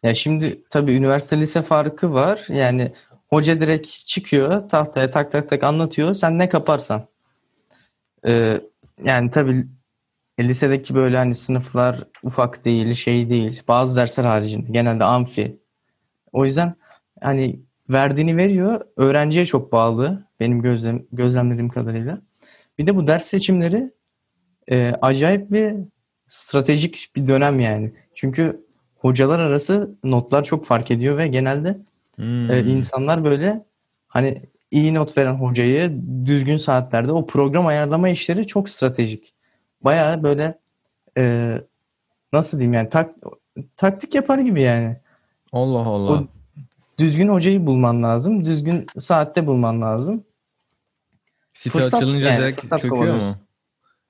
Ya 0.03 0.15
şimdi 0.15 0.63
tabii 0.71 0.95
üniversite 0.95 1.41
lise 1.41 1.63
farkı 1.63 2.13
var. 2.13 2.47
Yani 2.49 2.93
hoca 3.29 3.61
direkt 3.61 3.89
çıkıyor 3.89 4.69
tahtaya 4.69 5.11
tak 5.11 5.33
tak 5.33 5.49
tak 5.49 5.65
anlatıyor. 5.65 6.15
Sen 6.15 6.39
ne 6.39 6.49
kaparsan. 6.49 7.09
Ee, 8.27 8.61
yani 9.05 9.31
tabii 9.31 9.67
lisedeki 10.41 10.95
böyle 10.95 11.17
hani 11.17 11.35
sınıflar 11.35 12.05
ufak 12.23 12.65
değil, 12.65 12.95
şey 12.95 13.31
değil. 13.31 13.63
Bazı 13.69 13.97
dersler 13.97 14.25
haricinde. 14.25 14.73
Genelde 14.73 15.05
amfi. 15.05 15.61
O 16.33 16.45
yüzden 16.45 16.75
hani 17.21 17.61
verdiğini 17.91 18.37
veriyor. 18.37 18.81
Öğrenciye 18.97 19.47
çok 19.47 19.73
bağlı. 19.73 20.27
Benim 20.41 20.63
gözlem, 20.63 21.07
gözlemlediğim 21.13 21.69
kadarıyla. 21.69 22.21
Bir 22.79 22.87
de 22.87 22.97
bu 22.97 23.07
ders 23.07 23.25
seçimleri 23.25 23.93
e, 24.71 24.93
acayip 25.03 25.51
bir 25.51 25.75
stratejik 26.29 27.11
bir 27.17 27.29
dönem 27.29 27.61
yani. 27.61 27.93
Çünkü 28.15 28.67
hocalar 29.01 29.39
arası 29.39 29.95
notlar 30.05 30.45
çok 30.45 30.65
fark 30.65 30.91
ediyor 30.91 31.19
ve 31.19 31.29
genelde 31.29 31.79
Hmm. 32.21 32.51
e, 32.51 32.61
insanlar 32.61 33.25
böyle 33.25 33.65
hani 34.09 34.43
iyi 34.71 34.95
not 34.95 35.19
veren 35.19 35.35
hocayı 35.35 36.03
düzgün 36.25 36.57
saatlerde 36.57 37.13
o 37.13 37.27
program 37.27 37.67
ayarlama 37.67 38.09
işleri 38.09 38.47
çok 38.47 38.69
stratejik. 38.69 39.35
Bayağı 39.85 40.23
böyle 40.23 40.59
e, 41.19 41.55
nasıl 42.33 42.59
diyeyim 42.59 42.75
yani 42.75 42.89
tak, 42.89 43.15
taktik 43.77 44.15
yapar 44.15 44.39
gibi 44.39 44.63
yani. 44.63 44.97
Allah 45.53 45.87
Allah. 45.87 46.13
O 46.13 46.25
düzgün 46.99 47.29
hocayı 47.29 47.67
bulman 47.67 48.03
lazım. 48.03 48.45
Düzgün 48.45 48.87
saatte 48.99 49.47
bulman 49.47 49.83
lazım. 49.83 50.25
Site 51.55 51.71
fırsat 51.71 51.95
açılınca 51.95 52.29
yani, 52.29 52.39
direkt 52.39 52.69
çöküyor 52.69 53.15
mu? 53.15 53.23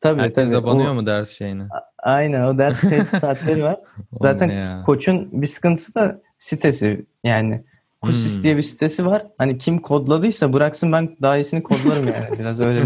Tabii 0.01 0.21
Herkes 0.21 0.51
tabii. 0.51 0.57
abanıyor 0.61 0.91
O- 0.91 0.95
mu 0.95 1.07
ders 1.07 1.31
şeyine? 1.31 1.63
Aynen 1.99 2.43
o 2.43 2.59
ders 2.59 2.81
saatleri 3.21 3.63
var. 3.63 3.81
Zaten? 4.21 4.83
Koç'un 4.87 5.43
bir 5.43 5.47
sıkıntısı 5.47 5.95
da 5.95 6.21
sitesi. 6.39 7.07
Yani 7.25 7.63
Kusis 8.01 8.37
Hmm. 8.37 8.43
diye 8.43 8.57
bir 8.57 8.63
sitesi 8.63 9.07
var. 9.07 9.27
Hani 9.39 9.59
kim 9.59 9.79
kodladıysa 9.79 10.53
bıraksın 10.53 10.93
ben 10.93 11.17
daha 11.23 11.37
iyisini 11.37 11.63
kodlarım 11.63 12.09
yani. 12.09 12.27
Biraz 12.39 12.61
öyle. 12.61 12.85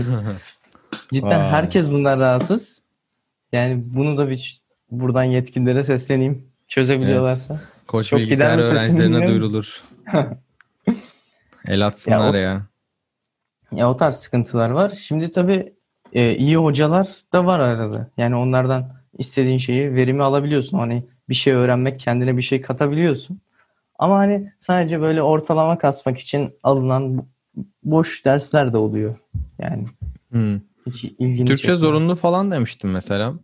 Cidden 1.12 1.40
Vay. 1.40 1.50
herkes 1.50 1.90
bundan 1.90 2.20
rahatsız. 2.20 2.82
Yani 3.52 3.82
bunu 3.86 4.18
da 4.18 4.30
bir 4.30 4.62
buradan 4.90 5.24
yetkililere 5.24 5.84
sesleneyim. 5.84 6.46
Çözebiliyorlarsa. 6.68 7.60
Koç 7.86 8.08
Çok 8.08 8.18
bilgisayar 8.20 8.58
öğrencilerine 8.58 9.26
duyurulur. 9.26 9.82
El 11.66 11.86
atsınlar 11.86 12.34
Ya 12.34 12.40
ya. 12.40 12.62
Ya 13.72 13.90
o 13.90 13.96
tarz 13.96 14.16
sıkıntılar 14.16 14.70
var. 14.70 14.88
Şimdi 14.90 15.30
tabii 15.30 15.73
e, 16.14 16.36
iyi 16.36 16.56
hocalar 16.56 17.08
da 17.32 17.46
var 17.46 17.60
arada. 17.60 18.10
Yani 18.16 18.36
onlardan 18.36 18.92
istediğin 19.18 19.58
şeyi, 19.58 19.94
verimi 19.94 20.22
alabiliyorsun. 20.22 20.78
Hani 20.78 21.04
bir 21.28 21.34
şey 21.34 21.52
öğrenmek, 21.52 22.00
kendine 22.00 22.36
bir 22.36 22.42
şey 22.42 22.60
katabiliyorsun. 22.60 23.40
Ama 23.98 24.16
hani 24.18 24.52
sadece 24.58 25.00
böyle 25.00 25.22
ortalama 25.22 25.78
kasmak 25.78 26.18
için 26.18 26.54
alınan 26.62 27.02
bo- 27.16 27.24
boş 27.82 28.24
dersler 28.24 28.72
de 28.72 28.76
oluyor. 28.76 29.16
Yani 29.58 29.84
Hmm. 30.30 30.60
hiç 30.86 31.04
ilgini 31.04 31.46
Türkçe 31.48 31.56
çekmiyor. 31.56 31.78
zorunlu 31.78 32.16
falan 32.16 32.50
demiştim 32.50 32.90
mesela. 32.90 33.34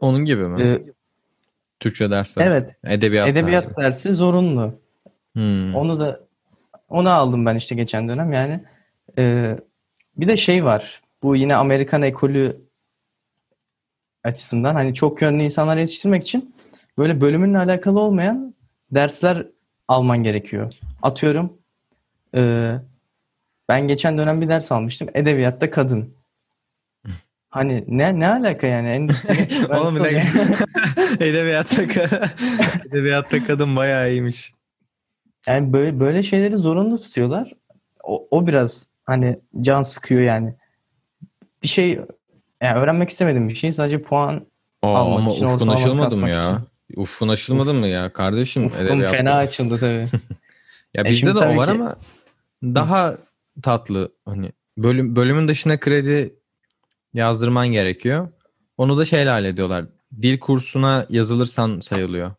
Onun 0.00 0.24
gibi 0.24 0.48
mi? 0.48 0.62
Ee, 0.62 0.82
Türkçe 1.80 2.10
dersler. 2.10 2.46
evet. 2.46 2.80
Edebiyat, 2.86 3.28
Edebiyat 3.28 3.64
tarzı. 3.64 3.76
dersi 3.76 4.14
zorunlu. 4.14 4.74
Hmm. 5.32 5.74
Onu 5.74 5.98
da 5.98 6.20
onu 6.88 7.10
aldım 7.10 7.46
ben 7.46 7.54
işte 7.56 7.74
geçen 7.74 8.08
dönem 8.08 8.32
yani. 8.32 8.60
Ee, 9.18 9.56
bir 10.16 10.28
de 10.28 10.36
şey 10.36 10.64
var. 10.64 11.02
Bu 11.22 11.36
yine 11.36 11.56
Amerikan 11.56 12.02
ekolü 12.02 12.70
açısından 14.24 14.74
hani 14.74 14.94
çok 14.94 15.22
yönlü 15.22 15.42
insanlar 15.42 15.76
yetiştirmek 15.76 16.22
için 16.22 16.54
böyle 16.98 17.20
bölümünle 17.20 17.58
alakalı 17.58 18.00
olmayan 18.00 18.54
dersler 18.90 19.46
alman 19.88 20.22
gerekiyor. 20.22 20.72
Atıyorum 21.02 21.58
e, 22.34 22.72
ben 23.68 23.88
geçen 23.88 24.18
dönem 24.18 24.40
bir 24.40 24.48
ders 24.48 24.72
almıştım. 24.72 25.08
Edebiyatta 25.14 25.70
kadın. 25.70 26.14
Hani 27.50 27.84
ne 27.88 28.20
ne 28.20 28.28
alaka 28.28 28.66
yani 28.66 28.88
endüstri 28.88 29.66
Oğlum 29.76 29.96
bir 29.96 30.00
dakika. 30.00 30.64
Edebiyatta, 31.24 31.82
Edebiyatta 32.86 33.44
kadın 33.44 33.76
bayağı 33.76 34.10
iyiymiş. 34.10 34.52
Yani 35.48 35.72
böyle 35.72 36.00
böyle 36.00 36.22
şeyleri 36.22 36.56
zorunlu 36.56 37.00
tutuyorlar. 37.00 37.52
O, 38.02 38.28
o 38.30 38.46
biraz 38.46 38.86
hani 39.04 39.40
can 39.60 39.82
sıkıyor 39.82 40.20
yani. 40.20 40.54
Bir 41.62 41.68
şey 41.68 42.00
yani 42.62 42.78
öğrenmek 42.78 43.10
istemedim 43.10 43.48
bir 43.48 43.54
şey 43.54 43.72
sadece 43.72 44.02
puan 44.02 44.46
Aa, 44.82 44.94
Almak 44.98 45.18
ama 45.18 45.32
için, 45.32 45.46
ufkun 45.46 45.68
açılmadı 45.68 46.16
mı 46.16 46.28
ya? 46.30 46.62
Ufkun 46.96 47.28
açılmadı 47.28 47.74
mı 47.74 47.86
ya 47.86 48.12
kardeşim 48.12 48.62
edebiyatta? 48.78 49.16
fena 49.16 49.34
açıldı 49.36 49.78
tabii. 49.78 50.08
Ya 50.94 51.02
E 51.02 51.10
bizde 51.10 51.34
de 51.34 51.38
o 51.38 51.56
var 51.56 51.66
ki- 51.66 51.72
ama 51.72 51.96
daha 52.62 53.16
tatlı 53.62 54.12
hani 54.24 54.52
bölüm 54.78 55.16
bölümün 55.16 55.48
dışına 55.48 55.80
kredi 55.80 56.34
yazdırman 57.14 57.68
gerekiyor. 57.68 58.28
Onu 58.76 58.98
da 58.98 59.04
şeyle 59.04 59.30
hallediyorlar. 59.30 59.84
Dil 60.22 60.38
kursuna 60.38 61.06
yazılırsan 61.10 61.80
sayılıyor. 61.80 62.32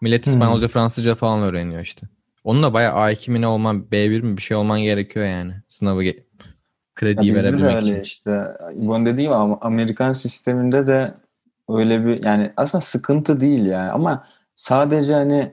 Millet 0.00 0.26
Hmm. 0.26 0.32
İspanyolca, 0.32 0.68
Fransızca 0.68 1.14
falan 1.14 1.42
öğreniyor 1.42 1.82
işte. 1.82 2.06
Onun 2.44 2.62
da 2.62 2.74
bayağı 2.74 2.94
A2 2.94 3.30
mi 3.30 3.40
ne 3.40 3.46
olman, 3.46 3.80
B1 3.92 4.20
mi 4.22 4.36
bir 4.36 4.42
şey 4.42 4.56
olman 4.56 4.80
gerekiyor 4.82 5.26
yani. 5.26 5.54
Sınavı 5.68 6.04
ge- 6.04 6.22
Ya 6.94 7.00
krediyi 7.00 7.30
bizde 7.30 7.42
de 7.42 7.46
verebilmek 7.46 7.76
öyle 7.76 7.90
için. 7.90 8.00
işte. 8.00 8.56
İbon 8.82 9.06
dediği 9.06 9.22
gibi 9.22 9.34
ama 9.34 9.58
Amerikan 9.60 10.12
sisteminde 10.12 10.86
de 10.86 11.14
öyle 11.68 12.06
bir 12.06 12.24
yani 12.24 12.52
aslında 12.56 12.82
sıkıntı 12.82 13.40
değil 13.40 13.64
yani 13.66 13.90
ama 13.90 14.26
sadece 14.54 15.14
hani 15.14 15.52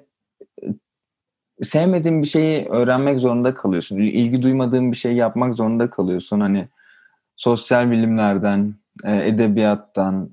e, 0.63 1.63
sevmediğin 1.63 2.21
bir 2.21 2.27
şeyi 2.27 2.65
öğrenmek 2.65 3.19
zorunda 3.19 3.53
kalıyorsun. 3.53 3.97
İlgi 3.97 4.43
duymadığın 4.43 4.91
bir 4.91 4.97
şeyi 4.97 5.15
yapmak 5.15 5.53
zorunda 5.53 5.89
kalıyorsun. 5.89 6.39
Hani 6.39 6.67
sosyal 7.35 7.91
bilimlerden, 7.91 8.75
e, 9.03 9.27
edebiyattan 9.27 10.29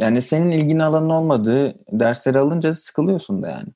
yani 0.00 0.22
senin 0.22 0.50
ilgin 0.50 0.78
alanın 0.78 1.10
olmadığı 1.10 1.74
dersleri 1.92 2.38
alınca 2.38 2.74
sıkılıyorsun 2.74 3.42
da 3.42 3.48
yani. 3.48 3.68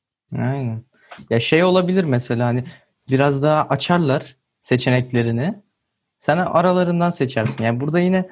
Aynen. 0.49 0.83
Ya 1.31 1.41
şey 1.41 1.65
olabilir 1.65 2.05
mesela 2.05 2.47
hani 2.47 2.65
biraz 3.11 3.43
daha 3.43 3.69
açarlar 3.69 4.37
seçeneklerini. 4.61 5.63
Sen 6.23 6.37
aralarından 6.37 7.11
seçersin. 7.11 7.65
Yani 7.65 7.81
burada 7.81 8.01
yine 8.01 8.29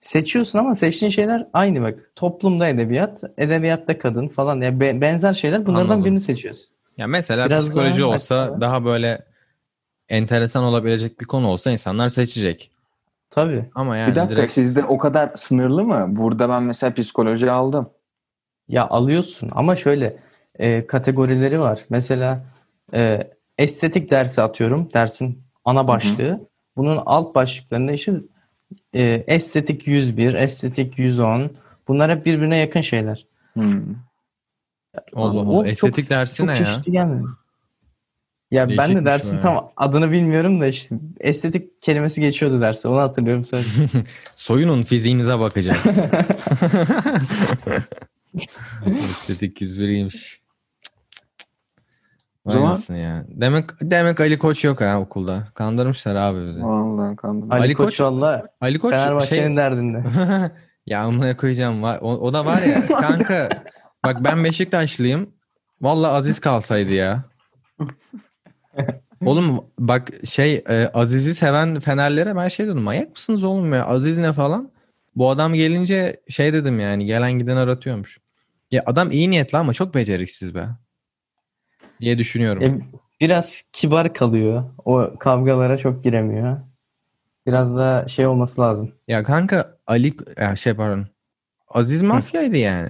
seçiyorsun 0.00 0.58
ama 0.58 0.74
seçtiğin 0.74 1.10
şeyler 1.10 1.46
aynı 1.52 1.82
bak. 1.82 2.12
Toplumda 2.16 2.68
edebiyat, 2.68 3.22
edebiyatta 3.38 3.98
kadın 3.98 4.28
falan. 4.28 4.60
Yani 4.60 4.80
be- 4.80 5.00
benzer 5.00 5.32
şeyler 5.32 5.66
bunlardan 5.66 5.84
Anladım. 5.84 6.04
birini 6.04 6.20
seçiyorsun. 6.20 6.76
Ya 6.96 7.06
mesela 7.06 7.46
Biraz 7.46 7.64
psikoloji 7.64 8.00
daha 8.00 8.08
olsa 8.08 8.40
açsana. 8.42 8.60
daha 8.60 8.84
böyle 8.84 9.24
enteresan 10.08 10.64
olabilecek 10.64 11.20
bir 11.20 11.24
konu 11.24 11.48
olsa 11.48 11.70
insanlar 11.70 12.08
seçecek. 12.08 12.70
Tabii. 13.30 13.64
Ama 13.74 13.96
yani 13.96 14.10
bir 14.10 14.16
dakika 14.16 14.36
direkt 14.36 14.52
sizde 14.52 14.84
o 14.84 14.98
kadar 14.98 15.32
sınırlı 15.36 15.84
mı? 15.84 16.06
Burada 16.08 16.48
ben 16.48 16.62
mesela 16.62 16.94
psikoloji 16.94 17.50
aldım. 17.50 17.90
Ya 18.68 18.88
alıyorsun 18.88 19.48
ama 19.52 19.76
şöyle 19.76 20.16
e, 20.58 20.86
kategorileri 20.86 21.60
var. 21.60 21.84
Mesela 21.90 22.44
e, 22.94 23.30
estetik 23.58 24.10
dersi 24.10 24.42
atıyorum. 24.42 24.88
Dersin 24.94 25.42
ana 25.64 25.88
başlığı. 25.88 26.51
Bunun 26.76 27.02
alt 27.06 27.34
başlıklarında 27.34 27.92
işte 27.92 28.12
e, 28.94 29.24
estetik 29.26 29.86
101, 29.86 30.34
estetik 30.34 30.98
110. 30.98 31.50
Bunlar 31.88 32.10
hep 32.10 32.26
birbirine 32.26 32.56
yakın 32.56 32.80
şeyler. 32.80 33.26
Hmm. 33.52 33.80
Allah 35.14 35.40
Allah. 35.40 35.44
çok- 35.54 35.66
Estetik 35.68 36.10
dersi 36.10 36.36
Çok 36.36 36.46
ne 36.46 36.52
ya? 36.58 36.82
gelmiyor. 36.86 37.36
Ya 38.50 38.68
ben 38.68 38.96
de 38.96 39.04
dersin 39.04 39.36
be. 39.36 39.40
tam 39.40 39.70
adını 39.76 40.10
bilmiyorum 40.12 40.60
da 40.60 40.66
işte 40.66 40.96
estetik 41.20 41.82
kelimesi 41.82 42.20
geçiyordu 42.20 42.60
derse. 42.60 42.88
Onu 42.88 42.98
hatırlıyorum 42.98 43.44
sadece. 43.44 43.70
Soyunun 44.36 44.82
fiziğinize 44.82 45.38
bakacağız. 45.40 45.86
Estetik 48.86 49.60
101'iymiş. 49.62 50.41
O 52.44 52.50
zaman- 52.50 52.96
ya. 52.96 53.24
Demek 53.28 53.64
demek 53.80 54.20
Ali 54.20 54.38
Koç 54.38 54.64
yok 54.64 54.80
ha 54.80 55.00
okulda. 55.00 55.44
Kandırmışlar 55.54 56.14
abi 56.16 56.46
bizi. 56.48 56.62
Vallahi 56.64 57.16
kandım. 57.16 57.52
Ali, 57.52 57.60
Ali 57.62 57.74
Koç, 57.74 57.86
Koç- 57.86 58.00
valla 58.00 58.46
Ali 58.60 58.78
Koç 58.78 58.92
Fenerbahçe'nin 58.92 59.46
şey 59.48 59.56
derdinde. 59.56 60.02
ya 60.86 61.00
amına 61.02 61.36
koyacağım. 61.36 61.82
var- 61.82 61.98
O, 62.02 62.10
o 62.10 62.32
da 62.32 62.44
var 62.46 62.62
ya 62.62 62.86
kanka 63.00 63.48
bak 64.04 64.24
ben 64.24 64.44
Beşiktaşlıyım. 64.44 65.30
Valla 65.80 66.12
Aziz 66.12 66.40
kalsaydı 66.40 66.90
ya. 66.92 67.24
Oğlum 69.24 69.64
bak 69.78 70.08
şey 70.28 70.64
e, 70.68 70.90
Aziz'i 70.94 71.34
seven 71.34 71.80
Fenerlere 71.80 72.36
ben 72.36 72.48
şey 72.48 72.66
dedim 72.66 72.80
manyak 72.82 73.10
mısınız 73.10 73.42
oğlum 73.44 73.72
ya 73.72 73.86
Aziz 73.86 74.18
ne 74.18 74.32
falan. 74.32 74.70
Bu 75.16 75.30
adam 75.30 75.54
gelince 75.54 76.16
şey 76.28 76.52
dedim 76.52 76.80
yani 76.80 77.06
gelen 77.06 77.32
giden 77.32 77.56
aratıyormuş. 77.56 78.18
Ya 78.70 78.82
adam 78.86 79.10
iyi 79.10 79.30
niyetli 79.30 79.58
ama 79.58 79.74
çok 79.74 79.94
beceriksiz 79.94 80.54
be. 80.54 80.68
Diye 82.02 82.18
düşünüyorum. 82.18 82.62
E, 82.62 82.80
biraz 83.20 83.62
kibar 83.72 84.14
kalıyor. 84.14 84.64
O 84.84 85.10
kavgalara 85.20 85.76
çok 85.76 86.04
giremiyor. 86.04 86.56
Biraz 87.46 87.76
da 87.76 88.08
şey 88.08 88.26
olması 88.26 88.60
lazım. 88.60 88.92
Ya 89.08 89.22
kanka 89.22 89.76
Ali 89.86 90.14
ya 90.40 90.56
şey 90.56 90.74
pardon. 90.74 91.06
Aziz 91.68 92.02
mafyaydı 92.02 92.56
yani. 92.56 92.88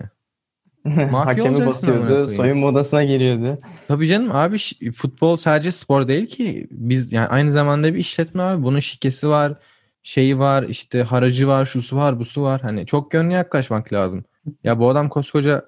Hakemi 1.10 1.48
olacaksın 1.48 1.86
amına 1.86 2.00
basıyordu. 2.06 2.26
Soyunma 2.26 2.66
odasına 2.66 3.04
geliyordu. 3.04 3.58
Tabii 3.88 4.06
canım 4.08 4.30
abi 4.32 4.58
futbol 4.92 5.36
sadece 5.36 5.72
spor 5.72 6.08
değil 6.08 6.26
ki. 6.26 6.68
Biz 6.70 7.12
yani 7.12 7.26
aynı 7.26 7.50
zamanda 7.50 7.94
bir 7.94 7.98
işletme 7.98 8.42
abi. 8.42 8.62
Bunun 8.62 8.80
şikesi 8.80 9.28
var, 9.28 9.54
şeyi 10.02 10.38
var, 10.38 10.62
işte 10.62 11.02
haracı 11.02 11.48
var, 11.48 11.66
şusu 11.66 11.96
var, 11.96 12.18
busu 12.18 12.42
var. 12.42 12.60
Hani 12.60 12.86
çok 12.86 13.14
yönlü 13.14 13.32
yaklaşmak 13.32 13.92
lazım. 13.92 14.24
Ya 14.64 14.78
bu 14.80 14.88
adam 14.88 15.08
koskoca 15.08 15.64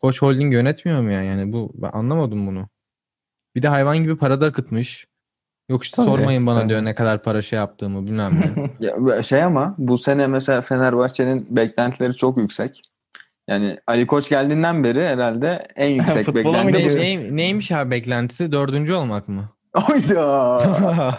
Koç 0.00 0.22
Holding 0.22 0.52
yönetmiyor 0.52 1.02
mu 1.02 1.10
ya? 1.10 1.22
Yani 1.22 1.52
bu 1.52 1.72
ben 1.74 1.90
anlamadım 1.92 2.46
bunu. 2.46 2.68
Bir 3.56 3.62
de 3.62 3.68
hayvan 3.68 3.98
gibi 3.98 4.16
para 4.16 4.40
da 4.40 4.46
akıtmış. 4.46 5.06
Yok 5.68 5.84
işte 5.84 5.96
Tabii, 5.96 6.06
sormayın 6.06 6.46
bana 6.46 6.58
tabii. 6.60 6.68
diyor 6.68 6.84
ne 6.84 6.94
kadar 6.94 7.22
para 7.22 7.42
şey 7.42 7.56
yaptığımı 7.56 8.06
bilmem 8.06 8.40
ne. 8.40 8.70
Ya 9.08 9.22
şey 9.22 9.42
ama 9.42 9.74
bu 9.78 9.98
sene 9.98 10.26
mesela 10.26 10.60
Fenerbahçe'nin 10.60 11.46
beklentileri 11.50 12.16
çok 12.16 12.38
yüksek. 12.38 12.82
Yani 13.48 13.78
Ali 13.86 14.06
Koç 14.06 14.28
geldiğinden 14.28 14.84
beri 14.84 15.06
herhalde 15.06 15.68
en 15.76 15.88
yüksek 16.00 16.34
beklenti 16.34 16.96
ne, 16.98 17.36
neymiş 17.36 17.72
abi 17.72 17.90
beklentisi? 17.90 18.52
Dördüncü 18.52 18.92
olmak 18.92 19.28
mı? 19.28 19.48
Oyda. 19.90 21.18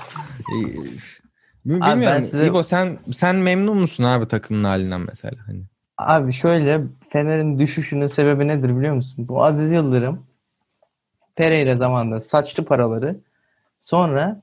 Bilmiyorum. 1.65 2.01
ben 2.01 2.21
size- 2.21 2.47
İbo 2.47 2.63
sen 2.63 2.97
sen 3.13 3.35
memnun 3.35 3.77
musun 3.77 4.03
abi 4.03 4.27
takımın 4.27 4.63
halinden 4.63 5.01
mesela? 5.01 5.33
Hani. 5.45 5.61
Abi 5.97 6.33
şöyle 6.33 6.81
Fener'in 7.09 7.57
düşüşünün 7.59 8.07
sebebi 8.07 8.47
nedir 8.47 8.77
biliyor 8.77 8.95
musun? 8.95 9.27
Bu 9.29 9.43
Aziz 9.43 9.71
Yıldırım 9.71 10.27
Pereira 11.37 11.75
zamanında 11.75 12.21
saçtı 12.21 12.65
paraları. 12.65 13.15
Sonra 13.79 14.41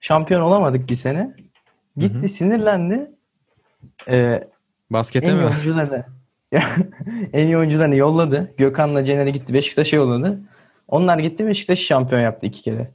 şampiyon 0.00 0.40
olamadık 0.40 0.90
bir 0.90 0.94
sene. 0.94 1.34
Gitti 1.96 2.18
Hı 2.18 2.22
hı. 2.22 2.28
sinirlendi. 2.28 3.10
Ee, 4.08 4.48
Baskete 4.90 5.26
en 5.26 5.36
mi? 5.36 5.44
oyuncularını 5.44 6.04
en 7.32 7.46
iyi 7.46 7.56
oyuncularını 7.58 7.96
yolladı. 7.96 8.54
Gökhan'la 8.58 9.04
Cener'i 9.04 9.32
gitti 9.32 9.54
Beşiktaş'a 9.54 9.96
yolladı. 9.96 10.40
Onlar 10.88 11.18
gitti 11.18 11.46
Beşiktaş'ı 11.46 11.84
şampiyon 11.84 12.20
yaptı 12.20 12.46
iki 12.46 12.62
kere. 12.62 12.90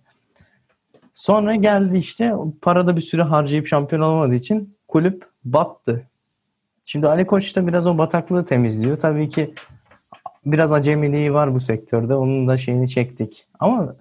Sonra 1.14 1.56
geldi 1.56 1.98
işte 1.98 2.34
parada 2.62 2.96
bir 2.96 3.02
süre 3.02 3.22
harcayıp 3.22 3.68
şampiyon 3.68 4.02
olamadığı 4.02 4.36
için 4.36 4.78
kulüp 4.88 5.28
battı. 5.46 6.08
Şimdi 6.86 7.08
Ali 7.08 7.28
Koç 7.28 7.56
da 7.56 7.68
biraz 7.68 7.88
o 7.88 7.98
bataklığı 7.98 8.46
temizliyor. 8.46 9.00
Tabii 9.00 9.30
ki 9.30 9.54
biraz 10.46 10.74
acemiliği 10.74 11.34
var 11.34 11.54
bu 11.54 11.60
sektörde. 11.60 12.16
Onun 12.16 12.48
da 12.48 12.58
şeyini 12.58 12.90
çektik. 12.90 13.46
Ama 13.60 13.96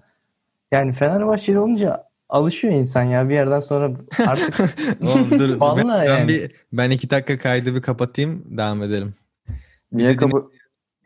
yani 0.72 0.92
Fenerbahçeli 0.92 1.58
olunca 1.58 2.04
alışıyor 2.28 2.74
insan 2.74 3.02
ya 3.02 3.28
bir 3.28 3.34
yerden 3.34 3.60
sonra 3.60 3.90
artık 4.26 4.60
Oğlum 5.02 5.30
dur. 5.30 5.60
Ben, 5.60 5.88
ben 5.88 6.04
yani. 6.04 6.28
bir 6.28 6.52
ben 6.72 6.90
iki 6.90 7.10
dakika 7.10 7.38
kaydı 7.38 7.74
bir 7.74 7.82
kapatayım 7.82 8.44
devam 8.58 8.82
edelim. 8.82 9.14
Niye 9.92 10.08
Bizi 10.08 10.18
kapı... 10.18 10.44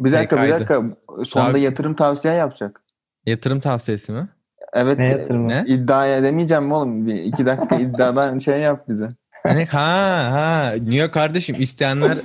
Bir 0.01 0.13
dakika 0.13 0.37
bir 0.37 0.41
kaydı. 0.41 0.55
dakika. 0.55 0.83
Sonda 1.25 1.47
Abi- 1.49 1.61
yatırım 1.61 1.95
tavsiye 1.95 2.35
yapacak. 2.35 2.83
Yatırım 3.27 3.61
tavsiyesi 3.61 4.13
mi? 4.13 4.29
Evet. 4.73 4.99
ne 4.99 5.05
yatırımı? 5.05 5.49
Ne? 5.49 5.65
İddia 5.67 6.07
edemeyeceğim 6.07 6.65
mi 6.65 6.75
oğlum? 6.75 7.07
Bir 7.07 7.15
iki 7.15 7.47
dakika 7.47 7.77
iddiadan 7.81 8.39
şey 8.39 8.61
yap 8.61 8.89
bize. 8.89 9.09
Hani 9.43 9.65
ha 9.65 10.29
ha 10.33 10.73
niye 10.83 11.11
kardeşim 11.11 11.57
isteyenler 11.59 12.19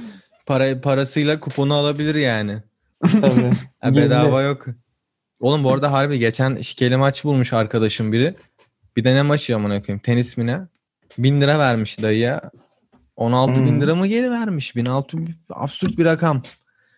para 0.46 0.82
parasıyla 0.82 1.40
kuponu 1.40 1.74
alabilir 1.74 2.16
yani. 2.16 2.64
Tabii. 3.22 3.96
Bedava 3.98 4.42
yok. 4.42 4.66
Oğlum 5.40 5.64
bu 5.64 5.72
arada 5.74 5.92
harbi 5.92 6.20
geçen 6.20 6.56
şikeli 6.62 6.98
maç 6.98 7.24
bulmuş 7.24 7.54
arkadaşım 7.54 8.12
biri. 8.12 8.36
Bir 8.98 9.04
de 9.04 9.16
ne 9.16 9.22
maçı 9.22 9.56
amına 9.56 9.82
koyayım? 9.82 10.00
Tenis 10.00 10.38
mi 10.38 10.46
ne? 10.48 10.60
Bin 11.18 11.42
lira 11.42 11.60
vermiş 11.60 12.02
dayıya. 12.02 12.52
16 13.16 13.54
bin 13.56 13.68
Hmm. 13.68 13.82
lira 13.82 13.96
mı 13.96 14.08
geri 14.08 14.32
vermiş? 14.32 14.76
1600 14.76 15.30
absürt 15.50 15.98
bir 15.98 16.06
rakam. 16.06 16.42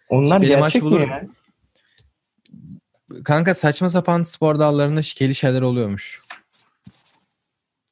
Onlar 0.10 0.39
Şikeli 0.39 0.58
maç 0.58 0.74
gerçek 0.74 0.84
mi 0.84 0.89
bulurum. 0.91 1.10
ya? 1.10 1.24
Kanka 3.24 3.56
saçma 3.56 3.89
sapan 3.89 4.24
spor 4.24 4.60
dallarında 4.60 5.01
şikeli 5.01 5.36
şeyler 5.36 5.62
oluyormuş. 5.62 6.20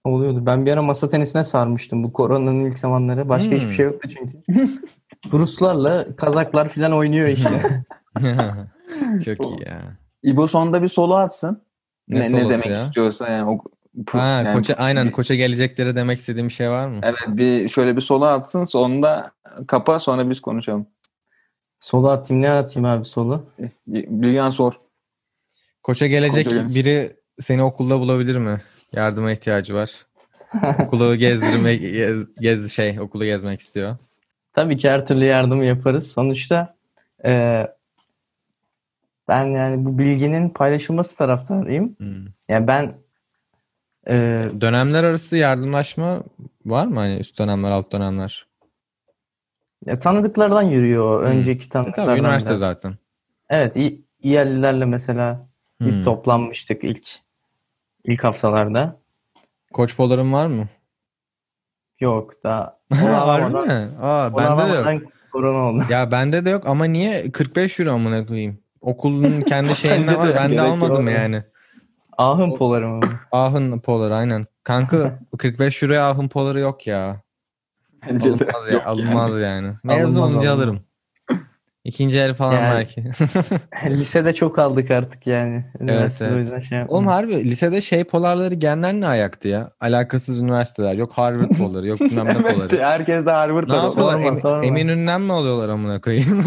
Oluyordu. 0.04 0.46
Ben 0.46 0.66
bir 0.66 0.72
ara 0.72 0.82
masa 0.82 1.10
tenisine 1.10 1.44
sarmıştım 1.44 2.04
bu 2.04 2.14
koronanın 2.14 2.66
ilk 2.66 2.80
zamanları. 2.80 3.30
Başka 3.30 3.52
Hmm. 3.52 3.58
hiçbir 3.58 3.72
şey 3.72 3.86
yoktu 3.86 4.08
çünkü. 4.10 4.38
Ruslarla 5.34 6.16
Kazaklar 6.16 6.70
falan 6.70 6.94
oynuyor 6.94 7.28
işte. 7.28 7.50
Çok 9.26 9.42
iyi 9.52 9.62
ya. 9.68 9.98
İbo 10.24 10.48
sonda 10.48 10.82
bir 10.82 10.88
solo 10.88 11.14
atsın. 11.14 11.62
Ne 12.08 12.20
Ne, 12.20 12.34
ne, 12.34 12.50
demek 12.50 12.66
ya? 12.66 12.74
istiyorsa 12.86 13.30
yani. 13.30 13.50
O, 13.50 13.54
pu- 14.04 14.20
Ha, 14.20 14.28
yani 14.28 14.54
koça, 14.54 14.74
aynen 14.74 15.08
bir- 15.08 15.12
koça 15.12 15.36
gelecekleri 15.36 15.96
demek 15.96 16.20
istediğim 16.20 16.48
bir 16.48 16.54
şey 16.54 16.70
var 16.70 16.88
mı? 16.88 17.00
Evet 17.04 17.20
bir 17.28 17.70
şöyle 17.70 17.96
bir 17.96 18.02
solo 18.02 18.26
atsın 18.26 18.64
sonunda 18.64 19.32
kapa 19.68 20.00
sonra 20.00 20.30
biz 20.30 20.42
konuşalım. 20.42 20.88
Solu 21.80 22.10
atayım 22.10 22.44
ne 22.44 22.50
atayım 22.50 22.86
abi 22.90 23.06
solu? 23.06 23.46
Bilgen 23.88 24.50
sor. 24.50 24.74
Koça 25.84 26.08
gelecek 26.08 26.46
Koça 26.48 26.66
biri 26.76 27.12
seni 27.40 27.64
okulda 27.64 28.00
bulabilir 28.00 28.38
mi? 28.38 28.62
Yardıma 28.94 29.32
ihtiyacı 29.32 29.74
var. 29.74 30.06
Okulu 30.80 31.16
gezdirmek 31.18 31.82
gez, 31.82 32.36
gez 32.40 32.72
şey 32.72 33.00
okulu 33.00 33.26
gezmek 33.26 33.60
istiyor. 33.60 33.98
Tabii 34.54 34.78
ki 34.78 34.90
her 34.90 35.06
türlü 35.06 35.26
yardımı 35.26 35.66
yaparız. 35.66 36.12
Sonuçta 36.12 36.76
e, 37.26 37.64
ben 39.28 39.46
yani 39.46 39.86
bu 39.86 39.98
bilginin 39.98 40.50
paylaşılması 40.50 41.18
taraftarıyım. 41.18 41.96
Hmm. 41.98 42.26
Yani 42.50 42.68
ben 42.68 42.94
e, 44.08 44.14
Dönemler 44.62 45.04
arası 45.04 45.38
yardımlaşma 45.38 46.24
var 46.66 46.88
mı 46.88 47.00
hani 47.00 47.18
üst 47.18 47.40
dönemler 47.40 47.72
alt 47.72 47.92
dönemler? 47.92 48.48
ya 49.86 50.00
tanıdıklardan 50.00 50.62
yürüyor. 50.62 51.20
Hmm. 51.22 51.28
Önceki 51.28 51.66
E 51.66 51.70
tanıdıklardan. 51.70 52.12
tabii 52.16 52.20
üniversite 52.22 52.50
biraz. 52.50 52.60
zaten. 52.60 52.96
Evet, 53.50 53.78
İ- 53.78 54.02
İYEL'lilerle 54.22 54.86
mesela 54.86 55.48
Hmm. 55.78 55.88
bir 55.88 56.04
toplanmıştık 56.04 56.84
ilk 56.84 57.08
ilk 58.04 58.24
haftalarda. 58.24 59.00
Koç 59.74 59.96
poların 59.98 60.34
var 60.34 60.48
mı? 60.48 60.68
Yok 62.00 62.44
da 62.44 62.80
onu 62.92 63.00
Harbi 63.00 63.16
alamadan, 63.16 63.68
mi? 63.68 63.88
Aa 64.02 64.38
bende 64.38 64.74
de 64.74 64.76
yok. 65.02 65.12
korona 65.32 65.58
oldu. 65.70 65.84
Ya 65.90 66.12
bende 66.12 66.46
de 66.46 66.50
yok 66.50 66.68
ama 66.68 66.86
niye 66.86 67.32
45 67.32 67.80
euro 67.80 67.92
amına 67.92 68.26
koyayım? 68.26 68.63
Okulun 68.84 69.42
kendi 69.42 69.76
şeyinde 69.76 70.08
Bence 70.08 70.14
de 70.14 70.18
var. 70.18 70.36
Ben 70.36 70.52
de 70.52 70.62
almadım 70.62 71.08
yok. 71.08 71.18
yani. 71.18 71.44
Ahım 72.18 72.56
poları 72.56 72.88
mı? 72.88 73.02
Ahın 73.32 73.80
polar 73.80 74.12
aynen. 74.12 74.46
Kanka 74.64 75.20
45 75.38 75.84
euroya 75.84 76.10
ahın 76.10 76.28
poları 76.28 76.60
yok 76.60 76.88
ya. 76.88 77.22
Bence 78.10 78.40
de 78.40 78.46
Alınmaz 78.46 78.68
ya. 78.68 78.74
yok 78.74 78.88
Alınmaz 78.88 79.40
yani. 79.40 79.68
Mezun 79.84 80.02
Alınmaz, 80.04 80.16
olunca 80.36 80.52
alınmaz. 80.52 80.58
alırım. 80.60 80.78
İkinci 81.84 82.18
el 82.20 82.34
falan 82.34 82.54
Yani- 82.54 82.76
belki. 82.76 83.04
Lisede 84.00 84.34
çok 84.34 84.60
aldık 84.60 84.92
artık 84.92 85.28
yani. 85.28 85.66
Üniversitede 85.80 86.30
evet. 86.30 86.38
o 86.38 86.42
yüzden 86.42 86.60
şey 86.60 86.78
yapmadım. 86.78 86.98
Oğlum 86.98 87.08
harbi 87.08 87.50
lisede 87.50 87.82
şey 87.82 88.04
polarları 88.04 88.54
genler 88.56 88.94
ne 88.94 89.08
ayaktı 89.08 89.48
ya? 89.48 89.72
Alakasız 89.80 90.40
üniversiteler. 90.40 90.94
Yok 90.94 91.12
Harvard 91.14 91.50
poları, 91.58 91.88
yok 91.88 92.00
bilmem 92.00 92.26
ne 92.26 92.32
Evet 92.32 92.56
poları. 92.56 92.84
herkes 92.84 93.26
de 93.26 93.32
Harvard 93.32 93.70
Ne 93.70 93.74
adamı. 93.74 93.88
yapıyorlar? 93.88 94.36
Sorma, 94.36 94.58
Em-. 94.58 94.64
Eminönü'nden 94.78 95.22
mi 95.22 95.34
alıyorlar 95.34 95.70
amına 95.70 96.02
koyayım? 96.02 96.46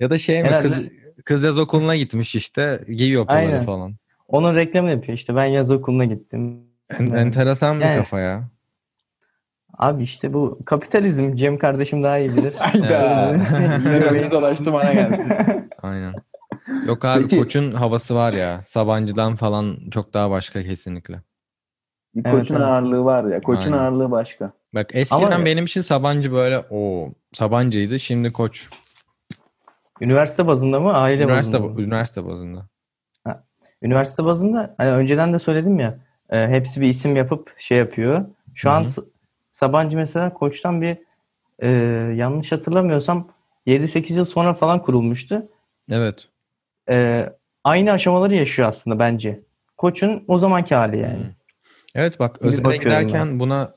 Ya 0.00 0.10
da 0.10 0.18
şey 0.18 0.42
mi? 0.42 0.48
Herhalde. 0.48 0.68
Kız, 0.68 0.78
kız 1.24 1.42
yaz 1.42 1.58
okuluna 1.58 1.96
gitmiş 1.96 2.34
işte. 2.34 2.80
Giyiyor 2.88 3.24
Aynen. 3.28 3.64
falan. 3.64 3.94
Onun 4.28 4.56
reklamı 4.56 4.90
yapıyor 4.90 5.18
işte. 5.18 5.36
Ben 5.36 5.44
yaz 5.44 5.70
okuluna 5.70 6.04
gittim. 6.04 6.60
En- 6.98 7.06
enteresan 7.10 7.80
bir 7.80 7.84
Yani- 7.84 7.96
kafa 7.96 8.20
ya. 8.20 8.48
Abi 9.78 10.02
işte 10.02 10.32
bu 10.32 10.58
kapitalizm. 10.66 11.34
Cem 11.34 11.58
kardeşim 11.58 12.02
daha 12.02 12.18
iyi 12.18 12.28
bilir. 12.28 12.52
Döndü 13.84 14.30
dolaştı 14.30 14.72
bana 14.72 14.92
geldi. 14.92 15.24
Aynen. 15.82 16.14
Yok 16.86 17.04
abi 17.04 17.22
Peki- 17.22 17.38
koçun 17.38 17.72
havası 17.72 18.14
var 18.14 18.32
ya. 18.32 18.62
Sabancı'dan 18.66 19.36
falan 19.36 19.76
çok 19.90 20.14
daha 20.14 20.30
başka 20.30 20.62
kesinlikle. 20.62 21.20
Bir 22.14 22.30
Koçun 22.30 22.54
evet. 22.54 22.64
ağırlığı 22.66 23.04
var 23.04 23.24
ya. 23.24 23.40
Koçun 23.40 23.72
Aynen. 23.72 23.84
ağırlığı 23.84 24.10
başka. 24.10 24.52
Bak 24.74 24.86
eskiden 24.94 25.30
Ama- 25.30 25.44
benim 25.44 25.64
için 25.64 25.80
Sabancı 25.80 26.32
böyle 26.32 26.62
o 26.70 27.12
Sabancı'ydı 27.32 28.00
şimdi 28.00 28.32
koç. 28.32 28.68
Üniversite 30.00 30.46
bazında 30.46 30.80
mı? 30.80 30.92
Aile 30.92 31.22
Üniversite, 31.22 31.58
bazında 31.62 31.72
mı? 31.74 31.82
üniversite 31.82 32.26
bazında. 32.26 32.66
Üniversite 33.82 34.24
bazında 34.24 34.74
hani 34.78 34.90
önceden 34.90 35.32
de 35.32 35.38
söyledim 35.38 35.78
ya 35.78 35.98
e, 36.30 36.48
hepsi 36.48 36.80
bir 36.80 36.88
isim 36.88 37.16
yapıp 37.16 37.54
şey 37.58 37.78
yapıyor. 37.78 38.24
Şu 38.54 38.70
Hı 38.70 38.74
an 38.74 38.84
hı. 38.84 38.88
Sabancı 39.52 39.96
mesela 39.96 40.34
Koç'tan 40.34 40.82
bir 40.82 40.98
e, 41.58 41.68
yanlış 42.16 42.52
hatırlamıyorsam 42.52 43.28
7-8 43.66 44.12
yıl 44.16 44.24
sonra 44.24 44.54
falan 44.54 44.82
kurulmuştu. 44.82 45.42
Evet. 45.90 46.28
E, 46.90 47.26
aynı 47.64 47.92
aşamaları 47.92 48.34
yaşıyor 48.34 48.68
aslında 48.68 48.98
bence. 48.98 49.40
koçun 49.76 50.24
o 50.28 50.38
zamanki 50.38 50.74
hali 50.74 50.98
yani. 50.98 51.34
Evet 51.94 52.20
bak 52.20 52.38
Şimdi 52.42 52.48
özele 52.48 52.76
giderken 52.76 53.40
buna 53.40 53.74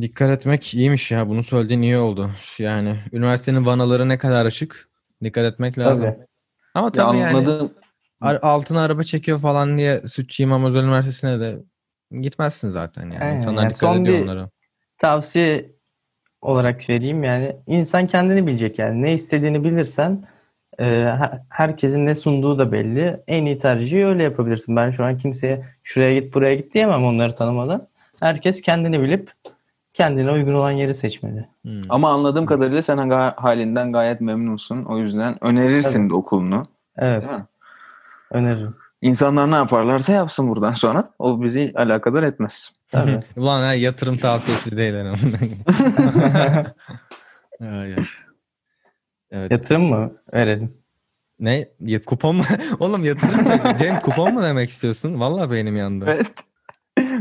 dikkat 0.00 0.30
etmek 0.30 0.74
iyiymiş 0.74 1.10
ya. 1.10 1.28
Bunu 1.28 1.42
söylediğin 1.42 1.82
iyi 1.82 1.96
oldu. 1.96 2.30
Yani 2.58 3.00
üniversitenin 3.12 3.66
vanaları 3.66 4.08
ne 4.08 4.18
kadar 4.18 4.46
açık. 4.46 4.89
Dikkat 5.24 5.52
etmek 5.52 5.78
lazım. 5.78 6.06
Tabii. 6.06 6.26
Ama 6.74 6.86
Ya 6.86 6.90
tabii 6.92 7.16
yani 7.18 7.36
anladım. 7.38 7.72
ar- 8.20 8.38
altına 8.42 8.82
araba 8.84 9.02
çekiyor 9.02 9.38
falan 9.38 9.78
diye 9.78 10.00
Sütçü 10.00 10.42
İmam 10.42 10.64
Özel 10.64 10.82
Üniversitesi'ne 10.82 11.40
de 11.40 11.58
gitmezsin 12.20 12.70
zaten 12.70 13.02
yani. 13.10 13.24
Aynen, 13.24 13.34
İnsanlar 13.34 13.62
yani 13.62 13.70
dikkat 13.74 13.96
ediyor 13.96 14.22
onlara. 14.22 14.50
Tavsiye 14.98 15.70
olarak 16.42 16.90
vereyim 16.90 17.24
yani 17.24 17.56
insan 17.66 18.06
kendini 18.06 18.46
bilecek 18.46 18.78
yani 18.78 19.02
ne 19.02 19.12
istediğini 19.14 19.64
bilirsen 19.64 20.24
e, 20.78 20.84
her- 20.84 21.40
herkesin 21.48 22.06
ne 22.06 22.14
sunduğu 22.14 22.58
da 22.58 22.72
belli. 22.72 23.22
En 23.28 23.44
iyi 23.46 23.58
tercihi 23.58 24.06
öyle 24.06 24.22
yapabilirsin. 24.22 24.76
Ben 24.76 24.90
şu 24.90 25.04
an 25.04 25.16
kimseye 25.16 25.64
şuraya 25.84 26.18
git 26.18 26.34
buraya 26.34 26.54
git 26.54 26.74
diyemem 26.74 27.04
onları 27.04 27.34
tanımadan. 27.34 27.88
Herkes 28.20 28.60
kendini 28.60 29.00
bilip 29.00 29.30
kendine 30.00 30.30
uygun 30.30 30.54
olan 30.54 30.70
yeri 30.70 30.94
seçmeli. 30.94 31.48
Hmm. 31.62 31.80
Ama 31.88 32.10
anladığım 32.12 32.46
kadarıyla 32.46 32.82
sen 32.82 32.98
ga- 32.98 33.34
halinden 33.36 33.92
gayet 33.92 34.20
memnunsun. 34.20 34.84
O 34.84 34.98
yüzden 34.98 35.44
önerirsin 35.44 36.00
Tabii. 36.00 36.10
de 36.10 36.14
okulunu. 36.14 36.66
Evet. 36.96 37.30
Öneririm. 38.30 38.74
İnsanlar 39.02 39.50
ne 39.50 39.54
yaparlarsa 39.54 40.12
yapsın 40.12 40.48
buradan 40.48 40.72
sonra. 40.72 41.10
O 41.18 41.42
bizi 41.42 41.72
alakadar 41.76 42.22
etmez. 42.22 42.70
Tabii. 42.92 43.20
Ulan 43.36 43.60
ha, 43.62 43.74
yatırım 43.74 44.14
tavsiyesi 44.14 44.76
değil 44.76 44.94
ay. 47.60 47.96
Evet. 49.30 49.50
Yatırım 49.50 49.82
mı 49.82 50.12
verelim? 50.34 50.72
Ne? 51.40 51.68
Ya, 51.80 52.02
kupon 52.04 52.36
mu? 52.36 52.42
Oğlum 52.80 53.04
yatırım 53.04 53.44
mı? 53.44 53.76
Cem 53.78 54.00
kupon 54.00 54.34
mu 54.34 54.42
demek 54.42 54.70
istiyorsun? 54.70 55.20
Vallahi 55.20 55.50
beynim 55.50 55.76
yandı. 55.76 56.04
Evet. 56.08 56.26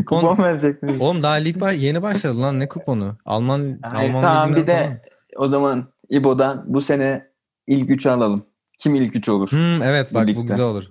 Kupon- 0.06 0.22
Kupon 0.22 0.44
verecek 0.44 0.84
miyiz? 0.84 1.02
Oğlum 1.02 1.24
daha 1.24 1.34
lig 1.34 1.58
ba- 1.58 1.76
yeni 1.76 2.02
başladı 2.02 2.42
lan 2.42 2.60
ne 2.60 2.68
kuponu? 2.68 3.18
Alman 3.26 3.80
Hayır, 3.82 4.10
Alman 4.10 4.22
tamam 4.22 4.56
bir 4.56 4.68
de 4.68 5.02
o 5.38 5.48
zaman 5.48 5.88
İbo'dan 6.10 6.64
bu 6.68 6.82
sene 6.82 7.28
ilk 7.68 7.90
üçü 7.90 8.10
alalım. 8.10 8.46
Kim 8.78 8.96
ilk 8.96 9.16
üç 9.16 9.30
olur? 9.30 9.48
falan. 9.50 9.62
Hmm, 9.62 9.82
evet 9.84 10.14
bak 10.14 10.24
bu 10.24 10.28
Birlikte. 10.28 10.42
güzel 10.48 10.66
olur. 10.66 10.84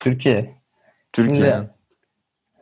Türkiye. 0.00 0.62
Türkiye. 1.12 1.52
Şimdi 1.52 1.70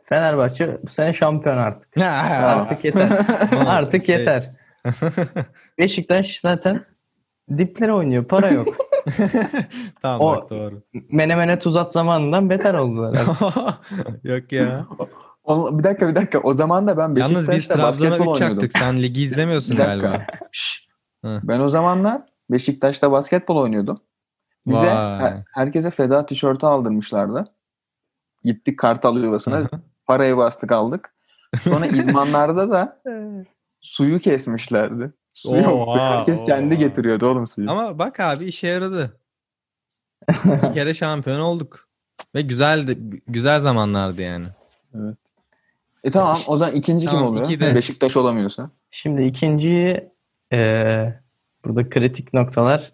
Fenerbahçe 0.03 0.77
bu 0.83 0.87
sene 0.89 1.13
şampiyon 1.13 1.57
artık. 1.57 1.97
Artık 2.01 2.85
yeter. 2.85 3.09
Artık 3.67 4.05
şey- 4.05 4.17
yeter. 4.19 4.51
Beşiktaş 5.79 6.39
zaten 6.39 6.83
diplere 7.57 7.93
oynuyor. 7.93 8.23
Para 8.25 8.49
yok. 8.49 8.67
tamam 10.01 10.21
O- 10.21 10.35
bak 10.35 10.49
doğru. 10.49 10.83
Menemene 11.11 11.59
tuz 11.59 11.75
at 11.77 11.91
zamanından 11.91 12.49
beter 12.49 12.73
oldular. 12.73 13.17
Yok 14.23 14.51
ya. 14.51 14.85
O- 15.43 15.79
bir 15.79 15.83
dakika 15.83 16.07
bir 16.07 16.15
dakika. 16.15 16.39
O 16.39 16.53
zaman 16.53 16.87
da 16.87 16.97
ben 16.97 17.15
Yalnız 17.15 17.29
biz 17.41 17.47
Beşiktaş'ta 17.47 17.73
Trabzon'a 17.75 18.09
basketbol 18.11 18.35
3 18.35 18.41
oynuyordum. 18.41 18.59
çaktık. 18.61 18.77
Sen 18.81 18.97
ligi 18.97 19.21
izlemiyorsun 19.23 19.71
Bir 19.73 19.77
dakika. 19.77 20.07
galiba. 20.07 20.25
Ben 21.47 21.59
o 21.59 21.69
zamanlar 21.69 22.21
Beşiktaş'ta 22.51 23.11
basketbol 23.11 23.57
oynuyordum. 23.57 23.99
Bize 24.67 24.89
her- 24.89 25.43
herkese 25.53 25.91
feda 25.91 26.25
tişörtü 26.25 26.65
aldırmışlardı. 26.65 27.45
Gittik 28.43 28.79
Kartal 28.79 29.17
Yuvası'na. 29.17 29.69
Parayı 30.05 30.37
bastık 30.37 30.71
aldık. 30.71 31.13
Sonra 31.63 31.85
idmanlarda 31.87 32.69
da 32.69 33.01
suyu 33.81 34.19
kesmişlerdi. 34.19 35.13
Su 35.33 35.55
yoktu. 35.55 35.69
Oha, 35.71 36.17
Herkes 36.19 36.45
kendi 36.45 36.73
oha. 36.75 36.79
getiriyordu 36.83 37.27
oğlum 37.27 37.47
suyu. 37.47 37.71
Ama 37.71 37.99
bak 37.99 38.19
abi 38.19 38.45
işe 38.45 38.67
yaradı. 38.67 39.19
Bir 40.45 40.73
kere 40.73 40.93
şampiyon 40.93 41.39
olduk. 41.39 41.87
Ve 42.35 42.41
güzeldi. 42.41 42.97
Güzel 43.27 43.59
zamanlardı 43.59 44.21
yani. 44.21 44.47
E 46.03 46.09
tamam 46.11 46.37
o 46.47 46.57
zaman 46.57 46.75
ikinci 46.75 47.05
Tamam, 47.05 47.21
kim 47.23 47.27
oluyor? 47.31 47.45
iki 47.45 47.59
de- 47.59 47.75
Beşiktaş 47.75 48.17
olamıyorsa. 48.17 48.69
Şimdi 48.91 49.23
ikinciyi 49.23 50.09
eee, 50.51 51.19
burada 51.65 51.89
kritik 51.89 52.33
noktalar. 52.33 52.91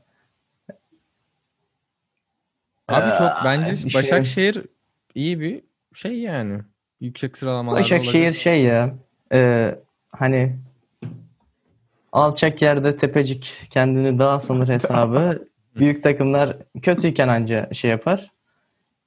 Abi 2.87 3.09
Ee, 3.09 3.17
çok 3.17 3.31
bence 3.45 3.75
şey- 3.89 4.01
Başakşehir 4.01 4.65
iyi 5.15 5.39
bir 5.39 5.61
şey 5.93 6.19
yani. 6.19 6.59
Yüksek 7.01 7.37
sıralamalarda 7.37 7.81
Başakşehir 7.81 8.33
şey 8.33 8.63
ya 8.63 8.95
eee, 9.33 9.79
hani 10.11 10.55
alçak 12.11 12.61
yerde 12.61 12.97
tepecik 12.97 13.67
kendini 13.69 14.19
daha 14.19 14.39
sanır 14.39 14.67
hesabı. 14.69 15.47
Büyük 15.75 16.03
takımlar 16.03 16.57
kötüyken 16.81 17.27
anca 17.27 17.69
şey 17.73 17.91
yapar. 17.91 18.31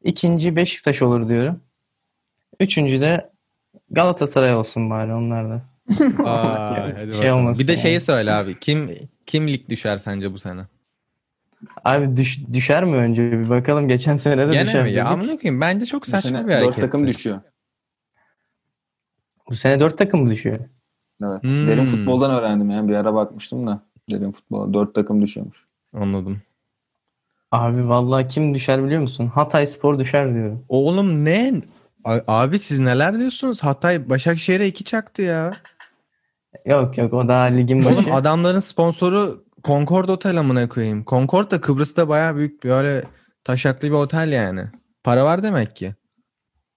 İkinci 0.04 0.56
Beşiktaş 0.56 1.02
olur 1.02 1.28
diyorum. 1.28 1.60
Üçüncü 2.60 3.00
de 3.00 3.30
Galatasaray 3.92 4.54
olsun 4.54 4.90
bari 4.90 5.12
onlar 5.14 5.50
da. 5.50 5.62
Hadi 6.24 7.12
Şey 7.12 7.18
bakalım. 7.18 7.38
olmasın 7.38 7.62
bir 7.62 7.68
de 7.68 7.76
şeyi 7.76 7.92
yani. 7.92 8.00
söyle 8.00 8.32
abi. 8.32 8.58
Kim 8.60 8.90
kim 9.26 9.48
lig 9.48 9.68
düşer 9.68 9.96
sence 9.98 10.32
bu 10.32 10.38
sene? 10.38 10.60
Abi 11.84 12.16
düş, 12.16 12.40
düşer 12.52 12.84
mi 12.84 12.96
önce 12.96 13.32
bir 13.32 13.48
bakalım. 13.50 13.88
Geçen 13.88 14.16
sene 14.16 14.48
de 14.48 14.52
Gene 14.52 14.66
düşer. 14.66 14.82
mi? 14.84 14.92
Ya 14.92 15.06
amına 15.06 15.36
koyayım 15.38 15.60
bence 15.60 15.86
çok 15.86 16.02
Bu 16.02 16.06
saçma 16.06 16.30
sene 16.30 16.46
bir 16.46 16.52
hareket. 16.52 16.72
dört 16.72 16.80
takım 16.80 17.06
düşüyor. 17.06 17.40
Bu 19.50 19.54
sene 19.56 19.80
dört 19.80 19.98
takım 19.98 20.20
mı 20.24 20.30
düşüyor? 20.30 20.58
Evet. 21.24 21.42
Hmm. 21.42 21.66
Derin 21.66 21.86
futboldan 21.86 22.30
öğrendim 22.30 22.70
yani. 22.70 22.88
Bir 22.88 22.94
ara 22.94 23.14
bakmıştım 23.14 23.66
da. 23.66 23.82
Derin 24.10 24.32
futbola. 24.32 24.74
Dört 24.74 24.94
takım 24.94 25.22
düşüyormuş. 25.22 25.64
Anladım. 25.94 26.42
Abi 27.52 27.88
vallahi 27.88 28.28
kim 28.28 28.54
düşer 28.54 28.84
biliyor 28.84 29.00
musun? 29.02 29.26
Hatay 29.26 29.66
Spor 29.66 29.98
düşer 29.98 30.34
diyorum. 30.34 30.64
Oğlum 30.68 31.24
ne? 31.24 31.54
Abi 32.04 32.58
siz 32.58 32.80
neler 32.80 33.18
diyorsunuz? 33.18 33.62
Hatay 33.62 34.10
Başakşehir'e 34.10 34.66
iki 34.66 34.84
çaktı 34.84 35.22
ya. 35.22 35.50
Yok 36.66 36.98
yok 36.98 37.12
o 37.12 37.28
daha 37.28 37.42
ligin 37.42 37.84
başı. 37.84 37.94
Oğlum 37.94 38.12
adamların 38.12 38.60
sponsoru 38.60 39.44
Concord 39.64 40.08
Otel 40.08 40.38
amına 40.40 40.68
koyayım. 40.68 41.04
Concord 41.04 41.50
da 41.50 41.60
Kıbrıs'ta 41.60 42.08
bayağı 42.08 42.36
büyük 42.36 42.64
böyle 42.64 43.02
taşaklı 43.44 43.88
bir 43.88 43.94
otel 43.94 44.32
yani. 44.32 44.64
Para 45.04 45.24
var 45.24 45.42
demek 45.42 45.76
ki. 45.76 45.94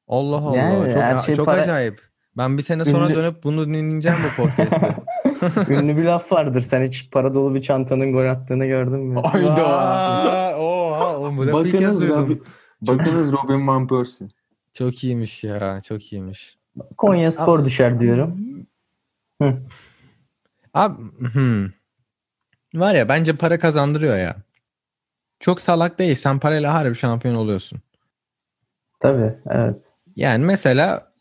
Allah 0.07 0.35
Allah. 0.37 0.57
Yani 0.57 1.13
çok 1.13 1.25
şey 1.25 1.35
çok 1.35 1.45
para- 1.45 1.61
acayip. 1.61 2.01
Ben 2.37 2.57
bir 2.57 2.63
sene 2.63 2.85
sonra 2.85 3.05
Ünlü- 3.05 3.15
dönüp 3.15 3.43
bunu 3.43 3.67
dinleyeceğim 3.73 4.17
bu 4.23 4.43
podcast'te. 4.43 4.95
Ünlü 5.73 5.97
bir 5.97 6.03
laf 6.03 6.31
vardır. 6.31 6.61
Sen 6.61 6.83
hiç 6.87 7.11
para 7.11 7.33
dolu 7.33 7.55
bir 7.55 7.61
çantanın 7.61 8.13
gol 8.13 8.25
attığını 8.25 8.65
gördün 8.65 8.99
mü? 8.99 9.21
Hayda. 9.25 9.55
Vay, 9.55 10.53
Oha, 10.55 11.17
oğlum 11.17 11.37
bu 11.37 11.47
lafı 11.47 11.67
ilk 11.67 11.71
kez 11.71 11.81
Bakınız, 11.81 12.01
duydum. 12.01 12.17
Robin, 12.23 12.43
bakınız 12.81 13.33
Robin 13.33 13.67
Van 13.67 13.87
Persie. 13.87 14.27
Çok 14.75 15.03
iyiymiş 15.03 15.43
ya. 15.43 15.81
Çok 15.81 16.13
iyiymiş. 16.13 16.57
Konya 16.97 17.31
Spor 17.31 17.65
düşer 17.65 17.99
diyorum. 17.99 18.37
Hı. 19.41 19.57
Abi 20.73 21.01
hmm. 21.33 21.65
var 22.73 22.95
ya 22.95 23.09
bence 23.09 23.35
para 23.35 23.59
kazandırıyor 23.59 24.17
ya. 24.17 24.35
Çok 25.39 25.61
salak 25.61 25.99
değil. 25.99 26.15
Sen 26.15 26.39
parayla 26.39 26.73
harbi 26.73 26.95
şampiyon 26.95 27.35
oluyorsun. 27.35 27.79
Tabii 28.99 29.35
evet. 29.49 29.93
Yani 30.15 30.45
mesela 30.45 31.11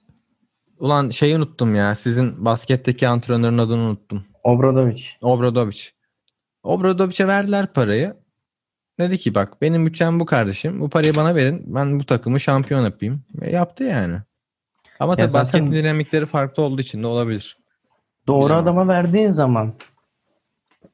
ulan 0.79 1.11
şeyi 1.11 1.37
unuttum 1.37 1.75
ya. 1.75 1.95
Sizin 1.95 2.45
basketteki 2.45 3.09
antrenörün 3.09 3.59
adını 3.59 3.81
unuttum. 3.81 4.25
Obradovic. 4.45 5.03
Obradovic. 5.21 5.81
Obradovic'e 6.63 7.27
verdiler 7.27 7.73
parayı. 7.73 8.17
Dedi 8.99 9.19
ki 9.19 9.35
bak 9.35 9.63
benim 9.63 9.87
bütçem 9.87 10.21
bu 10.21 10.27
kardeşim. 10.27 10.81
Bu 10.81 10.91
parayı 10.91 11.17
bana 11.17 11.35
verin. 11.35 11.63
Ben 11.67 12.01
bu 12.01 12.05
takımı 12.07 12.41
şampiyon 12.41 12.85
yapayım. 12.85 13.23
Ve 13.35 13.51
yaptı 13.51 13.85
yani. 13.85 14.17
Ama 15.01 15.17
tabii 15.17 15.29
zaten- 15.29 15.63
basket 15.63 15.83
dinamikleri 15.83 16.27
farklı 16.27 16.63
olduğu 16.63 16.81
için 16.83 17.03
de 17.03 17.07
olabilir. 17.07 17.59
Doğru 18.27 18.45
Bilemem. 18.47 18.63
adama 18.63 18.89
verdiğin 18.89 19.29
zaman 19.29 19.75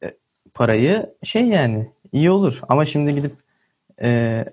e, 0.05 0.15
parayı 0.55 1.15
şey 1.23 1.43
yani 1.45 1.93
iyi 2.13 2.31
olur. 2.31 2.61
Ama 2.69 2.85
şimdi 2.85 3.15
gidip 3.15 3.35
e, 4.03 4.45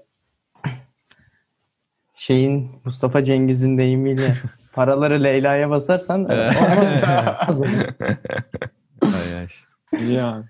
şeyin 2.16 2.72
Mustafa 2.86 3.24
Cengiz'in 3.24 3.78
deyimiyle 3.78 4.36
paraları 4.74 5.24
Leyla'ya 5.24 5.70
basarsan 5.70 6.22
e, 6.30 6.34
olmaz. 6.34 7.62
Ay, 9.02 9.38
ay. 9.40 9.48
Ya. 10.14 10.44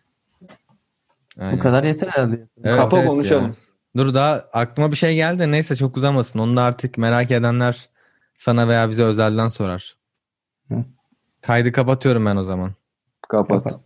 Bu 1.38 1.44
Aynen. 1.44 1.60
kadar 1.60 1.84
yeter 1.84 2.08
herhalde. 2.08 2.48
Evet, 2.64 2.76
Kapa 2.78 2.98
evet 2.98 3.08
konuşalım. 3.10 3.46
ya. 3.46 3.54
Dur 3.98 4.14
daha 4.14 4.34
aklıma 4.54 4.92
bir 4.92 4.96
şey 4.96 5.16
geldi. 5.16 5.52
Neyse 5.52 5.76
çok 5.76 5.98
uzamasın. 5.98 6.40
Onu 6.40 6.58
da 6.58 6.62
artık 6.62 6.98
merak 6.98 7.32
edenler 7.32 7.90
sana 8.38 8.68
veya 8.68 8.90
bize 8.90 9.04
özelden 9.04 9.48
sorar. 9.48 9.96
Hı. 10.68 10.86
Kaydı 11.42 11.72
kapatıyorum 11.72 12.26
ben 12.26 12.36
o 12.36 12.44
zaman. 12.44 12.72
Kapat. 13.30 13.80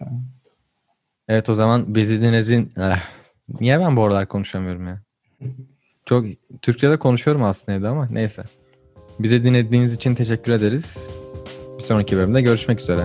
Evet 1.28 1.50
o 1.50 1.56
zaman 1.56 1.96
bizi 1.96 2.22
dinlediğin... 2.22 2.74
Eh, 2.78 3.00
Niye 3.60 3.80
ben 3.80 3.96
bu 3.96 4.04
aralar 4.04 4.28
konuşamıyorum 4.28 4.88
ya? 4.88 5.02
Çok 6.06 6.26
Türkçe'de 6.62 7.00
konuşuyorum 7.00 7.44
aslında 7.44 7.78
evde 7.78 7.88
ama 7.88 8.08
neyse. 8.12 8.44
Bizi 9.20 9.44
dinlediğiniz 9.44 9.94
için 9.94 10.16
teşekkür 10.16 10.52
ederiz. 10.52 11.10
Bir 11.78 11.84
sonraki 11.84 12.18
bölümde 12.18 12.42
görüşmek 12.42 12.80
üzere. 12.80 13.02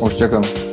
Hoşçakalın. 0.00 0.67